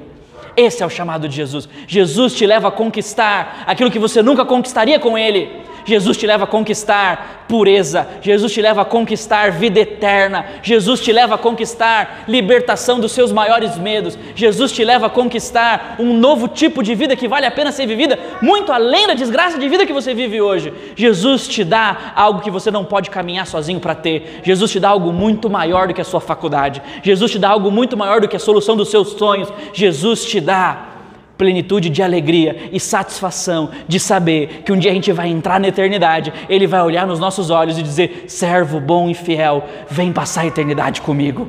Esse 0.55 0.83
é 0.83 0.87
o 0.87 0.91
chamado 0.91 1.27
de 1.27 1.35
Jesus. 1.35 1.69
Jesus 1.87 2.35
te 2.35 2.47
leva 2.47 2.69
a 2.69 2.71
conquistar 2.71 3.65
aquilo 3.67 3.91
que 3.91 3.99
você 3.99 4.23
nunca 4.23 4.45
conquistaria 4.45 5.01
com 5.01 5.17
Ele. 5.17 5.51
Jesus 5.85 6.16
te 6.16 6.26
leva 6.26 6.45
a 6.45 6.47
conquistar 6.47 7.45
pureza, 7.49 8.09
Jesus 8.22 8.53
te 8.53 8.61
leva 8.62 8.82
a 8.82 8.85
conquistar 8.85 9.53
vida 9.53 9.80
eterna, 9.80 10.47
Jesus 10.62 11.01
te 11.01 11.12
leva 11.12 11.35
a 11.35 11.39
conquistar 11.39 12.24
libertação 12.26 12.99
dos 12.99 13.12
seus 13.12 13.30
maiores 13.32 13.76
medos, 13.76 14.18
Jesus 14.35 14.72
te 14.72 14.82
leva 14.85 15.07
a 15.07 15.11
conquistar 15.11 15.97
um 15.99 16.16
novo 16.16 16.49
tipo 16.49 16.82
de 16.82 16.95
vida 16.95 17.14
que 17.14 17.28
vale 17.28 17.47
a 17.47 17.51
pena 17.51 17.70
ser 17.70 17.87
vivida, 17.87 18.18
muito 18.41 18.72
além 18.72 19.07
da 19.07 19.14
desgraça 19.14 19.59
de 19.59 19.68
vida 19.68 19.87
que 19.87 19.93
você 19.93 20.14
vive 20.14 20.41
hoje. 20.41 20.72
Jesus 20.97 21.47
te 21.47 21.62
dá 21.62 22.12
algo 22.14 22.41
que 22.41 22.51
você 22.51 22.70
não 22.70 22.85
pode 22.85 23.11
caminhar 23.11 23.47
sozinho 23.47 23.80
para 23.80 23.95
ter, 23.95 24.41
Jesus 24.43 24.70
te 24.70 24.80
dá 24.80 24.89
algo 24.89 25.12
muito 25.12 25.51
maior 25.51 25.89
do 25.89 25.95
que 25.95 26.01
a 26.01 26.05
sua 26.05 26.20
faculdade, 26.20 26.82
Jesus 27.03 27.30
te 27.30 27.39
dá 27.39 27.51
algo 27.51 27.70
muito 27.70 27.97
maior 27.97 28.20
do 28.20 28.28
que 28.28 28.37
a 28.37 28.41
solução 28.41 28.76
dos 28.76 28.91
seus 28.91 29.11
sonhos, 29.11 29.53
Jesus 29.72 30.24
te 30.24 30.41
dá 30.41 30.93
plenitude 31.37 31.91
de 31.91 32.03
alegria 32.03 32.70
e 32.72 32.78
satisfação 32.78 33.70
de 33.89 33.99
saber 33.99 34.62
que 34.64 34.72
um 34.72 34.78
dia 34.78 34.91
a 34.91 34.95
gente 34.95 35.11
vai 35.12 35.28
entrar 35.28 35.59
na 35.59 35.68
eternidade, 35.68 36.32
Ele 36.49 36.66
vai 36.66 36.82
olhar 36.82 37.07
nos 37.07 37.18
nossos 37.18 37.51
olhos 37.51 37.78
e 37.78 37.82
dizer: 37.82 38.24
servo 38.28 38.80
bom 38.80 39.09
e 39.11 39.14
fiel, 39.14 39.64
vem 39.89 40.12
passar 40.12 40.43
a 40.43 40.47
eternidade 40.47 41.01
comigo. 41.01 41.49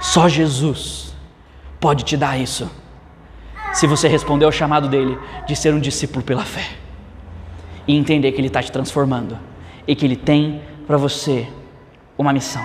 Só 0.00 0.28
Jesus 0.28 1.14
pode 1.80 2.04
te 2.04 2.16
dar 2.16 2.38
isso, 2.38 2.70
se 3.72 3.86
você 3.86 4.08
responder 4.08 4.44
ao 4.44 4.52
chamado 4.52 4.88
dele 4.88 5.18
de 5.46 5.54
ser 5.54 5.74
um 5.74 5.80
discípulo 5.80 6.24
pela 6.24 6.42
fé 6.42 6.66
e 7.86 7.96
entender 7.96 8.32
que 8.32 8.40
Ele 8.40 8.48
está 8.48 8.62
te 8.62 8.72
transformando 8.72 9.38
e 9.86 9.94
que 9.94 10.04
Ele 10.04 10.16
tem 10.16 10.60
para 10.86 10.96
você 10.96 11.46
uma 12.16 12.32
missão. 12.32 12.62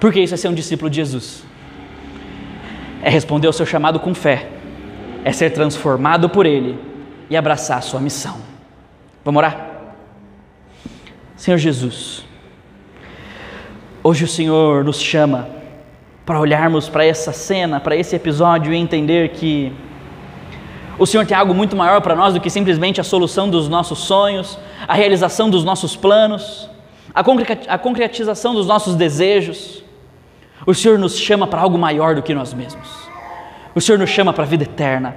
Por 0.00 0.12
que 0.12 0.20
isso 0.20 0.34
é 0.34 0.36
ser 0.36 0.48
um 0.48 0.54
discípulo 0.54 0.90
de 0.90 0.96
Jesus? 0.96 1.44
É 3.02 3.10
responder 3.10 3.48
ao 3.48 3.52
seu 3.52 3.66
chamado 3.66 3.98
com 3.98 4.14
fé, 4.14 4.48
é 5.24 5.32
ser 5.32 5.50
transformado 5.50 6.28
por 6.28 6.46
Ele 6.46 6.78
e 7.28 7.36
abraçar 7.36 7.78
a 7.78 7.82
sua 7.82 8.00
missão. 8.00 8.36
Vamos 9.24 9.38
orar? 9.38 9.70
Senhor 11.36 11.58
Jesus, 11.58 12.24
hoje 14.02 14.24
o 14.24 14.28
Senhor 14.28 14.84
nos 14.84 15.00
chama 15.00 15.48
para 16.24 16.38
olharmos 16.38 16.88
para 16.88 17.04
essa 17.04 17.32
cena, 17.32 17.80
para 17.80 17.96
esse 17.96 18.14
episódio 18.14 18.72
e 18.72 18.76
entender 18.76 19.30
que 19.30 19.72
o 20.98 21.06
Senhor 21.06 21.26
tem 21.26 21.36
algo 21.36 21.52
muito 21.52 21.74
maior 21.74 22.00
para 22.00 22.14
nós 22.14 22.34
do 22.34 22.40
que 22.40 22.48
simplesmente 22.48 23.00
a 23.00 23.04
solução 23.04 23.50
dos 23.50 23.68
nossos 23.68 23.98
sonhos, 23.98 24.56
a 24.86 24.94
realização 24.94 25.50
dos 25.50 25.64
nossos 25.64 25.96
planos, 25.96 26.70
a 27.12 27.78
concretização 27.78 28.54
dos 28.54 28.66
nossos 28.66 28.94
desejos. 28.94 29.81
O 30.66 30.74
Senhor 30.74 30.98
nos 30.98 31.18
chama 31.18 31.46
para 31.46 31.60
algo 31.60 31.76
maior 31.76 32.14
do 32.14 32.22
que 32.22 32.34
nós 32.34 32.54
mesmos. 32.54 32.88
O 33.74 33.80
Senhor 33.80 33.98
nos 33.98 34.10
chama 34.10 34.32
para 34.32 34.44
a 34.44 34.46
vida 34.46 34.64
eterna. 34.64 35.16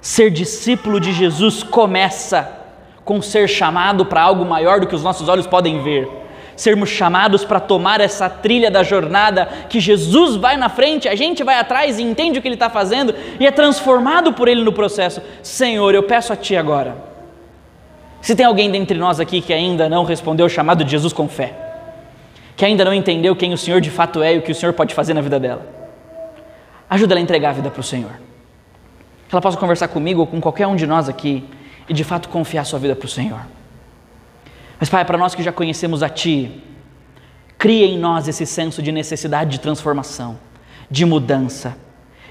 Ser 0.00 0.30
discípulo 0.30 1.00
de 1.00 1.12
Jesus 1.12 1.62
começa 1.62 2.60
com 3.04 3.20
ser 3.20 3.48
chamado 3.48 4.06
para 4.06 4.22
algo 4.22 4.44
maior 4.44 4.80
do 4.80 4.86
que 4.86 4.94
os 4.94 5.02
nossos 5.02 5.28
olhos 5.28 5.46
podem 5.46 5.82
ver. 5.82 6.08
Sermos 6.54 6.90
chamados 6.90 7.44
para 7.44 7.58
tomar 7.58 8.00
essa 8.00 8.28
trilha 8.28 8.70
da 8.70 8.82
jornada 8.82 9.48
que 9.68 9.80
Jesus 9.80 10.36
vai 10.36 10.56
na 10.56 10.68
frente, 10.68 11.08
a 11.08 11.14
gente 11.14 11.42
vai 11.42 11.56
atrás 11.56 11.98
e 11.98 12.02
entende 12.02 12.38
o 12.38 12.42
que 12.42 12.48
Ele 12.48 12.54
está 12.54 12.68
fazendo 12.68 13.14
e 13.40 13.46
é 13.46 13.50
transformado 13.50 14.32
por 14.32 14.48
Ele 14.48 14.62
no 14.62 14.72
processo. 14.72 15.22
Senhor, 15.42 15.94
eu 15.94 16.02
peço 16.02 16.32
a 16.32 16.36
Ti 16.36 16.56
agora. 16.56 16.96
Se 18.20 18.36
tem 18.36 18.46
alguém 18.46 18.70
dentre 18.70 18.96
nós 18.96 19.18
aqui 19.18 19.40
que 19.40 19.52
ainda 19.52 19.88
não 19.88 20.04
respondeu 20.04 20.46
o 20.46 20.50
chamado 20.50 20.84
de 20.84 20.90
Jesus 20.90 21.12
com 21.12 21.26
fé, 21.26 21.61
que 22.56 22.64
ainda 22.64 22.84
não 22.84 22.92
entendeu 22.92 23.34
quem 23.34 23.52
o 23.52 23.58
Senhor 23.58 23.80
de 23.80 23.90
fato 23.90 24.22
é 24.22 24.34
e 24.34 24.38
o 24.38 24.42
que 24.42 24.52
o 24.52 24.54
Senhor 24.54 24.72
pode 24.72 24.94
fazer 24.94 25.14
na 25.14 25.20
vida 25.20 25.38
dela. 25.40 25.66
Ajuda 26.88 27.14
ela 27.14 27.20
a 27.20 27.22
entregar 27.22 27.50
a 27.50 27.52
vida 27.52 27.70
para 27.70 27.80
o 27.80 27.84
Senhor. 27.84 28.12
Que 29.28 29.34
ela 29.34 29.40
possa 29.40 29.56
conversar 29.56 29.88
comigo 29.88 30.20
ou 30.20 30.26
com 30.26 30.40
qualquer 30.40 30.66
um 30.66 30.76
de 30.76 30.86
nós 30.86 31.08
aqui 31.08 31.44
e 31.88 31.94
de 31.94 32.04
fato 32.04 32.28
confiar 32.28 32.64
sua 32.64 32.78
vida 32.78 32.94
para 32.94 33.06
o 33.06 33.08
Senhor. 33.08 33.40
Mas, 34.78 34.88
Pai, 34.88 35.04
para 35.04 35.16
nós 35.16 35.34
que 35.34 35.42
já 35.42 35.52
conhecemos 35.52 36.02
a 36.02 36.08
Ti, 36.08 36.62
cria 37.56 37.86
em 37.86 37.98
nós 37.98 38.28
esse 38.28 38.44
senso 38.44 38.82
de 38.82 38.92
necessidade 38.92 39.52
de 39.52 39.60
transformação, 39.60 40.38
de 40.90 41.06
mudança, 41.06 41.76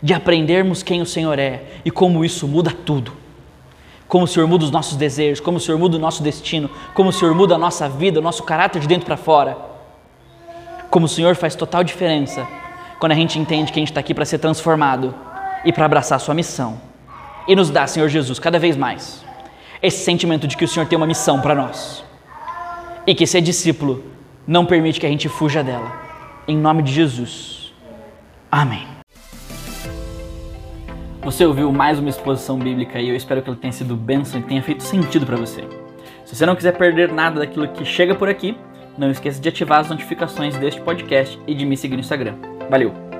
de 0.03 0.13
aprendermos 0.13 0.83
quem 0.83 1.01
o 1.01 1.05
Senhor 1.05 1.39
é 1.39 1.63
e 1.83 1.89
como 1.89 2.23
isso 2.23 2.47
muda 2.47 2.71
tudo. 2.71 3.13
Como 4.07 4.25
o 4.25 4.27
Senhor 4.27 4.45
muda 4.45 4.65
os 4.65 4.71
nossos 4.71 4.97
desejos, 4.97 5.39
como 5.39 5.57
o 5.57 5.59
Senhor 5.59 5.77
muda 5.79 5.95
o 5.95 5.99
nosso 5.99 6.21
destino, 6.21 6.69
como 6.93 7.09
o 7.09 7.13
Senhor 7.13 7.33
muda 7.33 7.55
a 7.55 7.57
nossa 7.57 7.87
vida, 7.89 8.19
o 8.19 8.23
nosso 8.23 8.43
caráter 8.43 8.79
de 8.81 8.87
dentro 8.87 9.05
para 9.05 9.17
fora 9.17 9.70
como 10.91 11.05
o 11.05 11.09
Senhor 11.09 11.35
faz 11.35 11.55
total 11.55 11.85
diferença 11.85 12.45
quando 12.99 13.13
a 13.13 13.15
gente 13.15 13.39
entende 13.39 13.71
que 13.71 13.79
a 13.79 13.81
gente 13.81 13.91
está 13.91 14.01
aqui 14.01 14.13
para 14.13 14.25
ser 14.25 14.37
transformado 14.37 15.15
e 15.63 15.71
para 15.71 15.85
abraçar 15.85 16.17
a 16.17 16.19
sua 16.19 16.35
missão. 16.35 16.79
E 17.47 17.55
nos 17.55 17.69
dá, 17.69 17.87
Senhor 17.87 18.09
Jesus, 18.09 18.37
cada 18.37 18.59
vez 18.59 18.75
mais 18.75 19.25
esse 19.81 20.03
sentimento 20.03 20.47
de 20.47 20.55
que 20.55 20.65
o 20.65 20.67
Senhor 20.67 20.85
tem 20.85 20.97
uma 20.97 21.07
missão 21.07 21.41
para 21.41 21.55
nós 21.55 22.03
e 23.07 23.15
que 23.15 23.25
ser 23.25 23.41
discípulo 23.41 24.03
não 24.45 24.65
permite 24.65 24.99
que 24.99 25.05
a 25.05 25.09
gente 25.09 25.27
fuja 25.29 25.63
dela. 25.63 25.91
Em 26.47 26.57
nome 26.57 26.83
de 26.83 26.91
Jesus. 26.91 27.73
Amém. 28.51 28.85
Você 31.23 31.45
ouviu 31.45 31.71
mais 31.71 31.99
uma 31.99 32.09
exposição 32.09 32.59
bíblica 32.59 32.99
e 32.99 33.09
eu 33.09 33.15
espero 33.15 33.41
que 33.41 33.49
ela 33.49 33.57
tenha 33.57 33.71
sido 33.71 33.95
bênção 33.95 34.39
e 34.39 34.43
tenha 34.43 34.61
feito 34.61 34.83
sentido 34.83 35.25
para 35.25 35.37
você. 35.37 35.63
Se 36.25 36.35
você 36.35 36.45
não 36.45 36.55
quiser 36.55 36.77
perder 36.77 37.11
nada 37.11 37.39
daquilo 37.39 37.67
que 37.69 37.85
chega 37.85 38.13
por 38.13 38.27
aqui, 38.27 38.57
não 38.97 39.11
esqueça 39.11 39.41
de 39.41 39.49
ativar 39.49 39.79
as 39.79 39.89
notificações 39.89 40.55
deste 40.57 40.81
podcast 40.81 41.39
e 41.47 41.53
de 41.53 41.65
me 41.65 41.77
seguir 41.77 41.95
no 41.95 42.01
Instagram. 42.01 42.35
Valeu! 42.69 43.10